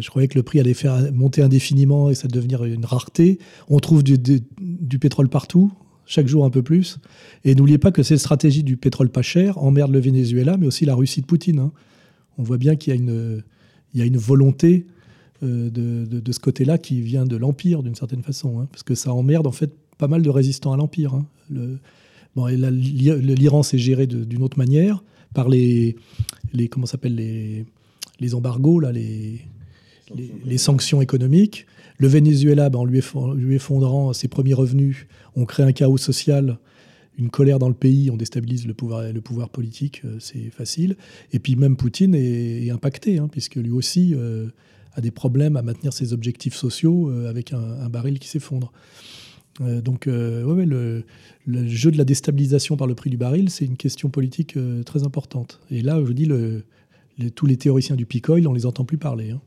je 0.00 0.08
croyais 0.08 0.28
que 0.28 0.36
le 0.36 0.42
prix 0.42 0.60
allait 0.60 0.74
faire 0.74 1.12
monter 1.12 1.42
indéfiniment 1.42 2.10
et 2.10 2.14
ça 2.14 2.28
devenir 2.28 2.64
une 2.64 2.84
rareté. 2.84 3.38
On 3.68 3.78
trouve 3.78 4.02
du, 4.02 4.98
pétrole 4.98 5.28
partout, 5.28 5.72
chaque 6.06 6.26
jour 6.26 6.44
un 6.44 6.50
peu 6.50 6.62
plus. 6.62 6.98
Et 7.44 7.54
n'oubliez 7.54 7.78
pas 7.78 7.92
que 7.92 8.02
cette 8.02 8.18
stratégie 8.18 8.62
du 8.62 8.76
pétrole 8.76 9.08
pas 9.08 9.22
cher 9.22 9.58
emmerde 9.58 9.90
le 9.90 10.00
Venezuela, 10.00 10.56
mais 10.58 10.66
aussi 10.66 10.84
la 10.84 10.94
Russie 10.94 11.22
de 11.22 11.26
Poutine. 11.26 11.58
Hein. 11.58 11.72
On 12.36 12.42
voit 12.42 12.58
bien 12.58 12.76
qu'il 12.76 12.92
y 12.92 12.96
a 12.96 13.00
une, 13.00 13.42
il 13.94 14.00
y 14.00 14.02
a 14.02 14.06
une 14.06 14.18
volonté 14.18 14.86
euh, 15.42 15.70
de, 15.70 16.32
ce 16.32 16.38
côté-là 16.38 16.78
qui 16.78 17.00
vient 17.00 17.24
de 17.24 17.36
l'Empire, 17.36 17.82
d'une 17.82 17.94
certaine 17.94 18.22
façon. 18.22 18.60
Hein, 18.60 18.68
parce 18.70 18.82
que 18.82 18.94
ça 18.94 19.12
emmerde 19.12 19.46
en 19.46 19.52
fait 19.52 19.72
pas 19.98 20.08
mal 20.08 20.22
de 20.22 20.30
résistants 20.30 20.72
à 20.72 20.76
l'Empire. 20.76 21.14
Hein. 21.14 21.26
L'Iran 22.36 23.62
s'est 23.62 23.78
géré 23.78 24.06
d'une 24.06 24.42
autre 24.42 24.58
manière 24.58 25.02
par 25.34 25.48
les, 25.48 25.96
les 26.52 26.68
comment 26.68 26.86
s'appelle 26.86 27.14
les 27.14 27.66
les 28.20 28.34
embargos, 28.34 28.80
là, 28.80 28.92
les, 28.92 29.40
les, 30.44 30.58
sanctions 30.58 31.00
économiques. 31.00 31.66
Le 31.98 32.08
Venezuela, 32.08 32.70
ben, 32.70 32.80
en 32.80 32.84
lui, 32.84 32.98
effondrant 33.54 34.12
ses 34.12 34.28
premiers 34.28 34.54
revenus, 34.54 35.06
on 35.36 35.44
crée 35.44 35.62
un 35.62 35.72
chaos 35.72 35.96
social, 35.96 36.58
une 37.18 37.30
colère 37.30 37.58
dans 37.58 37.68
le 37.68 37.74
pays, 37.74 38.10
on 38.10 38.16
déstabilise 38.16 38.66
le 38.66 38.74
pouvoir, 38.74 39.12
le 39.12 39.20
pouvoir 39.20 39.48
politique, 39.48 40.02
euh, 40.04 40.16
c'est 40.18 40.50
facile. 40.50 40.96
Et 41.32 41.38
puis 41.38 41.54
même 41.56 41.76
Poutine 41.76 42.14
est, 42.14 42.70
impacté, 42.70 43.18
hein, 43.18 43.28
puisque 43.30 43.56
lui 43.56 43.70
aussi 43.70 44.14
euh, 44.14 44.48
a 44.94 45.00
des 45.00 45.12
problèmes 45.12 45.56
à 45.56 45.62
maintenir 45.62 45.92
ses 45.92 46.12
objectifs 46.12 46.54
sociaux 46.54 47.10
euh, 47.10 47.30
avec 47.30 47.52
un, 47.52 47.88
baril 47.88 48.18
qui 48.18 48.28
s'effondre. 48.28 48.72
donc, 49.60 50.06
ouais, 50.06 50.66
le, 50.66 51.04
le, 51.46 51.68
jeu 51.68 51.92
de 51.92 51.98
la 51.98 52.04
déstabilisation 52.04 52.76
par 52.76 52.88
le 52.88 52.96
prix 52.96 53.10
du 53.10 53.16
baril, 53.16 53.50
c'est 53.50 53.64
une 53.64 53.76
question 53.76 54.10
politique 54.10 54.58
très 54.84 55.04
importante. 55.04 55.60
Et 55.70 55.80
là, 55.80 56.02
je 56.04 56.12
dis, 56.12 56.24
le, 56.24 56.64
tous 57.34 57.46
les 57.46 57.56
théoriciens 57.56 57.96
du 57.96 58.06
peak 58.06 58.28
oil, 58.28 58.46
on 58.46 58.52
les 58.52 58.66
entend 58.66 58.84
plus 58.84 58.98
parler. 58.98 59.30
Hein. 59.30 59.40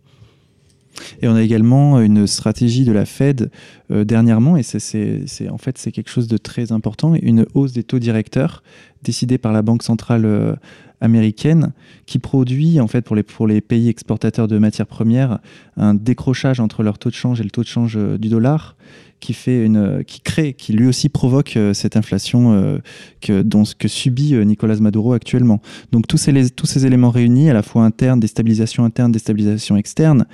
Et 1.21 1.27
on 1.27 1.35
a 1.35 1.41
également 1.41 1.99
une 2.01 2.27
stratégie 2.27 2.83
de 2.83 2.91
la 2.91 3.05
Fed 3.05 3.51
euh, 3.91 4.03
dernièrement, 4.03 4.57
et 4.57 4.63
c'est 4.63 5.49
en 5.49 5.57
fait 5.57 5.77
c'est 5.77 5.91
quelque 5.91 6.09
chose 6.09 6.27
de 6.27 6.37
très 6.37 6.71
important, 6.71 7.15
une 7.15 7.45
hausse 7.53 7.73
des 7.73 7.83
taux 7.83 7.99
directeurs 7.99 8.63
décidée 9.03 9.37
par 9.37 9.53
la 9.53 9.61
Banque 9.61 9.83
centrale 9.83 10.25
euh, 10.25 10.55
américaine, 11.01 11.73
qui 12.05 12.19
produit 12.19 12.79
en 12.79 12.87
fait 12.87 13.01
pour 13.01 13.47
les, 13.47 13.61
pays 13.61 13.89
exportateurs 13.89 14.47
de 14.47 14.57
matières 14.57 14.87
premières 14.87 15.39
un 15.75 15.93
décrochage 15.93 16.59
entre 16.59 16.83
leur 16.83 16.97
taux 16.97 17.09
de 17.09 17.15
change 17.15 17.39
et 17.39 17.43
le 17.43 17.51
taux 17.51 17.61
de 17.61 17.67
change 17.67 17.97
euh, 17.97 18.17
du 18.17 18.29
dollar, 18.29 18.75
qui 19.19 19.33
fait 19.33 19.65
une, 19.65 20.03
qui 20.05 20.21
crée, 20.21 20.53
qui 20.53 20.73
lui 20.73 20.87
aussi 20.87 21.09
provoque 21.09 21.57
euh, 21.57 21.73
cette 21.73 21.97
inflation 21.97 22.53
euh, 22.53 22.77
que, 23.21 23.87
subit 23.87 24.35
euh, 24.35 24.43
Nicolas 24.43 24.75
Maduro 24.77 25.13
actuellement. 25.13 25.61
Donc 25.91 26.07
tous 26.07 26.17
ces, 26.17 26.49
tous 26.51 26.65
ces 26.65 26.85
éléments 26.85 27.09
réunis, 27.09 27.49
à 27.49 27.53
la 27.53 27.63
fois 27.63 27.83
interne, 27.83 28.19
déstabilisation 28.19 28.85
interne, 28.85 29.11
déstabilisation 29.11 29.77
externe, 29.77 30.25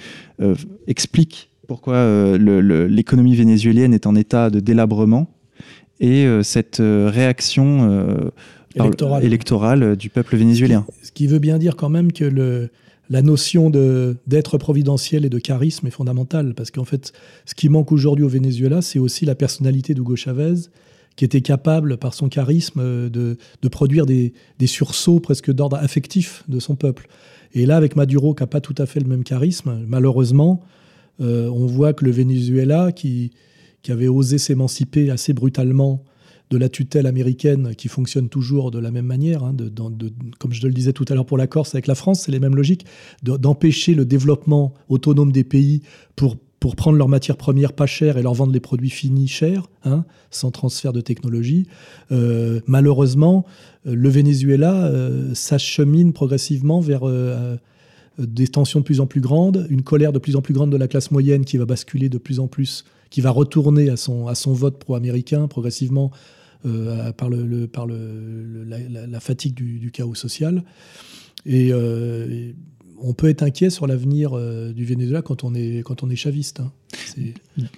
expliquent 0.87 1.49
pourquoi 1.67 2.37
l'économie 2.37 3.35
vénézuélienne 3.35 3.93
est 3.93 4.05
en 4.05 4.15
état 4.15 4.49
de 4.49 4.59
délabrement 4.59 5.29
et 5.99 6.27
cette 6.43 6.81
réaction 6.81 8.31
électorale. 8.75 9.23
électorale. 9.23 9.95
du 9.95 10.09
peuple 10.09 10.37
vénézuélien. 10.37 10.85
Ce 11.01 11.11
qui 11.11 11.27
veut 11.27 11.39
bien 11.39 11.57
dire 11.57 11.75
quand 11.75 11.89
même 11.89 12.11
que 12.11 12.25
le, 12.25 12.69
la 13.09 13.21
notion 13.21 13.69
d'être 13.69 14.57
providentiel 14.57 15.25
et 15.25 15.29
de 15.29 15.39
charisme 15.39 15.87
est 15.87 15.91
fondamentale, 15.91 16.53
parce 16.55 16.71
qu'en 16.71 16.85
fait, 16.85 17.11
ce 17.45 17.53
qui 17.53 17.69
manque 17.69 17.91
aujourd'hui 17.91 18.23
au 18.23 18.29
Venezuela, 18.29 18.81
c'est 18.81 18.99
aussi 18.99 19.25
la 19.25 19.35
personnalité 19.35 19.93
d'Hugo 19.93 20.15
Chavez, 20.15 20.69
qui 21.15 21.25
était 21.25 21.41
capable, 21.41 21.97
par 21.97 22.13
son 22.13 22.29
charisme, 22.29 22.81
de, 23.09 23.37
produire 23.69 24.05
des, 24.05 24.33
sursauts 24.65 25.19
presque 25.19 25.51
d'ordre 25.51 25.77
affectif 25.77 26.43
de 26.47 26.59
son 26.59 26.75
peuple. 26.75 27.07
Et 27.53 27.65
là, 27.65 27.77
avec 27.77 27.95
Maduro, 27.95 28.33
qui 28.33 28.41
n'a 28.41 28.47
pas 28.47 28.61
tout 28.61 28.75
à 28.77 28.85
fait 28.85 28.99
le 28.99 29.07
même 29.07 29.23
charisme, 29.23 29.83
malheureusement, 29.87 30.61
euh, 31.21 31.47
on 31.49 31.67
voit 31.67 31.93
que 31.93 32.05
le 32.05 32.11
Venezuela, 32.11 32.91
qui 32.91 33.31
avait 33.89 34.07
osé 34.07 34.37
s'émanciper 34.39 35.11
assez 35.11 35.33
brutalement 35.33 36.03
de 36.53 36.57
la 36.59 36.69
tutelle 36.69 37.07
américaine 37.07 37.73
qui 37.75 37.87
fonctionne 37.87 38.29
toujours 38.29 38.69
de 38.69 38.77
la 38.77 38.91
même 38.91 39.07
manière, 39.07 39.43
hein, 39.43 39.55
comme 40.37 40.53
je 40.53 40.67
le 40.67 40.73
disais 40.73 40.93
tout 40.93 41.05
à 41.09 41.15
l'heure 41.15 41.25
pour 41.25 41.39
la 41.39 41.47
Corse 41.47 41.73
avec 41.73 41.87
la 41.87 41.95
France, 41.95 42.21
c'est 42.21 42.31
les 42.31 42.39
mêmes 42.39 42.55
logiques, 42.55 42.85
d'empêcher 43.23 43.95
le 43.95 44.05
développement 44.05 44.75
autonome 44.87 45.31
des 45.31 45.43
pays 45.43 45.81
pour 46.15 46.37
pour 46.59 46.77
prendre 46.77 46.97
leurs 46.97 47.09
matières 47.09 47.35
premières 47.35 47.73
pas 47.73 47.87
chères 47.87 48.17
et 48.17 48.21
leur 48.21 48.33
vendre 48.33 48.53
les 48.53 48.61
produits 48.61 48.89
finis 48.89 49.27
chers, 49.27 49.67
hein, 49.83 50.05
sans 50.31 50.49
transfert 50.49 50.93
de 50.93 51.01
technologie. 51.01 51.67
Euh, 52.13 52.61
malheureusement, 52.67 53.45
euh, 53.85 53.93
le 53.93 54.07
Venezuela 54.07 54.85
euh, 54.85 55.33
s'achemine 55.33 56.13
progressivement 56.13 56.79
vers 56.79 57.01
des 58.17 58.47
tensions 58.47 58.79
de 58.79 58.85
plus 58.85 59.01
en 59.01 59.07
plus 59.07 59.19
grandes, 59.19 59.67
une 59.69 59.81
colère 59.81 60.13
de 60.13 60.19
plus 60.19 60.37
en 60.37 60.41
plus 60.41 60.53
grande 60.53 60.71
de 60.71 60.77
la 60.77 60.87
classe 60.87 61.11
moyenne 61.11 61.43
qui 61.43 61.57
va 61.57 61.65
basculer 61.65 62.07
de 62.07 62.17
plus 62.17 62.39
en 62.39 62.47
plus, 62.47 62.85
qui 63.09 63.19
va 63.19 63.31
retourner 63.31 63.89
à 63.89 63.97
son, 63.97 64.27
à 64.27 64.35
son 64.35 64.53
vote 64.53 64.79
pro-américain 64.79 65.49
progressivement 65.49 66.11
par, 67.17 67.29
le, 67.29 67.67
par 67.67 67.85
le, 67.85 68.63
la, 68.65 69.19
fatigue 69.19 69.53
du, 69.53 69.91
chaos 69.91 70.15
social. 70.15 70.63
Et, 71.45 71.71
on 73.03 73.13
peut 73.13 73.27
être 73.27 73.43
inquiet 73.43 73.69
sur 73.69 73.85
l'avenir 73.85 74.31
euh, 74.33 74.71
du 74.71 74.85
Venezuela 74.85 75.21
quand 75.21 75.43
on 75.43 75.53
est, 75.53 75.83
quand 75.83 76.03
on 76.03 76.09
est 76.09 76.15
chaviste. 76.15 76.61
Hein. 76.61 76.71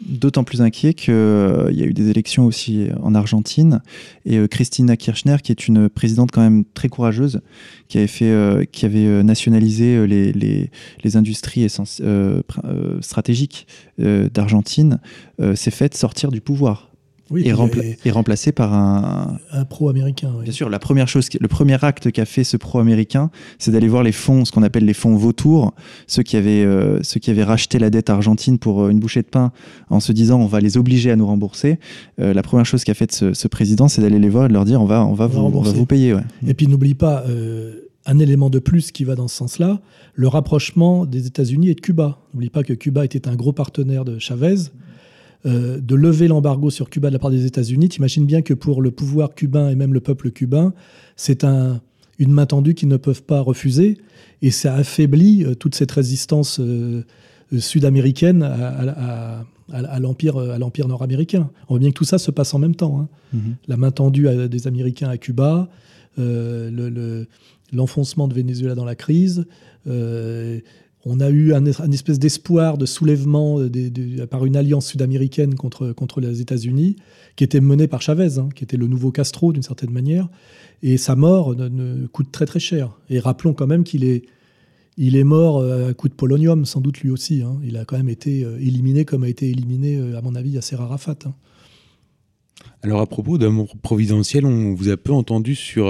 D'autant 0.07 0.43
plus 0.43 0.61
inquiet 0.61 0.93
qu'il 0.93 1.13
euh, 1.13 1.71
y 1.71 1.81
a 1.81 1.85
eu 1.85 1.93
des 1.93 2.09
élections 2.09 2.45
aussi 2.45 2.89
en 3.01 3.15
Argentine. 3.15 3.81
Et 4.25 4.37
euh, 4.37 4.47
Christina 4.47 4.95
Kirchner, 4.95 5.37
qui 5.43 5.51
est 5.51 5.67
une 5.67 5.89
présidente 5.89 6.29
quand 6.31 6.41
même 6.41 6.63
très 6.63 6.89
courageuse, 6.89 7.41
qui 7.87 7.97
avait, 7.97 8.07
fait, 8.07 8.69
qui 8.71 8.85
avait 8.85 9.23
nationalisé 9.23 10.05
les, 10.05 10.31
les, 10.31 10.69
les 11.03 11.17
industries 11.17 11.67
stratégiques 13.01 13.67
d'Argentine, 13.97 14.99
s'est 15.55 15.71
faite 15.71 15.95
sortir 15.95 16.31
du 16.31 16.41
pouvoir 16.41 16.94
oui, 17.31 17.43
et, 17.47 17.53
remplacé 18.11 18.51
par 18.51 18.73
un, 18.73 19.39
un 19.51 19.65
pro-américain. 19.65 20.31
Bien 20.43 20.51
sûr, 20.51 20.69
la 20.69 20.77
première 20.77 21.07
chose, 21.07 21.27
le 21.39 21.47
premier 21.47 21.83
acte 21.83 22.11
qu'a 22.11 22.25
fait 22.25 22.43
ce 22.43 22.55
pro-américain, 22.55 23.31
c'est 23.57 23.71
d'aller 23.71 23.87
voir 23.87 24.03
les 24.03 24.11
fonds, 24.11 24.45
ce 24.45 24.51
qu'on 24.51 24.61
appelle 24.61 24.85
les 24.85 24.93
fonds 24.93 25.15
vautours, 25.15 25.73
ceux 26.05 26.21
qui 26.21 26.37
avaient, 26.37 26.63
euh, 26.63 27.01
ceux 27.01 27.19
qui 27.19 27.31
avaient 27.31 27.43
racheté 27.43 27.79
la 27.79 27.89
dette 27.89 28.11
argentine 28.11 28.59
pour 28.59 28.83
euh, 28.83 28.89
une 28.89 28.99
bouchée 28.99 29.23
de 29.23 29.27
pain 29.27 29.51
en 29.89 29.99
se 29.99 30.11
disant 30.11 30.39
on 30.39 30.45
va 30.45 30.59
les 30.59 30.77
obliger 30.77 31.09
à 31.09 31.15
nous 31.15 31.25
rembourser. 31.25 31.79
Euh, 32.19 32.31
la 32.31 32.43
première 32.43 32.65
chose 32.65 32.83
qu'a 32.83 32.93
fait 32.93 33.11
ce, 33.11 33.47
président, 33.47 33.87
c'est 33.87 34.01
d'aller 34.01 34.19
les 34.19 34.29
voir 34.29 34.45
et 34.45 34.47
de 34.49 34.53
leur 34.53 34.65
dire 34.65 34.79
on 34.79 34.85
va, 34.85 35.03
on 35.03 35.13
va, 35.13 35.25
vous, 35.25 35.39
on 35.39 35.61
va 35.61 35.71
vous, 35.71 35.85
payer. 35.87 36.13
Ouais. 36.13 36.23
Et 36.45 36.53
puis 36.53 36.67
n'oublie 36.67 36.93
pas 36.93 37.23
un 38.05 38.19
élément 38.19 38.51
de 38.51 38.59
plus 38.59 38.91
qui 38.91 39.03
va 39.03 39.15
dans 39.15 39.27
ce 39.27 39.35
sens-là, 39.35 39.81
le 40.13 40.27
rapprochement 40.27 41.05
des 41.05 41.25
États-Unis 41.25 41.69
et 41.69 41.75
de 41.75 41.81
Cuba. 41.81 42.19
N'oublie 42.33 42.51
pas 42.51 42.63
que 42.63 42.73
Cuba 42.73 43.03
était 43.03 43.27
un 43.27 43.35
gros 43.35 43.51
partenaire 43.51 44.05
de 44.05 44.19
Chavez. 44.19 44.69
Euh, 45.45 45.79
de 45.79 45.95
lever 45.95 46.27
l'embargo 46.27 46.69
sur 46.71 46.89
Cuba 46.89 47.09
de 47.09 47.13
la 47.13 47.19
part 47.19 47.29
des 47.29 47.45
États-Unis, 47.45 47.89
tu 47.89 47.99
imagines 47.99 48.25
bien 48.25 48.41
que 48.41 48.53
pour 48.53 48.81
le 48.81 48.89
pouvoir 48.89 49.35
cubain 49.35 49.69
et 49.69 49.75
même 49.75 49.93
le 49.93 49.99
peuple 49.99 50.31
cubain, 50.31 50.73
c'est 51.15 51.43
un, 51.43 51.81
une 52.17 52.31
main 52.31 52.47
tendue 52.47 52.73
qu'ils 52.73 52.89
ne 52.89 52.97
peuvent 52.97 53.21
pas 53.21 53.41
refuser. 53.41 53.97
Et 54.41 54.49
ça 54.51 54.73
affaiblit 54.73 55.43
euh, 55.43 55.53
toute 55.53 55.75
cette 55.75 55.91
résistance 55.91 56.59
euh, 56.59 57.03
sud-américaine 57.55 58.41
à, 58.41 59.45
l'empire, 59.99 60.37
à 60.37 60.57
l'empire 60.57 60.87
nord-américain. 60.87 61.49
On 61.69 61.75
voit 61.75 61.79
bien 61.79 61.89
que 61.89 61.95
tout 61.95 62.05
ça 62.05 62.17
se 62.17 62.31
passe 62.31 62.53
en 62.55 62.59
même 62.59 62.75
temps. 62.75 62.99
Hein. 62.99 63.07
Mm-hmm. 63.35 63.53
La 63.67 63.77
main 63.77 63.91
tendue 63.91 64.27
des 64.49 64.67
Américains 64.67 65.09
à 65.09 65.17
Cuba, 65.17 65.69
l'enfoncement 67.71 68.27
de 68.27 68.33
Venezuela 68.33 68.73
dans 68.73 68.83
la 68.83 68.95
crise, 68.95 69.45
on 71.05 71.19
a 71.19 71.29
eu 71.29 71.53
un, 71.53 71.65
espèce 71.65 72.17
d'espoir 72.17 72.79
de 72.79 72.87
soulèvement 72.87 73.59
euh, 73.59 74.25
par 74.25 74.45
une 74.45 74.55
alliance 74.55 74.87
sud-américaine 74.87 75.53
contre, 75.53 76.19
les 76.19 76.41
États-Unis, 76.41 76.95
qui 77.35 77.43
était 77.43 77.61
menée 77.61 77.87
par 77.87 78.01
Chavez, 78.01 78.39
hein, 78.39 78.49
qui 78.55 78.63
était 78.63 78.77
le 78.77 78.87
nouveau 78.87 79.11
Castro 79.11 79.53
d'une 79.53 79.61
certaine 79.61 79.91
manière. 79.91 80.27
Et 80.81 80.97
sa 80.97 81.15
mort 81.15 81.55
ne, 81.55 82.07
coûte 82.07 82.31
très 82.31 82.47
très 82.47 82.59
cher. 82.59 82.97
Et 83.09 83.19
rappelons 83.19 83.53
quand 83.53 83.67
même 83.67 83.83
qu'il 83.83 84.03
est, 84.03 84.23
il 84.97 85.15
est 85.15 85.23
mort 85.23 85.59
euh, 85.59 85.91
à 85.91 85.93
coup 85.93 86.09
de 86.09 86.15
polonium, 86.15 86.65
sans 86.65 86.81
doute 86.81 86.99
lui 87.01 87.11
aussi. 87.11 87.43
Hein. 87.43 87.59
Il 87.63 87.77
a 87.77 87.85
quand 87.85 87.97
même 87.97 88.09
été 88.09 88.43
euh, 88.43 88.57
éliminé 88.59 89.05
comme 89.05 89.23
a 89.23 89.29
été 89.29 89.47
éliminé, 89.47 90.15
à 90.15 90.21
mon 90.23 90.33
avis, 90.33 90.51
Yasser 90.51 90.75
Arafat. 90.77 91.19
Hein. 91.25 91.35
Alors 92.81 92.99
à 92.99 93.05
propos 93.05 93.37
d'amour 93.37 93.77
providentiel, 93.77 94.43
on 94.45 94.73
vous 94.73 94.89
a 94.89 94.97
peu 94.97 95.13
entendu 95.13 95.53
sur 95.53 95.87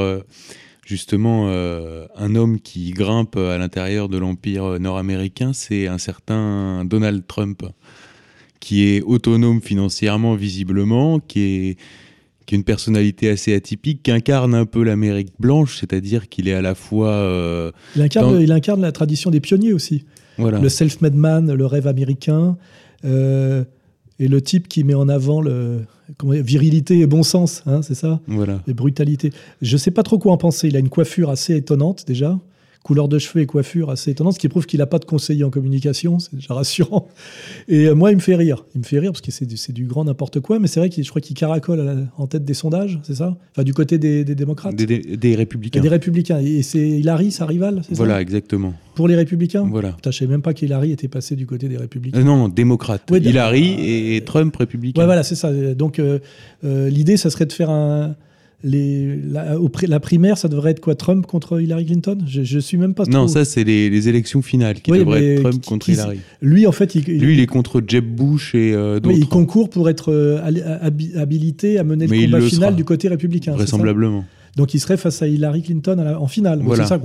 justement 0.85 1.47
euh, 1.49 2.05
un 2.15 2.35
homme 2.35 2.61
qui 2.61 2.91
grimpe 2.91 3.35
à 3.35 3.57
l'intérieur 3.57 4.07
de 4.07 4.17
l'empire 4.17 4.79
nord-américain, 4.79 5.51
c'est 5.51 5.87
un 5.87 5.97
certain 5.97 6.85
Donald 6.85 7.25
Trump, 7.27 7.63
qui 8.61 8.87
est 8.87 9.01
autonome 9.01 9.61
financièrement 9.61 10.35
visiblement, 10.35 11.19
qui 11.19 11.41
est 11.41 11.77
qui 12.45 12.55
une 12.55 12.63
personnalité 12.63 13.29
assez 13.29 13.53
atypique, 13.53 14.03
qui 14.03 14.11
incarne 14.11 14.53
un 14.53 14.65
peu 14.65 14.83
l'Amérique 14.83 15.33
blanche, 15.39 15.79
c'est-à-dire 15.79 16.29
qu'il 16.29 16.47
est 16.47 16.53
à 16.53 16.61
la 16.61 16.75
fois... 16.75 17.09
Euh, 17.09 17.71
il, 17.95 18.01
incarne, 18.01 18.39
il 18.39 18.51
incarne 18.51 18.81
la 18.81 18.91
tradition 18.91 19.31
des 19.31 19.39
pionniers 19.39 19.73
aussi. 19.73 20.05
Voilà. 20.37 20.59
Le 20.59 20.69
self-made 20.69 21.15
man, 21.15 21.51
le 21.51 21.65
rêve 21.65 21.87
américain. 21.87 22.57
Euh, 23.03 23.63
et 24.19 24.27
le 24.27 24.41
type 24.41 24.67
qui 24.67 24.83
met 24.83 24.93
en 24.93 25.09
avant 25.09 25.41
le 25.41 25.85
virilité 26.21 26.99
et 26.99 27.07
bon 27.07 27.23
sens, 27.23 27.63
hein, 27.65 27.81
c'est 27.81 27.95
ça? 27.95 28.19
Voilà. 28.27 28.61
Et 28.67 28.73
brutalité. 28.73 29.31
Je 29.61 29.77
sais 29.77 29.91
pas 29.91 30.03
trop 30.03 30.17
quoi 30.17 30.31
en 30.31 30.37
penser. 30.37 30.67
Il 30.67 30.75
a 30.75 30.79
une 30.79 30.89
coiffure 30.89 31.29
assez 31.29 31.55
étonnante 31.55 32.05
déjà 32.07 32.39
couleur 32.85 33.07
de 33.07 33.17
cheveux 33.17 33.41
et 33.41 33.47
coiffure 33.47 33.89
assez 33.89 34.11
étonnante, 34.11 34.35
ce 34.35 34.39
qui 34.39 34.47
prouve 34.47 34.67
qu'il 34.67 34.77
n'a 34.77 34.85
pas 34.85 34.99
de 34.99 35.05
conseiller 35.05 35.43
en 35.43 35.49
communication, 35.49 36.19
c'est 36.19 36.35
déjà 36.35 36.53
rassurant. 36.53 37.07
Et 37.67 37.87
euh, 37.87 37.95
moi, 37.95 38.11
il 38.11 38.15
me 38.15 38.21
fait 38.21 38.35
rire. 38.35 38.63
Il 38.75 38.81
me 38.81 38.83
fait 38.85 38.99
rire 38.99 39.11
parce 39.11 39.21
que 39.21 39.31
c'est 39.31 39.47
du, 39.47 39.55
du, 39.73 39.85
grand 39.85 40.05
n'importe 40.05 40.39
quoi, 40.39 40.59
mais 40.59 40.67
c'est 40.67 40.79
vrai 40.79 40.89
qu'il, 40.89 41.03
je 41.03 41.09
crois 41.09 41.19
qu'il 41.19 41.35
caracole 41.35 42.07
en 42.15 42.27
tête 42.27 42.45
des 42.45 42.53
sondages, 42.53 42.99
c'est 43.01 43.15
ça? 43.15 43.35
Enfin, 43.51 43.63
du 43.63 43.73
côté 43.73 43.97
des, 43.97 44.23
démocrates 44.23 44.75
des, 44.75 45.35
républicains. 45.35 45.81
des 45.81 45.89
républicains. 45.89 46.39
Et 46.39 46.61
c'est 46.61 46.87
Hillary, 46.87 47.31
sa 47.31 47.47
rivale, 47.47 47.81
c'est 47.87 47.95
Voilà, 47.95 48.21
exactement. 48.21 48.75
Pour 48.93 49.07
les 49.07 49.15
républicains? 49.15 49.65
Voilà. 49.67 49.93
Putain, 49.93 50.11
je 50.11 50.17
ne 50.17 50.19
savais 50.19 50.31
même 50.31 50.43
pas 50.43 50.53
qu'Hillary 50.53 50.91
était 50.91 51.07
passé 51.07 51.35
du 51.35 51.47
côté 51.47 51.67
des 51.67 51.77
républicains. 51.77 52.19
Euh, 52.19 52.23
non, 52.23 52.49
démocrate. 52.49 53.01
Hillary 53.11 54.15
et 54.15 54.21
Trump, 54.23 54.55
républicain. 54.55 55.01
Ouais, 55.01 55.07
voilà, 55.07 55.23
c'est 55.23 55.33
ça. 55.33 55.51
Donc, 55.73 55.97
euh, 55.97 56.19
l'idée, 56.63 57.17
ça 57.17 57.31
serait 57.31 57.47
de 57.47 57.53
faire 57.53 57.71
un 57.71 58.15
les, 58.65 59.15
la, 59.15 59.57
la, 59.87 59.99
primaire, 59.99 60.37
ça 60.39 60.47
devrait 60.47 60.71
être 60.71 60.79
quoi 60.79 60.95
Trump 60.95 61.25
contre 61.27 61.61
Hillary 61.61 61.85
Clinton? 61.85 62.17
Je, 62.25 62.41
je 62.41 62.57
suis 62.57 62.77
même 62.77 62.95
pas. 62.95 63.05
Non, 63.05 63.27
ça 63.27 63.45
c'est 63.45 63.63
les, 63.63 64.09
élections 64.09 64.41
finales 64.41 64.81
qui 64.81 64.91
devraient 64.91 65.35
être 65.35 65.43
Trump 65.43 65.65
contre 65.65 65.89
Hillary. 65.89 66.19
Lui, 66.41 66.65
en 66.65 66.71
fait, 66.71 66.95
il, 66.95 67.03
lui, 67.03 67.35
il 67.35 67.39
est 67.39 67.45
contre 67.45 67.81
Jeb 67.85 68.05
Bush 68.05 68.55
et 68.55 68.73
euh, 68.73 68.99
d'autres. 68.99 69.15
il 69.17 69.27
concourt 69.27 69.69
pour 69.69 69.87
être 69.87 70.11
euh, 70.11 70.41
habilité 71.15 71.77
à 71.77 71.83
mener 71.83 72.07
le 72.07 72.25
combat 72.25 72.41
final 72.41 72.75
du 72.75 72.83
côté 72.83 73.07
républicain. 73.07 73.53
Vraisemblablement. 73.53 74.25
Donc 74.55 74.73
il 74.73 74.79
serait 74.79 74.97
face 74.97 75.21
à 75.21 75.27
Hillary 75.27 75.61
Clinton 75.61 76.15
en 76.17 76.27
finale. 76.27 76.63
C'est 76.75 76.85
ça, 76.85 76.99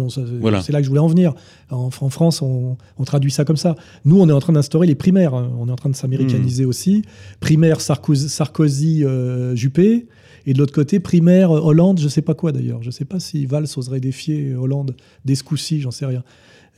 c'est 0.63 0.73
là 0.73 0.79
que 0.79 0.85
je 0.85 0.89
voulais 0.89 1.01
en 1.01 1.09
venir. 1.09 1.35
En, 1.71 1.91
France, 1.91 2.43
on, 2.43 2.77
traduit 3.05 3.33
ça 3.33 3.45
comme 3.45 3.57
ça. 3.57 3.75
Nous, 4.05 4.19
on 4.21 4.29
est 4.29 4.33
en 4.33 4.41
train 4.41 4.53
d'instaurer 4.53 4.87
les 4.87 4.95
primaires. 4.95 5.35
Hein. 5.35 5.51
On 5.59 5.69
est 5.69 5.73
en 5.73 5.77
train 5.77 5.91
de 5.91 5.97
s'américaniser 5.97 6.65
hmm. 6.65 6.69
aussi. 6.69 7.03
Primaire 7.41 7.81
Sarkozy-Juppé. 7.81 9.05
Euh, 9.05 10.05
et 10.47 10.53
de 10.53 10.59
l'autre 10.59 10.73
côté, 10.73 11.01
primaire, 11.01 11.51
euh, 11.51 11.61
Hollande, 11.61 11.99
je 11.99 12.05
ne 12.05 12.11
sais 12.11 12.23
pas 12.23 12.35
quoi 12.35 12.53
d'ailleurs. 12.53 12.83
Je 12.83 12.89
ne 12.89 12.93
sais 12.93 13.05
pas 13.05 13.21
si 13.21 13.47
Valls 13.47 13.67
oserait 13.77 14.01
défier 14.01 14.55
Hollande 14.55 14.95
dès 15.25 15.35
ce 15.35 15.45
coup-ci, 15.45 15.81
j'en 15.81 15.91
sais 15.91 16.07
rien. 16.07 16.23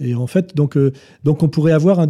Et 0.01 0.15
en 0.15 0.27
fait, 0.27 0.57
donc, 0.57 0.77
euh, 0.77 0.93
donc 1.25 1.43
on 1.43 1.49
pourrait 1.49 1.73
avoir 1.73 2.01
un 2.01 2.09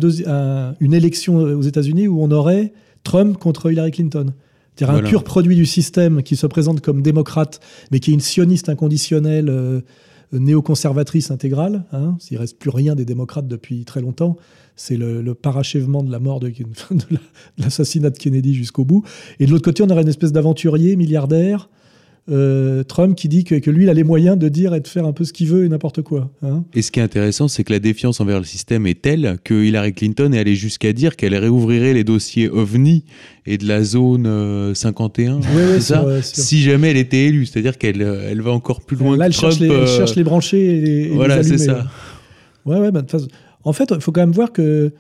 une 0.81 0.95
élection 0.95 1.37
aux 1.37 1.63
États-Unis 1.63 2.09
où 2.09 2.23
on 2.23 2.31
aurait 2.31 2.73
Trump 3.05 3.37
contre 3.39 3.71
Hillary 3.71 3.91
Clinton. 3.91 4.33
C'est-à-dire 4.75 5.05
un 5.05 5.09
pur 5.09 5.25
produit 5.25 5.55
du 5.55 5.67
système 5.67 6.23
qui 6.23 6.37
se 6.37 6.47
présente 6.47 6.81
comme 6.81 7.03
démocrate, 7.03 7.61
mais 7.91 8.01
qui 8.01 8.11
est 8.11 8.15
une 8.15 8.21
sioniste 8.21 8.69
inconditionnelle, 8.69 9.49
euh, 9.51 9.81
néoconservatrice 10.33 11.31
intégrale. 11.31 11.85
Hein, 11.93 12.17
S'il 12.19 12.39
reste 12.39 12.59
plus 12.59 12.71
rien 12.71 12.95
des 12.95 13.05
démocrates 13.05 13.49
depuis 13.49 13.85
très 13.85 14.01
longtemps, 14.01 14.37
c'est 14.77 14.97
le, 14.97 15.35
parachèvement 15.35 16.03
de 16.03 16.11
la 16.11 16.19
mort 16.19 16.41
de, 16.41 16.49
de 16.91 17.19
l'assassinat 17.59 18.11
de 18.11 18.19
Kennedy 18.19 18.55
jusqu'au 18.55 18.85
bout. 18.85 19.05
Et 19.39 19.47
de 19.47 19.51
l'autre 19.51 19.65
côté, 19.65 19.83
on 19.83 19.91
aurait 19.91 20.03
une 20.03 20.09
espèce 20.09 20.33
d'aventurier 20.33 20.97
milliardaire. 20.97 21.69
Euh, 22.31 22.85
Trump 22.85 23.17
qui 23.17 23.29
dit 23.29 23.43
que, 23.43 23.57
que, 23.57 23.69
lui, 23.69 23.83
il 23.83 23.91
a 23.91 23.95
les 23.95 24.05
moyens 24.05 24.39
de 24.39 24.49
dire 24.49 24.75
et 24.75 24.81
de 24.81 24.87
faire 24.87 25.05
un 25.05 25.13
peu 25.13 25.25
ce 25.25 25.33
qu'il 25.33 25.49
veut 25.49 25.65
et 25.65 25.69
n'importe 25.69 26.03
quoi. 26.03 26.31
Hein. 26.43 26.63
et 26.73 26.81
ce 26.81 26.93
qui 26.93 27.01
est 27.01 27.03
intéressant, 27.03 27.49
c'est 27.49 27.65
que 27.65 27.73
la 27.73 27.81
défiance 27.81 28.21
envers 28.21 28.39
le 28.39 28.45
système 28.45 28.87
est 28.87 29.03
telle 29.03 29.39
que 29.43 29.65
Hillary 29.65 29.93
Clinton 29.93 30.33
est 30.33 30.39
allée 30.39 30.55
jusqu'à 30.55 30.93
dire 30.93 31.17
qu'elle 31.17 31.35
réouvrirait 31.35 31.95
les 31.95 32.05
dossiers 32.05 32.49
OVNI 32.49 33.05
et 33.45 33.59
de 33.59 33.67
la 33.67 33.83
zone 33.83 34.73
51, 34.73 35.41
euh, 35.41 35.81
ça 35.81 36.07
si 36.23 36.63
jamais 36.63 36.93
elle 36.93 36.97
était 36.97 37.25
élue. 37.25 37.45
C'est-à-dire 37.45 37.77
qu'elle 37.77 38.01
elle 38.01 38.41
va 38.41 38.53
encore 38.53 38.83
plus 38.83 38.97
loin 38.97 39.17
Là, 39.17 39.29
que 39.29 39.35
Trump. 39.35 39.53
Cherche 39.53 39.61
les, 39.61 39.75
elle 39.75 39.89
cherche 39.89 40.15
les 40.15 40.25
branchés 40.25 40.77
et 40.77 40.81
les, 40.81 41.09
Voilà, 41.09 41.43
c'est 41.43 41.59
ça. 41.59 41.87
Ouais, 42.65 42.79
ouais, 42.79 42.93
bah, 42.93 43.03
en 43.65 43.73
fait, 43.73 43.93
il 43.93 44.01
faut 44.01 44.13
quand 44.13 44.21
même 44.21 44.31
voir 44.31 44.53
que 44.53 44.93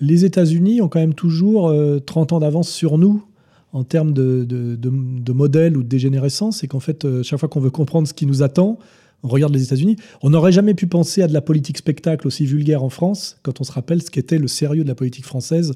les 0.00 0.24
États-Unis 0.24 0.80
ont 0.80 0.88
quand 0.88 0.98
même 0.98 1.14
toujours 1.14 1.72
30 2.04 2.32
euh, 2.32 2.34
ans 2.34 2.40
d'avance 2.40 2.68
sur 2.68 2.98
nous 2.98 3.24
en 3.72 3.84
termes 3.84 4.12
de, 4.12 4.44
de, 4.44 5.32
modèle 5.32 5.76
ou 5.76 5.82
de 5.82 5.88
dégénérescence. 5.88 6.64
Et 6.64 6.68
qu'en 6.68 6.80
fait, 6.80 7.04
euh, 7.04 7.22
chaque 7.22 7.40
fois 7.40 7.48
qu'on 7.48 7.60
veut 7.60 7.70
comprendre 7.70 8.08
ce 8.08 8.14
qui 8.14 8.26
nous 8.26 8.42
attend, 8.42 8.78
on 9.22 9.28
regarde 9.28 9.52
les 9.52 9.62
États-Unis. 9.62 9.96
On 10.22 10.30
n'aurait 10.30 10.52
jamais 10.52 10.74
pu 10.74 10.86
penser 10.86 11.22
à 11.22 11.28
de 11.28 11.32
la 11.32 11.40
politique 11.40 11.78
spectacle 11.78 12.26
aussi 12.26 12.46
vulgaire 12.46 12.82
en 12.82 12.90
France 12.90 13.38
quand 13.42 13.60
on 13.60 13.64
se 13.64 13.72
rappelle 13.72 14.02
ce 14.02 14.10
qu'était 14.10 14.38
le 14.38 14.48
sérieux 14.48 14.82
de 14.82 14.88
la 14.88 14.94
politique 14.94 15.24
française 15.24 15.74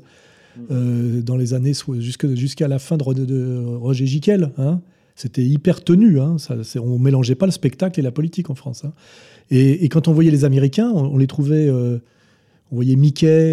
euh, 0.71 1.23
dans 1.23 1.37
les 1.37 1.55
années 1.55 1.73
jusqu'à 1.99 2.69
la 2.69 2.79
fin 2.79 2.97
de, 2.97 3.65
Roger 3.77 4.07
Giquel. 4.07 4.53
Hein. 4.59 4.81
C'était 5.17 5.45
hyper 5.45 5.83
tenu. 5.83 6.21
Hein. 6.21 6.37
Ça, 6.39 6.57
on 6.81 6.99
mélangeait 6.99 7.35
pas 7.35 7.47
le 7.47 7.53
spectacle 7.53 7.99
et 7.99 8.03
la 8.03 8.13
politique 8.13 8.51
en 8.51 8.55
France. 8.55 8.85
Hein. 8.85 8.93
Et, 9.51 9.89
quand 9.89 10.07
on 10.07 10.13
voyait 10.13 10.31
les 10.31 10.45
Américains, 10.45 10.91
on, 10.91 11.19
les 11.19 11.27
trouvait, 11.27 11.69
euh, 11.69 11.99
on 12.71 12.77
voyait 12.77 12.97
Mickey 12.97 13.53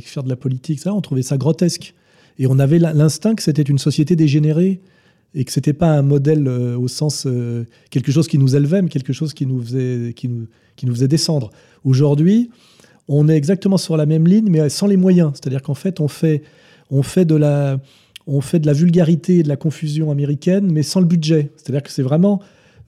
faire 0.00 0.22
de 0.22 0.28
la 0.28 0.36
politique, 0.36 0.80
ça, 0.80 0.94
on 0.94 1.00
trouvait 1.00 1.22
ça 1.22 1.36
grotesque. 1.36 1.94
Et 2.38 2.46
on 2.46 2.58
avait 2.58 2.78
l'instinct 2.78 3.34
que 3.34 3.42
c'était 3.42 3.62
une 3.62 3.78
société 3.78 4.16
dégénérée 4.16 4.80
et 5.34 5.44
que 5.44 5.52
c'était 5.52 5.72
pas 5.72 5.88
un 5.88 6.02
modèle 6.02 6.48
au 6.48 6.88
sens 6.88 7.26
quelque 7.90 8.12
chose 8.12 8.28
qui 8.28 8.38
nous 8.38 8.56
élevait, 8.56 8.82
mais 8.82 8.88
quelque 8.88 9.12
chose 9.12 9.34
qui 9.34 9.46
nous 9.46 9.60
faisait, 9.62 10.12
qui 10.14 10.28
nous, 10.28 10.46
qui 10.76 10.86
nous 10.86 10.94
faisait 10.94 11.08
descendre. 11.08 11.50
Aujourd'hui, 11.84 12.50
on 13.08 13.28
est 13.28 13.36
exactement 13.36 13.76
sur 13.76 13.96
la 13.96 14.06
même 14.06 14.26
ligne, 14.26 14.48
mais 14.50 14.68
sans 14.68 14.86
les 14.86 14.96
moyens. 14.96 15.32
C'est-à-dire 15.34 15.62
qu'en 15.62 15.74
fait, 15.74 16.00
on 16.00 16.08
fait, 16.08 16.42
on 16.90 17.02
fait 17.02 17.24
de 17.24 17.34
la 17.34 17.78
on 18.26 18.40
fait 18.40 18.58
de 18.58 18.66
la 18.66 18.72
vulgarité 18.72 19.38
et 19.38 19.42
de 19.42 19.48
la 19.48 19.56
confusion 19.56 20.10
américaine, 20.10 20.70
mais 20.72 20.82
sans 20.82 21.00
le 21.00 21.06
budget. 21.06 21.50
C'est-à-dire 21.56 21.82
que 21.82 21.90
c'est 21.90 22.02
vraiment. 22.02 22.40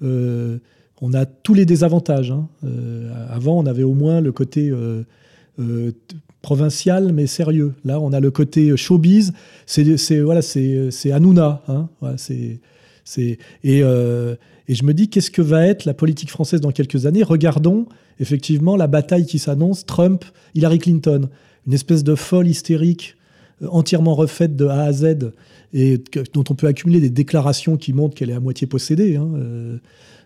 Euh, 0.02 0.58
on 1.02 1.12
a 1.12 1.26
tous 1.26 1.52
les 1.52 1.66
désavantages. 1.66 2.30
Hein. 2.30 2.48
Euh, 2.64 3.12
avant, 3.28 3.58
on 3.58 3.66
avait 3.66 3.82
au 3.82 3.92
moins 3.92 4.20
le 4.20 4.32
côté 4.32 4.70
euh, 4.70 5.02
provincial, 6.46 7.12
mais 7.12 7.26
sérieux. 7.26 7.74
Là, 7.84 7.98
on 7.98 8.12
a 8.12 8.20
le 8.20 8.30
côté 8.30 8.76
showbiz. 8.76 9.32
C'est 9.66 10.20
voilà, 10.20 10.42
c'est 10.42 11.12
Hanouna. 11.12 11.62
Hein. 11.66 11.88
c'est 12.16 12.60
et, 13.64 13.80
et 14.68 14.74
je 14.74 14.84
me 14.84 14.92
dis, 14.92 15.08
qu'est-ce 15.08 15.32
que 15.32 15.42
va 15.42 15.66
être 15.66 15.84
la 15.86 15.94
politique 15.94 16.30
française 16.30 16.60
dans 16.60 16.70
quelques 16.70 17.04
années? 17.06 17.24
Regardons 17.24 17.86
effectivement 18.20 18.76
la 18.76 18.86
bataille 18.86 19.26
qui 19.26 19.40
s'annonce 19.40 19.86
Trump, 19.86 20.24
Hillary 20.54 20.78
Clinton, 20.78 21.28
une 21.66 21.72
espèce 21.72 22.04
de 22.04 22.14
folle 22.14 22.46
hystérique 22.46 23.16
entièrement 23.68 24.14
refaite 24.14 24.54
de 24.54 24.66
A 24.66 24.82
à 24.82 24.92
Z 24.92 25.32
et 25.72 26.02
dont 26.32 26.44
on 26.48 26.54
peut 26.54 26.66
accumuler 26.66 27.00
des 27.00 27.10
déclarations 27.10 27.76
qui 27.76 27.92
montrent 27.92 28.14
qu'elle 28.14 28.30
est 28.30 28.34
à 28.34 28.40
moitié 28.40 28.66
possédée. 28.66 29.16
Hein, 29.16 29.28
euh, 29.36 29.76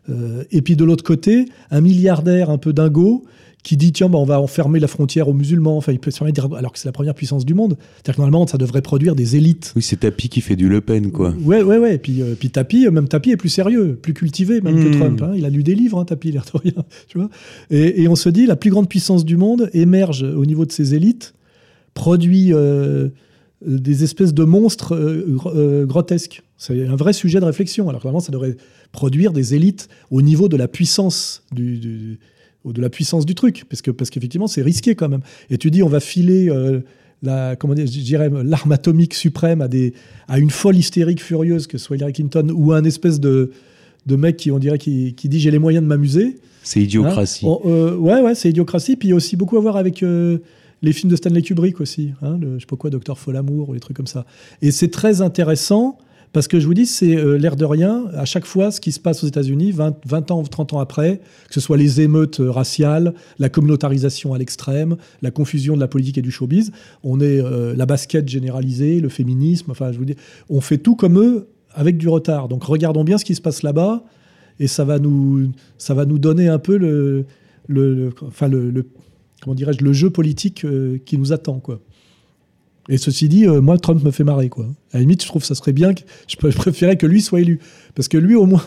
euh, 0.09 0.45
et 0.51 0.63
puis 0.63 0.77
de 0.77 0.85
l'autre 0.85 1.05
côté, 1.05 1.47
un 1.71 1.81
milliardaire 1.81 2.51
un 2.51 2.59
peu 2.59 2.73
dingo 2.73 3.25
qui 3.63 3.77
dit 3.77 3.93
tiens, 3.93 4.09
bah, 4.09 4.19
on 4.19 4.25
va 4.25 4.41
enfermer 4.41 4.81
la 4.81 4.89
frontière 4.89 5.29
aux 5.29 5.33
musulmans. 5.33 5.77
Enfin, 5.77 5.93
il 5.93 5.99
peut 5.99 6.11
se 6.11 6.23
alors 6.23 6.73
que 6.73 6.79
c'est 6.79 6.89
la 6.89 6.93
première 6.93 7.15
puissance 7.15 7.45
du 7.45 7.55
monde. 7.55 7.77
C'est-à-dire 7.79 8.17
que 8.17 8.21
normalement, 8.21 8.47
ça 8.47 8.59
devrait 8.59 8.83
produire 8.83 9.15
des 9.15 9.37
élites. 9.37 9.73
Oui, 9.77 9.83
c'est 9.83 10.01
Tapi 10.01 10.29
qui 10.29 10.41
fait 10.41 10.57
du 10.57 10.69
Le 10.69 10.81
Pen, 10.81 11.11
quoi. 11.11 11.35
Ouais, 11.43 11.63
ouais, 11.63 11.79
ouais. 11.79 11.95
Et 11.97 11.99
puis, 11.99 12.23
euh, 12.23 12.35
puis 12.39 12.51
Tapi, 12.51 12.89
même 12.91 13.09
Tapi 13.09 13.31
est 13.31 13.37
plus 13.37 13.49
sérieux, 13.49 13.99
plus 14.01 14.15
cultivé 14.15 14.61
même 14.61 14.83
que 14.83 14.89
hmm. 14.89 14.99
Trump. 14.99 15.23
Hein. 15.23 15.33
Il 15.37 15.45
a 15.45 15.51
lu 15.51 15.63
des 15.63 15.75
livres, 15.75 15.99
hein, 15.99 16.05
Tapi, 16.05 16.33
l'air 16.33 16.45
de 16.45 16.59
rien. 16.59 16.85
Tu 17.09 17.19
vois 17.19 17.29
et, 17.71 18.03
et, 18.03 18.09
on 18.09 18.17
se 18.17 18.29
dit, 18.29 18.47
la 18.47 18.57
plus 18.57 18.71
grande 18.71 18.89
puissance 18.89 19.25
du 19.25 19.37
monde 19.37 19.71
émerge 19.73 20.23
au 20.23 20.47
niveau 20.47 20.65
de 20.65 20.73
ses 20.73 20.95
élites, 20.95 21.35
produit 21.95 22.53
euh, 23.67 23.77
des 23.79 24.05
espèces 24.05 24.33
de 24.33 24.45
monstres 24.45 24.95
euh, 24.95 25.37
euh, 25.47 25.87
grotesques. 25.87 26.43
C'est 26.57 26.87
un 26.87 26.97
vrai 26.97 27.13
sujet 27.13 27.41
de 27.41 27.45
réflexion. 27.45 27.89
Alors 27.89 28.01
vraiment, 28.01 28.21
ça 28.21 28.33
devrait 28.33 28.57
produire 28.93 29.33
des 29.33 29.55
élites 29.55 29.89
au 30.11 30.23
niveau 30.23 30.49
de 30.49 30.57
la 30.57 30.69
puissance 30.69 31.43
du, 31.53 32.19
de 32.65 32.81
la 32.81 32.91
puissance 32.91 33.27
du 33.27 33.35
truc, 33.35 33.65
parce 33.69 33.83
que 33.83 33.91
parce 33.91 34.11
qu'effectivement, 34.11 34.47
c'est 34.47 34.63
risqué 34.63 34.95
quand 34.95 35.09
même. 35.09 35.23
Et 35.49 35.59
tu 35.59 35.71
dis, 35.71 35.83
on 35.83 35.89
va 35.89 36.01
filer 36.01 36.51
la, 37.23 37.57
comment 37.57 37.75
dire, 37.75 37.87
je 37.87 38.01
dirais, 38.01 38.31
l'arme 38.45 38.73
atomique 38.73 39.15
suprême 39.15 39.61
à 39.61 39.69
des 39.69 39.95
à 40.29 40.39
une 40.39 40.51
folle 40.51 40.77
hystérique 40.77 41.23
furieuse 41.23 41.67
que 41.67 41.79
soit 41.79 41.97
Hillary 41.97 42.13
Clinton 42.13 42.53
ou 42.55 42.73
à 42.73 42.77
un 42.77 42.85
espèce 42.85 43.21
de 43.21 43.53
de 44.07 44.17
mec 44.17 44.37
qui 44.37 44.51
on 44.51 44.59
dirait 44.59 44.79
qui, 44.79 45.15
qui 45.15 45.29
dit 45.29 45.41
j'ai 45.41 45.51
les 45.51 45.59
moyens 45.59 45.83
de 45.83 45.89
m'amuser. 45.89 46.39
C'est 46.63 46.83
idiocratie. 46.83 47.47
Hein 47.47 47.97
ouais, 47.99 48.21
ouais, 48.21 48.35
c'est 48.35 48.51
idiocratie. 48.51 48.97
Puis 48.97 49.09
il 49.09 49.11
y 49.11 49.15
a 49.15 49.17
aussi 49.17 49.37
beaucoup 49.37 49.57
à 49.57 49.61
voir 49.61 49.77
avec 49.77 50.05
les 50.83 50.93
films 50.93 51.11
de 51.11 51.17
Stanley 51.17 51.43
Kubrick 51.43 51.81
aussi, 51.81 52.13
hein, 52.23 52.39
le, 52.41 52.55
je 52.55 52.61
sais 52.61 52.67
pas 52.67 52.77
quoi, 52.77 52.91
Docteur 52.91 53.19
Folamour 53.19 53.69
ou 53.69 53.75
les 53.75 53.81
trucs 53.81 53.97
comme 53.97 54.07
ça. 54.07 54.25
Et 54.63 54.71
c'est 54.71 54.89
très 54.89 55.21
intéressant 55.21 55.99
parce 56.33 56.47
que 56.47 56.61
je 56.61 56.67
vous 56.67 56.75
dis, 56.75 56.87
c'est 56.87 57.17
euh, 57.17 57.37
l'air 57.37 57.57
de 57.57 57.65
rien, 57.65 58.07
à 58.15 58.25
chaque 58.25 58.47
fois, 58.47 58.71
ce 58.71 58.81
qui 58.81 58.93
se 58.93 59.01
passe 59.01 59.25
aux 59.25 59.27
États-Unis, 59.27 59.73
20, 59.73 59.97
20, 60.07 60.31
ans, 60.31 60.43
30 60.43 60.75
ans 60.75 60.79
après, 60.79 61.21
que 61.49 61.55
ce 61.55 61.61
soit 61.61 61.77
les 61.77 62.01
émeutes 62.01 62.41
euh, 62.41 62.51
raciales, 62.51 63.15
la 63.39 63.49
communautarisation 63.49 64.33
à 64.33 64.39
l'extrême, 64.39 64.97
la 65.23 65.31
confusion 65.31 65.75
de 65.75 65.81
la 65.81 65.89
politique 65.89 66.19
et 66.19 66.23
du 66.23 66.31
showbiz, 66.31 66.71
on 67.03 67.21
est 67.21 67.41
euh, 67.41 67.75
la 67.75 67.87
basket 67.87 68.29
généralisée, 68.29 69.01
le 69.01 69.09
féminisme, 69.09 69.71
enfin, 69.71 69.93
je 69.93 69.99
vous 69.99 70.05
dis, 70.05 70.17
on 70.49 70.61
fait 70.61 70.79
tout 70.79 70.95
comme 70.95 71.19
eux 71.19 71.49
avec 71.73 71.99
du 71.99 72.09
retard. 72.09 72.49
Donc 72.49 72.65
regardons 72.65 73.05
bien 73.05 73.19
ce 73.19 73.25
qui 73.25 73.35
se 73.35 73.41
passe 73.41 73.63
là-bas 73.63 74.05
et 74.59 74.67
ça 74.67 74.85
va 74.85 74.99
nous, 74.99 75.51
ça 75.79 75.95
va 75.95 76.05
nous 76.05 76.19
donner 76.19 76.49
un 76.49 76.59
peu 76.59 76.77
le, 76.77 77.27
enfin 78.23 78.49
le, 78.49 78.85
comment 79.43 79.57
le 79.59 79.93
jeu 79.93 80.11
politique 80.11 80.65
euh, 80.65 80.99
qui 81.05 81.19
nous 81.19 81.33
attend, 81.33 81.59
quoi. 81.61 81.81
Et 82.93 82.99
ceci 82.99 83.29
dit, 83.29 83.47
euh, 83.47 83.61
moi, 83.61 83.79
Trump 83.79 84.03
me 84.03 84.11
fait 84.11 84.25
marrer, 84.25 84.49
quoi. 84.49 84.67
À 84.93 84.97
la 84.97 85.01
limite, 85.01 85.23
je 85.23 85.29
trouve 85.29 85.43
que 85.43 85.47
ça 85.47 85.55
serait 85.55 85.73
bien 85.73 85.95
que 85.95 86.01
je, 86.29 86.37
préférais 86.37 86.97
que 86.97 87.07
lui 87.07 87.23
soit 87.23 87.41
élu, 87.41 87.61
parce 87.95 88.09
que 88.09 88.19
lui, 88.19 88.35
au 88.35 88.47
moins, 88.47 88.65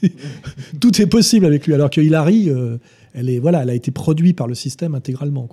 tout 0.80 1.02
est 1.02 1.06
possible 1.06 1.44
avec 1.44 1.66
lui, 1.66 1.74
alors 1.74 1.90
que 1.90 2.00
Hillary, 2.00 2.50
euh, 2.50 2.78
elle 3.14 3.28
est, 3.28 3.40
voilà, 3.40 3.64
elle 3.64 3.70
a 3.70 3.74
été 3.74 3.90
produite 3.90 4.36
par 4.36 4.46
le 4.46 4.54
système 4.54 4.94
intégralement. 4.94 5.48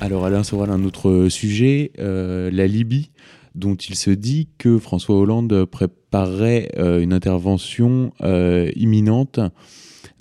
Alors 0.00 0.24
Alain 0.24 0.44
Soral, 0.44 0.70
un 0.70 0.84
autre 0.84 1.28
sujet, 1.28 1.92
la 1.98 2.66
Libye 2.66 3.10
dont 3.54 3.74
il 3.74 3.94
se 3.94 4.10
dit 4.10 4.48
que 4.58 4.78
François 4.78 5.16
Hollande 5.16 5.64
préparerait 5.66 6.70
euh, 6.78 7.00
une 7.00 7.12
intervention 7.12 8.12
euh, 8.22 8.70
imminente 8.76 9.40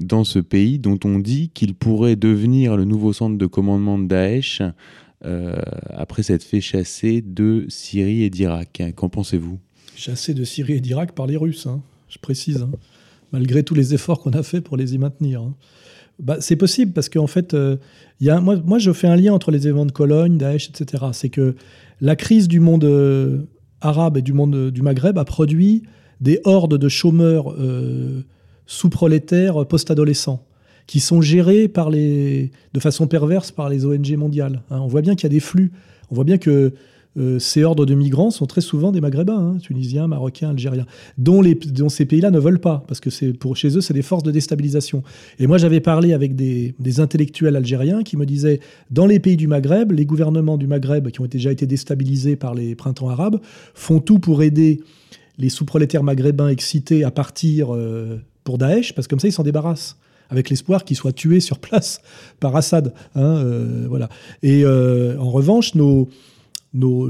dans 0.06 0.24
ce 0.24 0.40
pays 0.40 0.80
dont 0.80 1.00
on 1.04 1.20
dit 1.20 1.50
qu'il 1.54 1.76
pourrait 1.76 2.16
devenir 2.16 2.78
le 2.78 2.86
nouveau 2.86 3.14
centre 3.14 3.38
de 3.38 3.46
commandement 3.46 3.98
de 4.00 4.08
Daesh 4.08 4.62
euh, 5.24 5.56
après 5.90 6.24
s'être 6.24 6.44
fait 6.44 6.62
chasser 6.62 7.22
de 7.22 7.66
Syrie 7.70 8.24
et 8.24 8.30
d'Irak. 8.30 8.82
Qu'en 8.96 9.10
pensez-vous? 9.10 9.60
Chassé 9.96 10.34
de 10.34 10.44
Syrie 10.44 10.74
et 10.74 10.80
d'Irak 10.80 11.14
par 11.14 11.28
les 11.28 11.38
Russes, 11.38 11.68
hein, 11.68 11.82
je 12.10 12.18
précise, 12.18 12.64
hein. 12.64 12.72
malgré 13.32 13.64
tous 13.64 13.76
les 13.76 13.94
efforts 13.94 14.20
qu'on 14.20 14.32
a 14.32 14.44
fait 14.44 14.62
pour 14.62 14.78
les 14.78 14.96
y 14.96 14.98
maintenir. 14.98 15.42
Hein. 15.42 15.54
Bah, 16.20 16.38
c'est 16.40 16.56
possible 16.56 16.92
parce 16.92 17.10
qu'en 17.10 17.28
fait, 17.28 17.54
a, 17.54 18.42
moi, 18.42 18.80
je 18.80 18.92
fais 18.92 19.08
un 19.08 19.16
lien 19.16 19.34
entre 19.34 19.52
les 19.52 19.68
événements 19.68 19.86
de 19.86 19.92
Cologne, 19.92 20.38
Daesh, 20.38 20.70
etc. 20.70 21.06
C'est 21.14 21.30
que 21.30 21.56
la 22.02 22.16
crise 22.16 22.48
du 22.48 22.60
monde 22.60 22.84
euh, 22.84 23.44
arabe 23.80 24.18
et 24.18 24.22
du 24.22 24.34
monde 24.34 24.56
euh, 24.56 24.72
du 24.72 24.82
Maghreb 24.82 25.18
a 25.18 25.26
produit 25.26 25.84
des 26.20 26.42
hordes 26.44 26.78
de 26.78 26.90
chômeurs 26.90 27.54
euh, 27.54 28.24
sous-prolétaires 28.72 29.66
post-adolescents 29.66 30.46
qui 30.88 31.02
sont 31.02 31.22
gérés 31.22 31.68
par 31.68 31.90
les, 31.90 32.52
de 32.74 32.80
façon 32.80 33.06
perverse 33.06 33.52
par 33.52 33.70
les 33.70 33.86
ONG 33.86 34.16
mondiales. 34.16 34.62
Hein. 34.72 34.80
on 34.80 34.88
voit 34.88 35.02
bien 35.02 35.16
qu'il 35.16 35.24
y 35.24 35.32
a 35.32 35.36
des 35.36 35.42
flux. 35.42 35.72
On 36.10 36.16
voit 36.16 36.24
bien 36.24 36.38
que 36.38 36.74
euh, 37.18 37.38
ces 37.38 37.64
ordres 37.66 37.86
de 37.86 37.94
migrants 37.94 38.32
sont 38.32 38.46
très 38.46 38.62
souvent 38.62 38.94
des 38.94 39.02
Maghrébins, 39.02 39.38
hein, 39.38 39.58
Tunisiens, 39.62 40.08
Marocains, 40.08 40.52
Algériens, 40.52 40.86
dont, 41.18 41.42
les, 41.42 41.56
dont 41.56 41.90
ces 41.90 42.06
pays-là 42.06 42.32
ne 42.32 42.40
veulent 42.40 42.62
pas, 42.62 42.86
parce 42.88 43.02
que 43.02 43.32
pour 43.34 43.58
chez 43.58 43.76
eux, 43.76 43.82
c'est 43.82 43.94
des 43.94 44.02
forces 44.02 44.24
de 44.24 44.32
déstabilisation. 44.32 45.04
Et 45.38 45.48
moi, 45.48 45.58
j'avais 45.58 45.82
parlé 45.82 46.14
avec 46.14 46.36
des, 46.36 46.74
intellectuels 47.00 47.58
algériens 47.58 48.04
qui 48.04 48.16
me 48.16 48.26
disaient, 48.26 48.62
dans 48.90 49.06
les 49.06 49.20
pays 49.20 49.36
du 49.36 49.48
Maghreb, 49.48 49.92
les 49.92 50.06
gouvernements 50.06 50.58
du 50.58 50.68
Maghreb, 50.68 51.10
qui 51.10 51.20
ont 51.20 51.26
déjà 51.26 51.52
été 51.52 51.68
déstabilisés 51.68 52.38
par 52.38 52.56
les 52.56 52.76
printemps 52.76 53.10
arabes, 53.10 53.42
font 53.74 54.00
tout 54.00 54.20
pour 54.20 54.44
aider 54.44 54.82
les 55.38 55.50
sous-prolétaires 55.50 56.04
maghrébins 56.04 56.50
excités 56.50 57.04
à 57.04 57.12
partir 57.12 57.76
euh, 57.76 58.22
Daesh, 58.58 58.94
parce 58.94 59.08
que 59.08 59.12
comme 59.12 59.20
ça, 59.20 59.28
ils 59.28 59.34
s'en 59.34 59.44
débarrassent 59.44 59.98
avec 60.30 60.50
l'espoir 60.50 60.86
qu'ils 60.86 60.96
soient 60.96 61.12
tués 61.12 61.42
sur 61.42 61.60
place 61.60 62.02
par 62.40 62.56
Assad. 62.56 62.94
Hein, 63.16 63.22
euh, 63.22 63.86
voilà. 63.90 64.08
Et 64.44 64.66
en 64.66 65.30
revanche, 65.30 65.76
nos, 65.76 66.08
nos, 66.74 67.10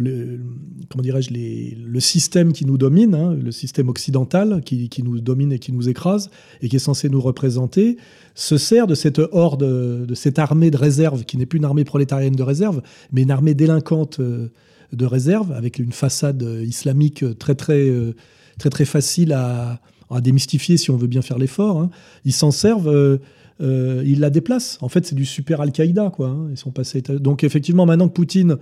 comment 0.89 1.03
dirais-je, 1.03 1.31
le 1.31 1.99
système 1.99 2.51
qui 2.51 2.65
nous 2.65 2.77
domine, 2.77 3.13
hein, 3.13 3.33
le 3.33 3.51
système 3.51 3.89
occidental 3.89 4.61
qui, 4.63 5.03
nous 5.03 5.19
domine 5.19 5.51
et 5.51 5.59
qui 5.59 5.71
nous 5.71 5.87
écrase 5.87 6.31
et 6.61 6.69
qui 6.69 6.77
est 6.77 6.79
censé 6.79 7.09
nous 7.09 7.21
représenter, 7.21 7.97
se 8.33 8.57
sert 8.57 8.87
de 8.87 8.95
cette 8.95 9.21
horde, 9.31 10.05
de 10.05 10.15
cette 10.15 10.39
armée 10.39 10.71
de 10.71 10.77
réserve 10.77 11.25
qui 11.25 11.37
n'est 11.37 11.45
plus 11.45 11.57
une 11.57 11.65
armée 11.65 11.83
prolétarienne 11.83 12.35
de 12.35 12.43
réserve, 12.43 12.81
mais 13.11 13.21
une 13.21 13.31
armée 13.31 13.53
délinquante 13.53 14.19
euh, 14.19 14.47
de 14.93 15.05
réserve 15.05 15.51
avec 15.51 15.79
une 15.79 15.91
façade 15.91 16.41
islamique 16.65 17.23
très 17.37 17.55
très 17.55 17.87
euh, 17.87 18.13
très 18.57 18.69
très 18.69 18.85
facile 18.85 19.31
à, 19.31 19.79
démystifier 20.19 20.75
si 20.75 20.91
on 20.91 20.97
veut 20.97 21.07
bien 21.07 21.21
faire 21.21 21.37
l'effort. 21.37 21.79
Hein. 21.79 21.89
Ils 22.25 22.33
s'en 22.33 22.51
servent. 22.51 22.89
Euh, 22.89 24.03
ils 24.05 24.19
la 24.19 24.31
déplacent. 24.31 24.79
En 24.81 24.89
fait, 24.89 25.05
c'est 25.05 25.15
du 25.15 25.25
super 25.25 25.61
Al-Qaïda, 25.61 26.09
quoi. 26.09 26.29
Hein. 26.29 26.47
Ils 26.49 26.57
sont 26.57 26.71
passés. 26.71 27.01
Donc, 27.01 27.43
effectivement, 27.43 27.85
maintenant 27.85 28.09
que 28.09 28.13
Poutine 28.13 28.57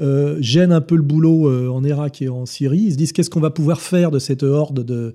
euh, 0.00 0.38
gênent 0.40 0.72
un 0.72 0.80
peu 0.80 0.96
le 0.96 1.02
boulot 1.02 1.48
euh, 1.48 1.68
en 1.68 1.84
Irak 1.84 2.20
et 2.20 2.28
en 2.28 2.46
Syrie. 2.46 2.80
Ils 2.86 2.92
se 2.92 2.96
disent 2.96 3.12
qu'est-ce 3.12 3.30
qu'on 3.30 3.40
va 3.40 3.50
pouvoir 3.50 3.80
faire 3.80 4.10
de 4.10 4.18
cette 4.18 4.42
horde 4.42 4.84
de, 4.84 5.14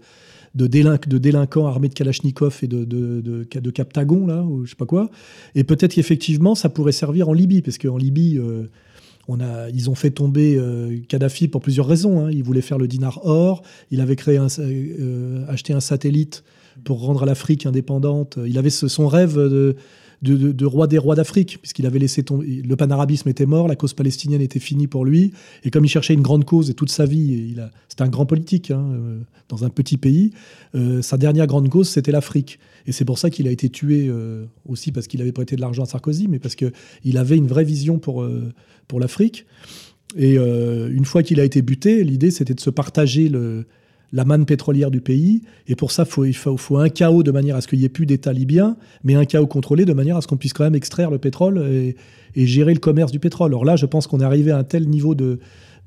délinquants 0.55 1.67
armés 1.67 1.89
de 1.89 1.93
Kalachnikov 1.93 2.59
et 2.61 2.67
de, 2.67 2.85
de, 2.85 3.71
Captagon, 3.71 4.25
là, 4.25 4.41
ou 4.43 4.65
je 4.65 4.69
sais 4.69 4.77
pas 4.77 4.85
quoi. 4.85 5.09
Et 5.53 5.65
peut-être 5.65 5.95
qu'effectivement, 5.95 6.55
ça 6.55 6.69
pourrait 6.69 6.93
servir 6.93 7.27
en 7.27 7.33
Libye, 7.33 7.61
parce 7.61 7.77
qu'en 7.77 7.97
Libye, 7.97 8.37
euh, 8.37 8.67
on 9.29 9.39
a, 9.39 9.69
ils 9.69 9.89
ont 9.89 9.95
fait 9.95 10.11
tomber 10.11 10.59
Kadhafi 11.07 11.47
pour 11.47 11.61
plusieurs 11.61 11.87
raisons. 11.87 12.25
Hein. 12.25 12.31
Il 12.31 12.43
voulait 12.43 12.61
faire 12.61 12.77
le 12.79 12.87
dinar 12.87 13.19
or, 13.23 13.61
il 13.91 14.01
avait 14.01 14.15
créé 14.15 14.37
un, 14.37 14.47
acheté 15.47 15.71
un 15.73 15.79
satellite 15.79 16.43
pour 16.83 17.01
rendre 17.01 17.25
l'Afrique 17.25 17.65
indépendante. 17.65 18.39
Il 18.45 18.57
avait 18.57 18.69
son 18.69 19.07
rêve 19.07 19.35
de 19.35 19.75
de, 20.21 20.65
roi 20.65 20.87
des 20.87 20.97
rois 20.97 21.15
d'Afrique, 21.15 21.59
puisqu'il 21.61 21.85
avait 21.85 21.99
laissé 21.99 22.23
tomber. 22.23 22.61
Le 22.61 22.75
panarabisme 22.75 23.29
était 23.29 23.45
mort, 23.45 23.67
la 23.67 23.75
cause 23.75 23.93
palestinienne 23.93 24.41
était 24.41 24.59
finie 24.59 24.87
pour 24.87 25.05
lui. 25.05 25.31
Et 25.63 25.71
comme 25.71 25.85
il 25.85 25.89
cherchait 25.89 26.13
une 26.13 26.21
grande 26.21 26.45
cause 26.45 26.69
et 26.69 26.73
toute 26.73 26.89
sa 26.89 27.05
vie, 27.05 27.55
c'était 27.87 28.03
un 28.03 28.09
grand 28.09 28.25
politique 28.25 28.71
hein, 28.71 28.89
euh, 28.91 29.19
dans 29.47 29.63
un 29.63 29.69
petit 29.69 29.97
pays, 29.97 30.31
euh, 30.75 31.01
sa 31.01 31.17
dernière 31.17 31.47
grande 31.47 31.69
cause, 31.69 31.89
c'était 31.89 32.11
l'Afrique. 32.11 32.59
Et 32.85 32.91
c'est 32.91 33.05
pour 33.05 33.17
ça 33.17 33.29
qu'il 33.29 33.47
a 33.47 33.51
été 33.51 33.69
tué 33.69 34.07
euh, 34.09 34.45
aussi 34.67 34.91
parce 34.91 35.07
qu'il 35.07 35.21
avait 35.21 35.31
prêté 35.31 35.55
de 35.55 35.61
l'argent 35.61 35.83
à 35.83 35.85
Sarkozy, 35.85 36.27
mais 36.27 36.39
parce 36.39 36.55
qu'il 36.55 37.17
avait 37.17 37.37
une 37.37 37.47
vraie 37.47 37.63
vision 37.63 37.99
pour, 37.99 38.27
pour 38.87 38.99
l'Afrique. 38.99 39.45
Et 40.17 40.37
une 40.37 41.05
fois 41.05 41.21
qu'il 41.21 41.39
a 41.39 41.43
été 41.43 41.61
buté, 41.61 42.03
l'idée 42.03 42.31
c'était 42.31 42.55
de 42.55 42.59
se 42.59 42.71
partager 42.71 43.29
le, 43.29 43.67
la 44.11 44.25
manne 44.25 44.45
pétrolière 44.45 44.91
du 44.91 45.01
pays. 45.01 45.41
Et 45.67 45.75
pour 45.75 45.91
ça, 45.91 46.05
il 46.25 46.35
faut, 46.35 46.77
un 46.77 46.89
chaos 46.89 47.23
de 47.23 47.31
manière 47.31 47.55
à 47.55 47.61
ce 47.61 47.67
qu'il 47.67 47.79
n'y 47.79 47.85
ait 47.85 47.89
plus 47.89 48.05
d'État 48.05 48.33
libyen, 48.33 48.77
mais 49.03 49.15
un 49.15 49.25
chaos 49.25 49.47
contrôlé 49.47 49.85
de 49.85 49.93
manière 49.93 50.17
à 50.17 50.21
ce 50.21 50.27
qu'on 50.27 50.37
puisse 50.37 50.53
quand 50.53 50.63
même 50.63 50.75
extraire 50.75 51.11
le 51.11 51.17
pétrole 51.17 51.59
et, 51.59 51.95
gérer 52.35 52.73
le 52.73 52.79
commerce 52.79 53.11
du 53.11 53.19
pétrole. 53.19 53.51
Alors 53.51 53.65
là, 53.65 53.75
je 53.75 53.85
pense 53.85 54.07
qu'on 54.07 54.19
est 54.19 54.23
arrivé 54.23 54.51
à 54.51 54.57
un 54.57 54.63
tel 54.63 54.87
niveau 54.87 55.13
de, 55.15 55.39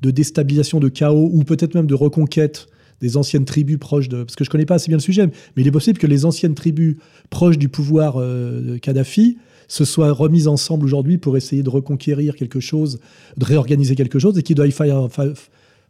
déstabilisation, 0.02 0.80
de 0.80 0.88
chaos, 0.88 1.30
ou 1.32 1.44
peut-être 1.44 1.74
même 1.74 1.86
de 1.86 1.94
reconquête 1.94 2.66
des 3.00 3.16
anciennes 3.16 3.44
tribus 3.44 3.78
proches 3.78 4.08
de... 4.08 4.22
Parce 4.22 4.36
que 4.36 4.44
je 4.44 4.50
ne 4.50 4.52
connais 4.52 4.66
pas 4.66 4.74
assez 4.74 4.88
bien 4.88 4.96
le 4.96 5.02
sujet, 5.02 5.26
mais 5.26 5.62
il 5.62 5.66
est 5.66 5.72
possible 5.72 5.98
que 5.98 6.06
les 6.06 6.24
anciennes 6.24 6.54
tribus 6.54 6.96
proches 7.30 7.58
du 7.58 7.68
pouvoir 7.68 8.16
euh, 8.16 8.60
de 8.60 8.76
Kadhafi 8.76 9.38
se 9.66 9.84
soient 9.84 10.12
remises 10.12 10.48
ensemble 10.48 10.84
aujourd'hui 10.84 11.18
pour 11.18 11.36
essayer 11.36 11.62
de 11.62 11.70
reconquérir 11.70 12.36
quelque 12.36 12.60
chose, 12.60 13.00
de 13.36 13.44
réorganiser 13.44 13.94
quelque 13.96 14.18
chose, 14.18 14.38
et 14.38 14.42
qu'il 14.42 14.54
doit 14.54 14.66
y 14.66 14.72
faire 14.72 15.08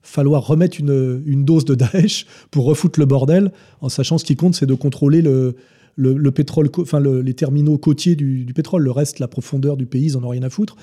falloir 0.03 0.47
remettre 0.47 0.79
une, 0.81 1.45
dose 1.45 1.65
de 1.65 1.75
Daesh 1.75 2.27
pour 2.51 2.65
refoutre 2.65 2.99
le 2.99 3.07
bordel, 3.07 3.53
en 3.81 3.89
sachant 3.89 4.19
ce 4.19 4.25
qui 4.25 4.37
compte, 4.37 4.55
c'est 4.55 4.67
de 4.67 4.75
contrôler 4.75 5.23
le, 5.23 5.55
le, 5.97 6.31
pétrole, 6.31 6.69
enfin 6.79 7.01
les 7.01 7.35
terminaux 7.35 7.79
côtiers 7.79 8.17
du, 8.17 8.47
pétrole. 8.55 8.83
Le 8.83 8.91
reste, 8.91 9.19
la 9.19 9.29
profondeur 9.29 9.77
du 9.77 9.87
pays, 9.87 10.07
ils 10.07 10.17
en 10.17 10.25
ont 10.25 10.29
rien 10.29 10.43
à 10.43 10.51
foutre. 10.51 10.77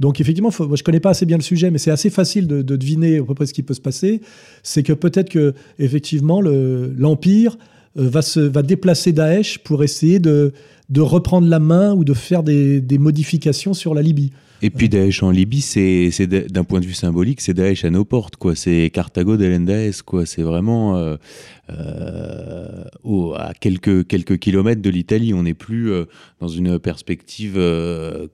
Donc 0.00 0.20
effectivement, 0.20 0.50
je 0.50 0.76
je 0.76 0.82
connais 0.82 1.00
pas 1.00 1.10
assez 1.10 1.26
bien 1.26 1.36
le 1.36 1.42
sujet, 1.42 1.70
mais 1.70 1.78
c'est 1.78 1.90
assez 1.90 2.10
facile 2.10 2.46
de, 2.46 2.62
deviner 2.62 3.18
à 3.18 3.24
peu 3.24 3.34
près 3.34 3.46
ce 3.46 3.54
qui 3.54 3.62
peut 3.62 3.74
se 3.74 3.80
passer. 3.80 4.20
C'est 4.62 4.82
que 4.82 4.92
peut-être 4.92 5.30
que 5.30 5.54
effectivement 5.78 6.40
l'empire 6.40 7.56
euh, 7.98 8.08
va 8.08 8.20
va 8.48 8.62
déplacer 8.62 9.12
Daesh 9.12 9.58
pour 9.58 9.82
essayer 9.82 10.18
de, 10.18 10.52
de 10.88 11.00
reprendre 11.00 11.48
la 11.48 11.58
main 11.58 11.94
ou 11.94 12.04
de 12.04 12.14
faire 12.14 12.42
des, 12.42 12.80
des 12.80 12.98
modifications 12.98 13.74
sur 13.74 13.94
la 13.94 14.02
Libye. 14.02 14.30
Et 14.60 14.70
puis 14.70 14.88
Daesh 14.88 15.22
en 15.22 15.30
Libye, 15.30 15.60
c'est 15.60 16.26
d'un 16.26 16.64
point 16.64 16.80
de 16.80 16.86
vue 16.86 16.94
symbolique, 16.94 17.40
c'est 17.40 17.54
Daesh 17.54 17.84
à 17.84 17.90
nos 17.90 18.04
portes, 18.04 18.36
quoi. 18.36 18.54
C'est 18.54 18.90
Carthago 18.90 19.36
d'Elendaes, 19.36 20.02
quoi. 20.04 20.26
C'est 20.26 20.42
vraiment 20.42 20.96
euh, 20.96 21.16
euh, 21.70 22.82
à 23.36 23.52
quelques 23.54 24.06
quelques 24.06 24.38
kilomètres 24.38 24.82
de 24.82 24.90
l'Italie. 24.90 25.32
On 25.32 25.44
n'est 25.44 25.54
plus 25.54 25.90
euh, 25.90 26.06
dans 26.40 26.48
une 26.48 26.78
perspective 26.78 27.54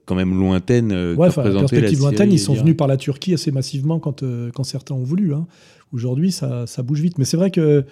quand 0.05 0.15
même 0.15 0.37
lointaine. 0.37 0.91
ouais, 1.15 1.29
perspective 1.29 1.99
lointaine. 1.99 2.31
Ils 2.31 2.39
sont 2.39 2.55
venus 2.55 2.75
par 2.75 2.87
la 2.87 2.97
Turquie 2.97 3.33
assez 3.33 3.51
massivement 3.51 3.99
quand 3.99 4.23
quand 4.53 4.63
certains 4.63 4.95
ont 4.95 5.03
voulu. 5.03 5.33
Hein. 5.33 5.45
Aujourd'hui, 5.93 6.31
ça, 6.31 6.65
ça 6.65 6.81
bouge 6.81 7.01
vite. 7.01 7.17
Mais 7.17 7.25
c'est 7.25 7.37
vrai 7.37 7.51
que 7.51 7.85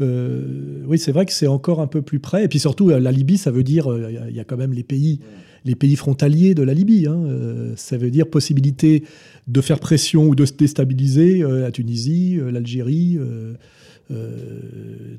oui, 0.00 0.98
c'est 0.98 1.12
vrai 1.12 1.26
que 1.26 1.32
c'est 1.32 1.46
encore 1.46 1.80
un 1.80 1.86
peu 1.86 2.02
plus 2.02 2.20
près. 2.20 2.44
Et 2.44 2.48
puis 2.48 2.58
surtout, 2.58 2.88
la 2.88 3.12
Libye, 3.12 3.38
ça 3.38 3.50
veut 3.50 3.62
dire 3.62 3.88
il 4.28 4.34
y, 4.34 4.40
a 4.40 4.44
quand 4.44 4.56
même 4.56 4.72
les 4.72 4.82
pays 4.82 5.20
les 5.64 5.74
pays 5.74 5.96
frontaliers 5.96 6.54
de 6.54 6.62
la 6.62 6.74
Libye. 6.74 7.06
Hein. 7.06 7.22
Euh, 7.26 7.72
ça 7.76 7.96
veut 7.96 8.10
dire 8.10 8.28
possibilité 8.28 9.04
de 9.46 9.60
faire 9.60 9.78
pression 9.78 10.26
ou 10.26 10.34
de 10.34 10.44
se 10.46 10.52
déstabiliser 10.52 11.42
euh, 11.42 11.62
la 11.62 11.70
Tunisie, 11.70 12.38
euh, 12.38 12.50
l'Algérie. 12.50 13.18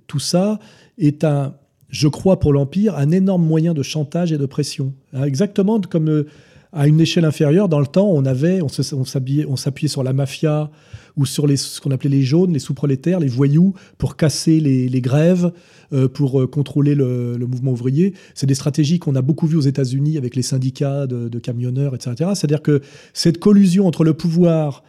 tout 0.08 0.20
ça 0.20 0.60
est 0.98 1.24
un, 1.24 1.56
je 1.90 2.10
crois 2.10 2.40
pour 2.40 2.52
l'Empire, 2.52 2.98
un 2.98 3.12
énorme 3.12 3.46
moyen 3.46 3.74
de 3.74 3.84
chantage 3.84 4.34
et 4.34 4.38
de 4.38 4.46
pression. 4.46 4.94
Hein, 5.14 5.24
exactement 5.24 5.80
comme 5.80 6.26
à 6.74 6.88
une 6.88 7.02
échelle 7.02 7.26
inférieure, 7.26 7.68
dans 7.68 7.80
le 7.80 7.88
temps, 7.88 8.10
on 8.10 8.26
avait, 8.26 8.62
on 8.62 9.06
s'appuyait 9.06 9.88
sur 9.88 10.04
la 10.04 10.14
mafia 10.14 10.72
ou 11.18 11.26
sur 11.26 11.50
ce 11.50 11.82
qu'on 11.82 11.92
appelait 11.92 12.10
les 12.10 12.24
jaunes, 12.24 12.54
les 12.54 12.60
sous-prolétaires, 12.60 13.20
les 13.20 13.28
voyous, 13.28 13.74
pour 13.98 14.16
casser 14.16 14.60
les 14.60 15.02
grèves, 15.02 15.52
euh, 15.94 16.08
pour 16.08 16.40
euh, 16.40 16.48
contrôler 16.48 16.96
le, 16.96 17.38
mouvement 17.40 17.74
ouvrier. 17.74 18.14
C'est 18.34 18.46
des 18.46 18.56
stratégies 18.56 18.98
qu'on 18.98 19.14
a 19.16 19.22
beaucoup 19.22 19.46
vues 19.46 19.58
aux 19.58 19.62
États-Unis 19.62 20.18
avec 20.18 20.38
les 20.38 20.42
syndicats 20.42 21.06
de, 21.06 21.40
camionneurs, 21.40 21.94
etc. 21.94 22.32
C'est-à-dire 22.34 22.62
que 22.62 22.80
cette 23.14 23.40
collusion 23.40 23.88
entre 23.88 24.06
le 24.06 24.14
pouvoir 24.14 24.86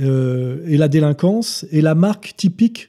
euh, 0.00 0.66
et 0.66 0.76
la 0.76 0.88
délinquance 0.88 1.64
est 1.70 1.82
la 1.82 1.94
marque 1.94 2.34
typique 2.36 2.88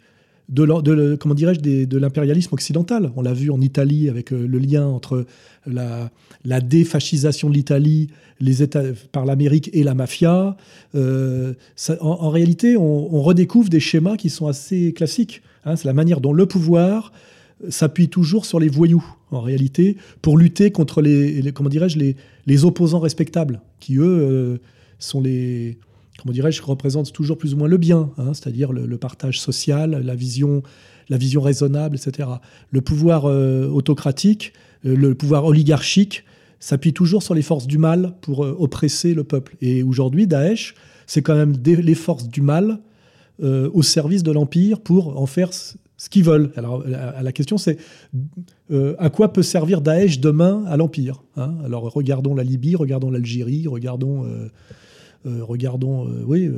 de, 0.49 1.15
comment 1.15 1.35
dirais-je 1.35 1.59
de 1.59 1.97
l'impérialisme 1.97 2.53
occidental. 2.53 3.11
On 3.15 3.21
l'a 3.21 3.33
vu 3.33 3.51
en 3.51 3.61
Italie 3.61 4.09
avec 4.09 4.31
le 4.31 4.59
lien 4.59 4.85
entre 4.85 5.25
la, 5.65 6.11
défascisation 6.61 7.49
de 7.49 7.55
l'Italie 7.55 8.09
les 8.39 8.61
États, 8.61 8.83
par 9.11 9.25
l'Amérique 9.25 9.69
et 9.73 9.83
la 9.83 9.93
mafia. 9.93 10.55
en, 10.93 12.29
réalité, 12.29 12.77
on, 12.77 13.21
redécouvre 13.21 13.69
des 13.69 13.79
schémas 13.79 14.17
qui 14.17 14.29
sont 14.29 14.47
assez 14.47 14.93
classiques. 14.93 15.41
Hein. 15.65 15.75
C'est 15.75 15.87
la 15.87 15.93
manière 15.93 16.21
dont 16.21 16.33
le 16.33 16.45
pouvoir 16.45 17.11
s'appuie 17.69 18.09
toujours 18.09 18.45
sur 18.45 18.59
les 18.59 18.69
voyous, 18.69 19.05
en 19.31 19.41
réalité, 19.41 19.97
pour 20.21 20.37
lutter 20.37 20.71
contre 20.71 21.01
les, 21.01 21.51
comment 21.53 21.69
les, 21.69 22.15
les, 22.45 22.65
opposants 22.65 22.99
respectables, 22.99 23.61
qui 23.79 23.95
eux 23.97 24.03
euh, 24.03 24.57
sont 24.99 25.21
les, 25.21 25.77
comment 26.19 26.33
dirais-je, 26.33 26.61
représentent 26.61 27.13
toujours 27.13 27.37
plus 27.37 27.53
ou 27.53 27.57
moins 27.57 27.67
le 27.67 27.77
bien, 27.77 28.11
hein, 28.17 28.33
c'est-à-dire 28.33 28.71
le, 28.71 28.97
partage 28.97 29.39
social, 29.39 30.01
la 30.03 30.15
vision, 30.15 30.63
la 31.09 31.17
vision 31.17 31.41
raisonnable, 31.41 31.95
etc. 31.95 32.29
Le 32.71 32.81
pouvoir 32.81 33.25
euh, 33.25 33.67
autocratique, 33.67 34.53
euh, 34.85 34.95
le 34.95 35.15
pouvoir 35.15 35.45
oligarchique 35.45 36.23
s'appuie 36.59 36.93
toujours 36.93 37.21
sur 37.21 37.35
les 37.35 37.41
forces 37.41 37.67
du 37.67 37.77
mal 37.77 38.15
pour 38.21 38.39
oppresser 38.39 39.13
le 39.13 39.23
peuple. 39.23 39.55
Et 39.61 39.83
aujourd'hui, 39.83 40.25
Daesh, 40.25 40.73
c'est 41.05 41.21
quand 41.21 41.35
même 41.35 41.53
les 41.63 41.95
forces 41.95 42.27
du 42.27 42.41
mal 42.41 42.79
au 43.43 43.83
service 43.83 44.23
de 44.23 44.31
l'empire 44.31 44.79
pour 44.79 45.21
en 45.21 45.25
faire 45.25 45.51
ce 45.97 46.09
qu'ils 46.09 46.23
veulent. 46.23 46.51
Alors 46.55 46.83
la, 46.85 47.31
question 47.31 47.57
c'est 47.57 47.77
euh, 48.71 48.95
à 48.99 49.09
quoi 49.09 49.31
peut 49.31 49.43
servir 49.43 49.81
Daesh 49.81 50.19
demain 50.19 50.63
à 50.67 50.77
l'Empire 50.77 51.23
hein? 51.37 51.55
Alors 51.63 51.83
regardons 51.83 52.35
la 52.35 52.43
Libye, 52.43 52.75
regardons 52.75 53.11
l'Algérie, 53.11 53.67
regardons, 53.67 54.25
euh, 54.25 54.27
euh, 54.27 54.49
regardons 55.25 56.07
oui, 56.25 56.49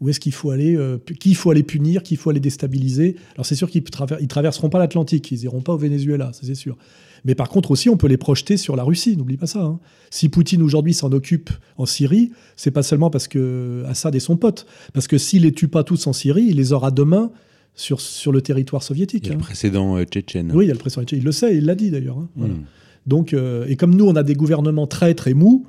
où 0.00 0.08
est-ce 0.08 0.20
qu'il 0.20 0.32
faut 0.32 0.50
aller, 0.50 0.78
qui 1.18 1.30
il 1.30 1.34
faut 1.34 1.50
aller 1.50 1.62
punir, 1.62 2.02
qui 2.02 2.14
il 2.14 2.16
faut 2.16 2.30
aller 2.30 2.40
déstabiliser. 2.40 3.16
Alors 3.34 3.46
c'est 3.46 3.54
sûr 3.54 3.70
qu'ils 3.70 3.82
ne 3.82 4.26
traverseront 4.26 4.70
pas 4.70 4.78
l'Atlantique, 4.78 5.30
ils 5.30 5.44
iront 5.44 5.60
pas 5.60 5.74
au 5.74 5.78
Venezuela, 5.78 6.32
ça 6.32 6.42
c'est 6.44 6.54
sûr. 6.54 6.76
Mais 7.24 7.34
par 7.34 7.48
contre 7.48 7.70
aussi, 7.70 7.88
on 7.88 7.96
peut 7.96 8.06
les 8.06 8.16
projeter 8.16 8.56
sur 8.56 8.76
la 8.76 8.82
Russie, 8.82 9.16
n'oublie 9.16 9.36
pas 9.36 9.46
ça. 9.46 9.62
Hein. 9.62 9.80
Si 10.10 10.28
Poutine 10.28 10.62
aujourd'hui 10.62 10.94
s'en 10.94 11.12
occupe 11.12 11.50
en 11.76 11.86
Syrie, 11.86 12.32
c'est 12.56 12.70
pas 12.70 12.82
seulement 12.82 13.10
parce 13.10 13.28
que 13.28 13.84
Assad 13.86 14.14
est 14.14 14.20
son 14.20 14.36
pote, 14.36 14.66
parce 14.92 15.06
que 15.06 15.18
s'il 15.18 15.42
les 15.42 15.52
tue 15.52 15.68
pas 15.68 15.84
tous 15.84 16.06
en 16.06 16.12
Syrie, 16.12 16.46
il 16.48 16.56
les 16.56 16.72
aura 16.72 16.90
demain 16.90 17.30
sur, 17.74 18.00
sur 18.00 18.32
le 18.32 18.42
territoire 18.42 18.82
soviétique. 18.82 19.26
Il 19.26 19.28
y 19.28 19.32
a 19.32 19.34
le 19.34 19.40
hein. 19.40 19.44
précédent 19.44 19.96
euh, 19.96 20.04
tchétchène. 20.04 20.52
Oui, 20.54 20.64
il 20.64 20.68
y 20.68 20.70
a 20.70 20.74
le 20.74 20.78
précédent 20.78 21.02
tchétchène. 21.02 21.20
Il 21.20 21.24
le 21.24 21.32
sait, 21.32 21.56
il 21.56 21.66
l'a 21.66 21.74
dit 21.74 21.90
d'ailleurs. 21.90 22.18
Hein. 22.18 22.28
Hmm. 22.36 22.62
Donc, 23.06 23.32
euh, 23.32 23.66
et 23.68 23.76
comme 23.76 23.94
nous, 23.94 24.06
on 24.06 24.16
a 24.16 24.22
des 24.22 24.34
gouvernements 24.34 24.86
très 24.86 25.14
très 25.14 25.34
mous, 25.34 25.66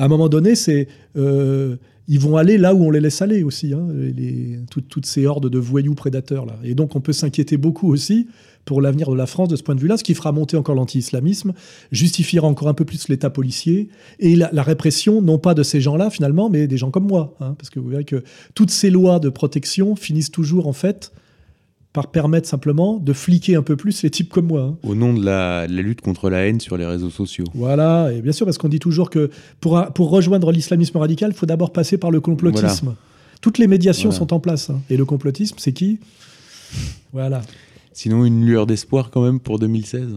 à 0.00 0.04
un 0.04 0.08
moment 0.08 0.30
donné, 0.30 0.54
c'est 0.54 0.88
euh, 1.18 1.76
ils 2.08 2.18
vont 2.18 2.38
aller 2.38 2.56
là 2.56 2.74
où 2.74 2.82
on 2.82 2.90
les 2.90 3.00
laisse 3.00 3.20
aller 3.20 3.42
aussi, 3.42 3.74
hein, 3.74 3.86
toutes 4.70 5.04
ces 5.04 5.26
hordes 5.26 5.50
de 5.50 5.58
voyous 5.58 5.94
prédateurs 5.94 6.46
là. 6.46 6.58
Et 6.64 6.74
donc, 6.74 6.96
on 6.96 7.02
peut 7.02 7.12
s'inquiéter 7.12 7.58
beaucoup 7.58 7.92
aussi 7.92 8.26
pour 8.64 8.80
l'avenir 8.80 9.10
de 9.10 9.16
la 9.16 9.26
France 9.26 9.48
de 9.48 9.56
ce 9.56 9.62
point 9.62 9.74
de 9.74 9.80
vue-là, 9.80 9.98
ce 9.98 10.04
qui 10.04 10.14
fera 10.14 10.32
monter 10.32 10.56
encore 10.56 10.74
l'anti-islamisme, 10.74 11.52
justifiera 11.92 12.48
encore 12.48 12.68
un 12.68 12.74
peu 12.74 12.86
plus 12.86 13.08
l'État 13.08 13.28
policier 13.28 13.88
et 14.20 14.36
la, 14.36 14.62
répression, 14.62 15.20
non 15.20 15.38
pas 15.38 15.52
de 15.52 15.62
ces 15.62 15.82
gens-là 15.82 16.08
finalement, 16.08 16.48
mais 16.48 16.66
des 16.66 16.78
gens 16.78 16.90
comme 16.90 17.06
moi. 17.06 17.36
parce 17.38 17.68
que 17.68 17.78
vous 17.78 17.90
verrez 17.90 18.04
que 18.04 18.24
toutes 18.54 18.70
ces 18.70 18.88
lois 18.88 19.18
de 19.18 19.28
protection 19.28 19.96
finissent 19.96 20.30
toujours 20.30 20.66
en 20.66 20.72
fait 20.72 21.12
par 21.92 22.10
permettre 22.10 22.48
simplement 22.48 22.98
de 22.98 23.12
fliquer 23.12 23.56
un 23.56 23.62
peu 23.62 23.76
plus 23.76 24.02
les 24.02 24.10
types 24.10 24.30
comme 24.30 24.46
moi. 24.46 24.62
Hein. 24.62 24.76
Au 24.82 24.94
nom 24.94 25.12
de 25.12 25.24
la, 25.24 25.66
lutte 25.66 26.00
contre 26.00 26.30
la 26.30 26.46
haine 26.46 26.60
sur 26.60 26.76
les 26.76 26.86
réseaux 26.86 27.10
sociaux. 27.10 27.46
Voilà, 27.54 28.12
et 28.12 28.22
bien 28.22 28.32
sûr, 28.32 28.46
parce 28.46 28.58
qu'on 28.58 28.68
dit 28.68 28.78
toujours 28.78 29.10
que 29.10 29.30
pour, 29.60 29.84
pour 29.92 30.10
rejoindre 30.10 30.52
l'islamisme 30.52 30.98
radical, 30.98 31.30
il 31.32 31.36
faut 31.36 31.46
d'abord 31.46 31.72
passer 31.72 31.98
par 31.98 32.10
le 32.10 32.20
complotisme. 32.20 32.94
Toutes 33.40 33.58
les 33.58 33.66
médiations 33.66 34.10
sont 34.10 34.32
en 34.32 34.40
place. 34.40 34.70
Hein. 34.70 34.80
Et 34.90 34.96
le 34.96 35.04
complotisme, 35.04 35.56
c'est 35.58 35.72
qui? 35.72 35.98
Voilà. 37.12 37.42
Sinon, 37.92 38.24
une 38.24 38.44
lueur 38.44 38.66
d'espoir 38.66 39.10
quand 39.10 39.22
même 39.22 39.40
pour 39.40 39.58
2016 39.58 40.16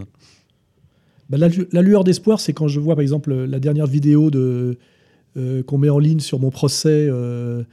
bah, 1.30 1.38
la, 1.38 1.82
lueur 1.82 2.04
d'espoir, 2.04 2.40
c'est 2.40 2.54
quand 2.54 2.68
je 2.68 2.80
vois 2.80 2.96
par 2.96 3.02
exemple 3.02 3.34
la 3.34 3.60
dernière 3.60 3.88
vidéo 3.88 4.30
de, 4.30 4.78
euh, 5.38 5.64
qu'on 5.64 5.78
met 5.78 5.90
en 5.90 5.98
ligne 5.98 6.20
sur 6.20 6.38
mon 6.38 6.52
procès. 6.52 7.08
Euh, 7.10 7.64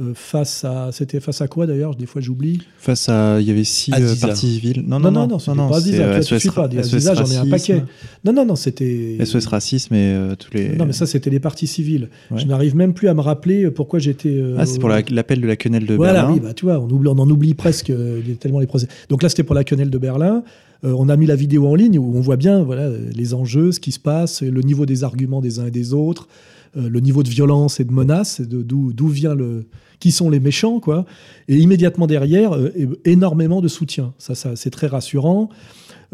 euh, 0.00 0.12
face 0.14 0.64
à. 0.64 0.90
C'était 0.92 1.20
face 1.20 1.40
à 1.42 1.48
quoi 1.48 1.66
d'ailleurs? 1.66 1.94
Des 1.94 2.06
fois 2.06 2.20
j'oublie. 2.20 2.62
Face 2.78 3.08
à. 3.08 3.40
Il 3.40 3.46
y 3.46 3.50
avait 3.50 3.64
six 3.64 3.92
euh, 3.92 4.14
parties 4.20 4.54
civiles. 4.54 4.84
Non, 4.86 4.98
non, 4.98 5.10
non, 5.10 5.26
non, 5.26 5.38
non, 5.46 5.54
non 5.54 5.68
pas 5.68 5.76
Aziza. 5.76 6.02
Euh, 6.02 6.22
SOS, 6.22 6.46
pas. 6.54 6.64
Aziza, 6.64 7.14
j'en 7.14 7.26
ai 7.26 7.36
un 7.36 7.46
paquet. 7.46 7.84
Non, 8.24 8.32
non, 8.32 8.46
non, 8.46 8.56
c'était. 8.56 9.18
SOS 9.24 9.46
Racisme 9.46 9.94
et 9.94 10.16
tous 10.38 10.54
les. 10.54 10.76
Non, 10.76 10.86
mais 10.86 10.92
ça, 10.92 11.06
c'était 11.06 11.30
les 11.30 11.40
parties 11.40 11.66
civiles. 11.66 12.08
Je 12.34 12.46
n'arrive 12.46 12.76
même 12.76 12.94
plus 12.94 13.08
à 13.08 13.14
me 13.14 13.20
rappeler 13.20 13.70
pourquoi 13.70 13.98
j'étais. 13.98 14.42
ah, 14.58 14.66
c'est 14.66 14.78
pour 14.78 14.88
l'appel 14.88 15.40
de 15.40 15.46
la 15.46 15.56
quenelle 15.56 15.86
de 15.86 15.96
Berlin. 15.96 16.12
Voilà, 16.12 16.30
oui, 16.30 16.40
bah, 16.40 16.54
tu 16.54 16.64
vois, 16.64 16.78
on, 16.78 16.88
oublie, 16.88 17.08
on 17.08 17.18
en 17.18 17.28
oublie 17.28 17.54
presque 17.54 17.92
tellement 18.40 18.60
les 18.60 18.66
procès. 18.66 18.88
Donc 19.08 19.22
là, 19.22 19.28
c'était 19.28 19.44
pour 19.44 19.54
la 19.54 19.64
quenelle 19.64 19.90
de 19.90 19.98
Berlin. 19.98 20.42
on 20.82 21.08
a 21.08 21.16
mis 21.16 21.26
la 21.26 21.36
vidéo 21.36 21.66
en 21.66 21.74
ligne 21.74 21.98
où 21.98 22.16
on 22.16 22.20
voit 22.20 22.36
bien 22.36 22.62
voilà, 22.62 22.90
les 23.14 23.34
enjeux, 23.34 23.72
ce 23.72 23.80
qui 23.80 23.92
se 23.92 24.00
passe, 24.00 24.42
le 24.42 24.62
niveau 24.62 24.86
des 24.86 25.04
arguments 25.04 25.40
des 25.40 25.58
uns 25.58 25.66
et 25.66 25.70
des 25.70 25.92
autres, 25.92 26.28
le 26.74 27.00
niveau 27.00 27.22
de 27.22 27.28
violence 27.28 27.80
et 27.80 27.84
de 27.84 27.92
menace, 27.92 28.40
d'où 28.40 29.08
vient 29.08 29.34
le, 29.34 29.66
qui 30.00 30.12
sont 30.12 30.30
les 30.30 30.40
méchants, 30.40 30.80
quoi. 30.80 31.04
Et 31.48 31.56
immédiatement 31.56 32.06
derrière, 32.06 32.56
énormément 33.04 33.60
de 33.60 33.68
soutien. 33.68 34.14
Ça, 34.18 34.34
ça 34.34 34.56
c'est 34.56 34.70
très 34.70 34.86
rassurant. 34.86 35.50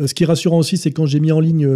ce 0.04 0.12
qui 0.14 0.24
est 0.24 0.26
rassurant 0.26 0.59
aussi, 0.59 0.76
c'est 0.76 0.90
quand 0.90 1.06
j'ai 1.06 1.20
mis 1.20 1.32
en 1.32 1.40
ligne 1.40 1.68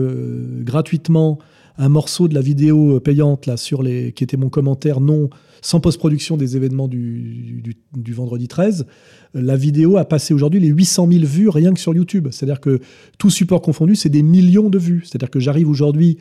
gratuitement 0.63 1.39
un 1.79 1.89
morceau 1.89 2.29
de 2.29 2.35
la 2.35 2.41
vidéo 2.41 3.01
payante 3.01 3.47
là 3.47 3.57
sur 3.57 3.83
les 3.83 4.13
qui 4.13 4.25
était 4.25 4.37
mon 4.37 4.51
commentaire 4.51 5.01
non 5.01 5.31
sans 5.63 5.79
post-production 5.79 6.37
des 6.37 6.57
événements 6.57 6.89
du, 6.89 7.63
du, 7.95 8.13
vendredi 8.13 8.49
13, 8.49 8.85
la 9.33 9.57
vidéo 9.57 9.97
a 9.97 10.05
passé 10.05 10.35
aujourd'hui 10.35 10.59
les 10.59 10.67
800 10.67 11.09
000 11.09 11.25
vues 11.25 11.49
rien 11.49 11.73
que 11.73 11.79
sur 11.79 11.95
YouTube. 11.95 12.29
C'est-à-dire 12.33 12.61
que 12.61 12.81
tout 13.17 13.31
support 13.31 13.63
confondu, 13.63 13.95
c'est 13.95 14.09
des 14.09 14.25
millions 14.25 14.69
de 14.69 14.79
vues. 14.79 15.03
C'est-à-dire 15.05 15.31
que 15.31 15.39
j'arrive 15.39 15.69
aujourd'hui 15.69 16.19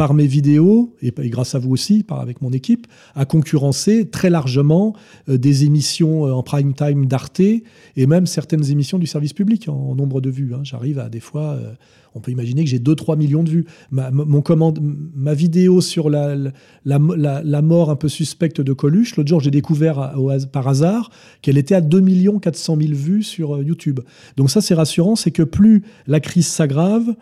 par 0.00 0.14
mes 0.14 0.26
vidéos, 0.26 0.96
et, 1.02 1.12
grâce 1.28 1.54
à 1.54 1.58
vous 1.58 1.72
aussi, 1.72 2.04
par, 2.04 2.20
avec 2.20 2.40
mon 2.40 2.52
équipe, 2.52 2.86
à 3.14 3.26
concurrencer 3.26 4.08
très 4.08 4.30
largement 4.30 4.96
euh, 5.28 5.36
des 5.36 5.66
émissions 5.66 6.26
euh, 6.26 6.32
en 6.32 6.42
prime 6.42 6.72
time 6.72 7.04
d'Arte 7.04 7.40
et 7.40 8.06
même 8.06 8.24
certaines 8.24 8.70
émissions 8.70 8.98
du 8.98 9.06
service 9.06 9.34
public 9.34 9.68
en, 9.68 9.94
nombre 9.94 10.22
de 10.22 10.30
vues. 10.30 10.54
Hein. 10.54 10.60
J'arrive 10.62 10.98
à 11.00 11.10
des 11.10 11.20
fois, 11.20 11.50
euh, 11.50 11.74
on 12.14 12.20
peut 12.20 12.30
imaginer 12.30 12.64
que 12.64 12.70
j'ai 12.70 12.78
2-3 12.78 13.18
millions 13.18 13.42
de 13.42 13.50
vues. 13.50 13.66
Ma, 13.90 15.34
vidéo 15.34 15.82
sur 15.82 16.08
la, 16.08 17.60
mort 17.60 17.90
un 17.90 17.96
peu 17.96 18.08
suspecte 18.08 18.62
de 18.62 18.72
Coluche, 18.72 19.16
l'autre 19.16 19.28
jour 19.28 19.40
j'ai 19.40 19.50
découvert 19.50 20.14
par 20.50 20.66
hasard 20.66 21.10
qu'elle 21.42 21.58
était 21.58 21.74
à 21.74 21.82
2 21.82 22.38
400 22.40 22.78
000 22.80 22.94
vues 22.94 23.22
sur 23.22 23.62
YouTube. 23.62 24.00
Donc 24.38 24.50
ça 24.50 24.62
c'est 24.62 24.72
rassurant, 24.72 25.14
c'est 25.14 25.30
que 25.30 25.42
plus 25.42 25.82
la 26.06 26.20
crise 26.20 26.46
s'aggrave, 26.46 27.14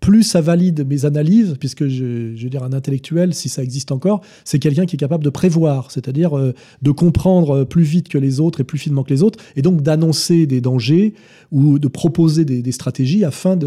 plus 0.00 0.22
ça 0.22 0.40
valide 0.40 0.86
mes 0.88 1.04
analyses, 1.04 1.56
puisque 1.60 1.86
je, 1.86 2.34
je 2.34 2.42
veux 2.42 2.50
dire 2.50 2.64
un 2.64 2.72
intellectuel, 2.72 3.34
si 3.34 3.48
ça 3.48 3.62
existe 3.62 3.92
encore, 3.92 4.22
c'est 4.44 4.58
quelqu'un 4.58 4.86
qui 4.86 4.96
est 4.96 4.98
capable 4.98 5.22
de 5.22 5.30
prévoir, 5.30 5.90
c'est-à-dire 5.90 6.36
euh, 6.36 6.54
de 6.82 6.90
comprendre 6.90 7.64
plus 7.64 7.82
vite 7.82 8.08
que 8.08 8.18
les 8.18 8.40
autres 8.40 8.60
et 8.60 8.64
plus 8.64 8.78
finement 8.78 9.04
que 9.04 9.10
les 9.10 9.22
autres, 9.22 9.38
et 9.56 9.62
donc 9.62 9.82
d'annoncer 9.82 10.46
des 10.46 10.60
dangers 10.60 11.14
ou 11.52 11.78
de 11.78 11.88
proposer 11.88 12.44
des, 12.44 12.72
stratégies 12.72 13.24
afin 13.24 13.58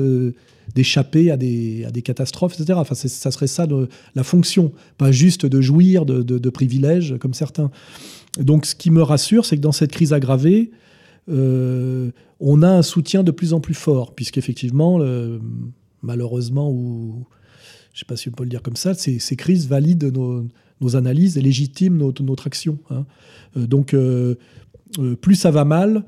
d'échapper 0.76 1.30
à 1.30 1.38
des, 1.38 2.02
catastrophes, 2.04 2.60
etc. 2.60 2.80
Enfin, 2.80 2.96
ça 2.96 3.32
serait 3.32 3.48
ça 3.48 3.68
la 4.16 4.24
fonction, 4.24 4.72
pas 4.98 5.12
juste 5.12 5.46
de 5.46 5.62
jouir 5.62 6.06
de, 6.06 6.22
de, 6.22 6.50
privilèges 6.50 7.16
comme 7.20 7.34
certains. 7.34 7.70
Donc, 8.40 8.66
ce 8.66 8.74
qui 8.74 8.90
me 8.90 9.04
rassure, 9.04 9.46
c'est 9.46 9.58
que 9.58 9.62
dans 9.62 9.72
cette 9.72 9.92
crise 9.92 10.14
aggravée, 10.14 10.72
euh, 11.30 12.12
on 12.40 12.64
a 12.64 12.70
un 12.70 12.82
soutien 12.82 13.24
de 13.24 13.32
plus 13.32 13.54
en 13.54 13.60
plus 13.60 13.76
fort, 13.76 14.16
puisqu'effectivement, 14.16 15.00
malheureusement, 16.04 16.70
ou 16.70 17.26
je 17.94 17.98
ne 17.98 18.00
sais 18.00 18.06
pas 18.06 18.16
si 18.16 18.30
on 18.30 18.32
peut 18.32 18.44
le 18.44 18.50
dire 18.50 18.62
comme 18.62 18.76
ça, 18.76 18.94
ces, 18.94 19.36
crises 19.36 19.68
valident 19.68 20.12
nos, 20.12 20.96
analyses 20.96 21.38
et 21.38 21.42
légitiment 21.42 22.12
notre, 22.20 22.48
action. 22.48 22.78
Hein. 22.90 23.06
Euh, 23.56 23.68
donc, 23.68 23.94
euh, 23.94 24.36
euh, 25.00 25.16
plus 25.16 25.36
ça 25.36 25.52
va 25.52 25.64
mal, 25.64 26.04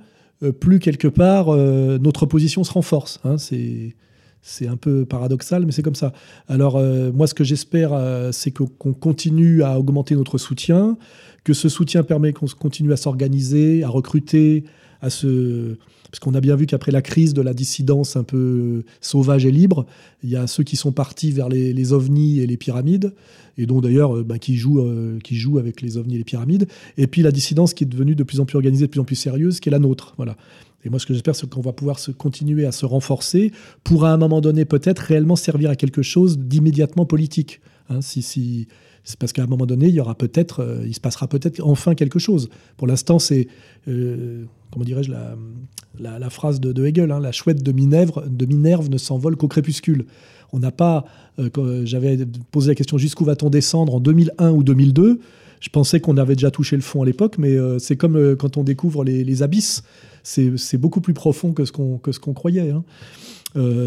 plus 0.60 0.80
quelque 0.80 1.08
part 1.08 1.56
notre 1.56 2.26
position 2.26 2.64
se 2.66 2.72
renforce. 2.74 3.22
Hein. 3.24 3.38
C'est 3.38 4.68
un 4.68 4.76
peu 4.76 5.06
paradoxal, 5.06 5.66
mais 5.66 5.72
c'est 5.72 5.82
comme 5.82 5.96
ça. 5.96 6.12
Alors, 6.48 6.80
moi, 7.14 7.26
ce 7.26 7.34
que 7.34 7.46
j'espère, 7.46 7.98
c'est 8.34 8.52
qu'on 8.52 8.94
continue 8.94 9.64
à 9.64 9.80
augmenter 9.80 10.14
notre 10.14 10.38
soutien, 10.38 10.98
que 11.46 11.54
ce 11.54 11.70
soutien 11.70 12.04
permet 12.04 12.34
qu'on 12.34 12.48
continue 12.48 12.92
à 12.92 12.98
s'organiser, 12.98 13.84
à 13.84 13.90
recruter, 13.90 14.66
parce 15.06 16.20
qu'on 16.20 16.34
a 16.34 16.42
bien 16.42 16.56
vu 16.56 16.66
qu'après 16.66 16.92
la 16.92 17.02
crise 17.02 17.34
de 17.34 17.42
la 17.42 17.54
dissidence 17.54 18.16
un 18.16 18.24
peu 18.24 18.84
sauvage 19.02 19.46
et 19.46 19.52
libre, 19.52 19.86
il 20.24 20.30
y 20.30 20.36
a 20.36 20.48
ceux 20.48 20.64
qui 20.64 20.76
sont 20.76 20.92
partis 20.92 21.32
vers 21.32 21.50
les, 21.50 21.94
ovnis 21.94 22.40
et 22.40 22.48
les 22.48 22.58
pyramides, 22.58 23.14
et 23.58 23.66
dont 23.66 23.82
d'ailleurs 23.82 24.18
euh, 24.18 24.24
bah, 24.24 24.40
qui, 24.40 24.56
jouent, 24.56 24.80
euh, 24.80 25.20
qui 25.24 25.36
jouent 25.36 25.58
avec 25.58 25.82
les 25.82 25.98
ovnis 25.98 26.16
et 26.16 26.18
les 26.20 26.24
pyramides, 26.24 26.68
et 26.98 27.08
puis 27.08 27.22
la 27.22 27.32
dissidence 27.32 27.74
qui 27.74 27.84
est 27.84 27.88
devenue 27.88 28.16
de 28.16 28.24
plus 28.24 28.40
en 28.40 28.46
plus 28.46 28.56
organisée, 28.56 28.86
de 28.86 28.92
plus 28.92 29.00
en 29.00 29.04
plus 29.06 29.16
sérieuse, 29.16 29.60
qui 29.60 29.70
est 29.70 29.72
la 29.72 29.80
nôtre. 29.80 30.14
Voilà. 30.18 30.38
Et 30.86 30.90
moi, 30.90 31.00
ce 31.00 31.06
que 31.06 31.14
j'espère, 31.14 31.36
c'est 31.36 31.50
qu'on 31.50 31.62
va 31.62 31.74
pouvoir 31.74 32.00
se 32.00 32.12
continuer 32.12 32.66
à 32.66 32.72
se 32.72 32.86
renforcer 32.86 33.52
pour, 33.84 34.06
à 34.06 34.14
un 34.14 34.18
moment 34.18 34.40
donné, 34.40 34.66
peut-être 34.66 35.00
réellement 35.00 35.36
servir 35.36 35.70
à 35.72 35.76
quelque 35.76 36.04
chose 36.04 36.38
d'immédiatement 36.38 37.06
politique. 37.06 37.60
Hein, 37.90 38.02
si, 38.02 38.68
c'est 39.06 39.20
parce 39.20 39.32
qu'à 39.32 39.44
un 39.44 39.48
moment 39.48 39.68
donné, 39.68 39.88
il 39.88 39.94
y 39.94 40.00
aura 40.00 40.16
peut-être, 40.16 40.62
euh, 40.62 40.84
il 40.86 40.94
se 40.94 41.00
passera 41.00 41.28
peut-être 41.28 41.62
enfin 41.64 41.94
quelque 41.94 42.20
chose. 42.20 42.50
Pour 42.76 42.88
l'instant, 42.88 43.20
c'est, 43.20 43.48
euh, 43.88 44.46
dirais-je, 44.78 45.12
la, 45.12 46.20
la, 46.20 46.30
phrase 46.30 46.60
de, 46.60 46.86
Hegel, 46.86 47.12
hein, 47.12 47.20
la 47.20 47.32
chouette 47.32 47.64
de 47.64 47.72
Minerve, 47.72 48.28
de 48.28 48.46
Minerve 48.46 48.90
ne 48.90 48.98
s'envole 48.98 49.38
qu'au 49.38 49.48
crépuscule. 49.48 50.06
On 50.52 50.60
n'a 50.60 50.72
pas, 50.72 51.06
euh, 51.40 51.86
j'avais 51.86 52.18
posé 52.52 52.70
la 52.70 52.76
question 52.76 52.98
jusqu'où 52.98 53.26
va-t-on 53.26 53.50
descendre 53.50 53.96
en 53.96 54.00
2001 54.00 54.52
ou 54.52 54.64
2002 54.64 55.20
Je 55.66 55.72
pensais 55.72 56.00
qu'on 56.00 56.18
avait 56.18 56.36
déjà 56.36 56.52
touché 56.52 56.76
le 56.76 56.84
fond 56.84 57.02
à 57.02 57.06
l'époque, 57.08 57.40
mais 57.40 57.58
c'est 57.80 57.96
comme 57.96 58.36
quand 58.36 58.56
on 58.58 58.64
découvre 58.64 59.04
les, 59.04 59.42
abysses, 59.42 59.82
c'est 60.22 60.78
beaucoup 60.78 61.02
plus 61.02 61.16
profond 61.16 61.54
que 61.54 61.66
ce 61.66 61.72
qu'on 61.72 62.34
croyait. 62.34 62.70
Hein. 62.70 62.84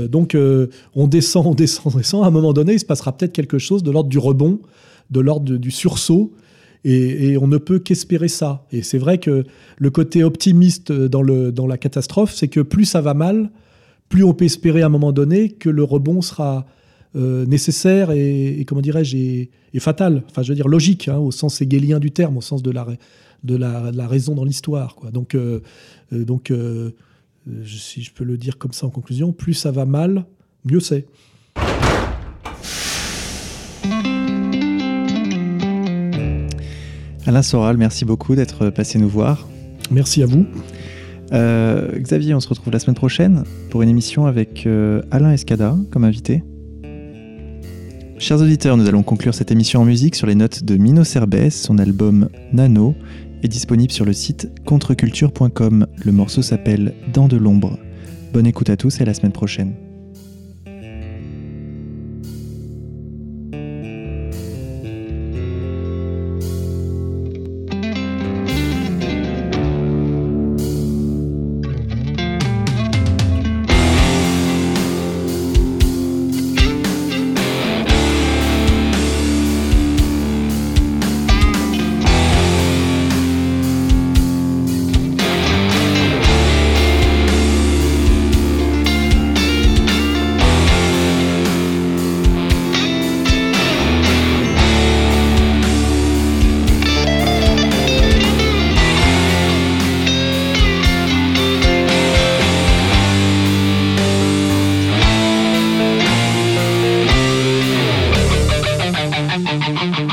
donc 0.08 0.36
on 0.96 1.06
descend, 1.06 1.46
on 1.46 1.54
descend, 1.54 1.92
on 1.94 1.96
descend. 1.96 2.24
À 2.24 2.26
un 2.26 2.30
moment 2.30 2.52
donné, 2.52 2.72
il 2.72 2.80
se 2.80 2.84
passera 2.84 3.16
peut-être 3.16 3.32
quelque 3.32 3.58
chose 3.58 3.84
de 3.84 3.92
l'ordre 3.92 4.10
du 4.10 4.18
rebond 4.18 4.58
de 5.10 5.20
l'ordre 5.20 5.56
du 5.56 5.70
sursaut. 5.70 6.32
Et, 6.84 7.36
on 7.38 7.48
ne 7.48 7.58
peut 7.58 7.80
qu'espérer 7.80 8.28
ça. 8.28 8.64
Et 8.72 8.82
c'est 8.82 8.98
vrai 8.98 9.18
que 9.18 9.44
le 9.76 9.90
côté 9.90 10.24
optimiste 10.24 10.92
dans 10.92 11.66
la 11.66 11.78
catastrophe, 11.78 12.32
c'est 12.32 12.48
que 12.48 12.60
plus 12.60 12.84
ça 12.84 13.00
va 13.00 13.14
mal, 13.14 13.50
plus 14.08 14.24
on 14.24 14.32
peut 14.32 14.44
espérer 14.44 14.82
à 14.82 14.86
un 14.86 14.90
moment 14.90 15.12
donné 15.12 15.50
que 15.50 15.68
le 15.68 15.82
rebond 15.82 16.22
sera 16.22 16.66
euh, 17.16 17.46
nécessaire 17.46 18.10
et, 18.10 18.64
comment 18.66 18.80
dirais-je, 18.80 19.16
et, 19.16 19.50
fatal. 19.78 20.22
Enfin, 20.30 20.42
je 20.42 20.50
veux 20.50 20.54
dire 20.54 20.68
logique, 20.68 21.08
hein, 21.08 21.18
au 21.18 21.30
sens 21.30 21.60
hégélien 21.60 21.98
du 21.98 22.10
terme, 22.10 22.36
au 22.36 22.40
sens 22.40 22.62
de 22.62 22.70
la, 22.70 22.86
de 23.44 23.56
la, 23.56 24.08
raison 24.08 24.34
dans 24.34 24.44
l'histoire. 24.44 24.96
Donc, 25.12 25.34
euh, 25.34 25.60
euh, 26.12 26.24
donc 26.24 26.52
si 27.64 28.02
je 28.02 28.12
peux 28.12 28.24
le 28.24 28.36
dire 28.36 28.58
comme 28.58 28.72
ça 28.72 28.86
en 28.86 28.90
conclusion, 28.90 29.32
plus 29.32 29.54
ça 29.54 29.70
va 29.70 29.86
mal, 29.86 30.26
mieux 30.64 30.80
c'est. 30.80 31.06
Alain 37.26 37.42
Soral, 37.42 37.76
merci 37.76 38.04
beaucoup 38.04 38.34
d'être 38.34 38.70
passé 38.70 38.98
nous 38.98 39.08
voir. 39.08 39.46
Merci 39.90 40.22
à 40.22 40.26
vous. 40.26 40.46
Euh, 41.32 41.98
Xavier, 41.98 42.34
on 42.34 42.40
se 42.40 42.48
retrouve 42.48 42.72
la 42.72 42.78
semaine 42.78 42.96
prochaine 42.96 43.44
pour 43.70 43.82
une 43.82 43.88
émission 43.88 44.26
avec 44.26 44.66
euh, 44.66 45.02
Alain 45.10 45.32
Escada 45.32 45.76
comme 45.90 46.04
invité. 46.04 46.42
Chers 48.18 48.42
auditeurs, 48.42 48.76
nous 48.76 48.88
allons 48.88 49.04
conclure 49.04 49.32
cette 49.32 49.52
émission 49.52 49.80
en 49.80 49.84
musique 49.84 50.16
sur 50.16 50.26
les 50.26 50.34
notes 50.34 50.64
de 50.64 50.76
Mino 50.76 51.04
Cerbès. 51.04 51.54
Son 51.54 51.78
album 51.78 52.28
Nano 52.52 52.96
est 53.44 53.48
disponible 53.48 53.92
sur 53.92 54.04
le 54.04 54.12
site 54.12 54.50
contreculture.com. 54.64 55.86
Le 56.04 56.12
morceau 56.12 56.42
s'appelle 56.42 56.94
Dans 57.12 57.28
de 57.28 57.36
l'ombre. 57.36 57.78
Bonne 58.32 58.46
écoute 58.46 58.70
à 58.70 58.76
tous 58.76 58.98
et 58.98 59.02
à 59.02 59.06
la 59.06 59.14
semaine 59.14 59.32
prochaine. 59.32 59.87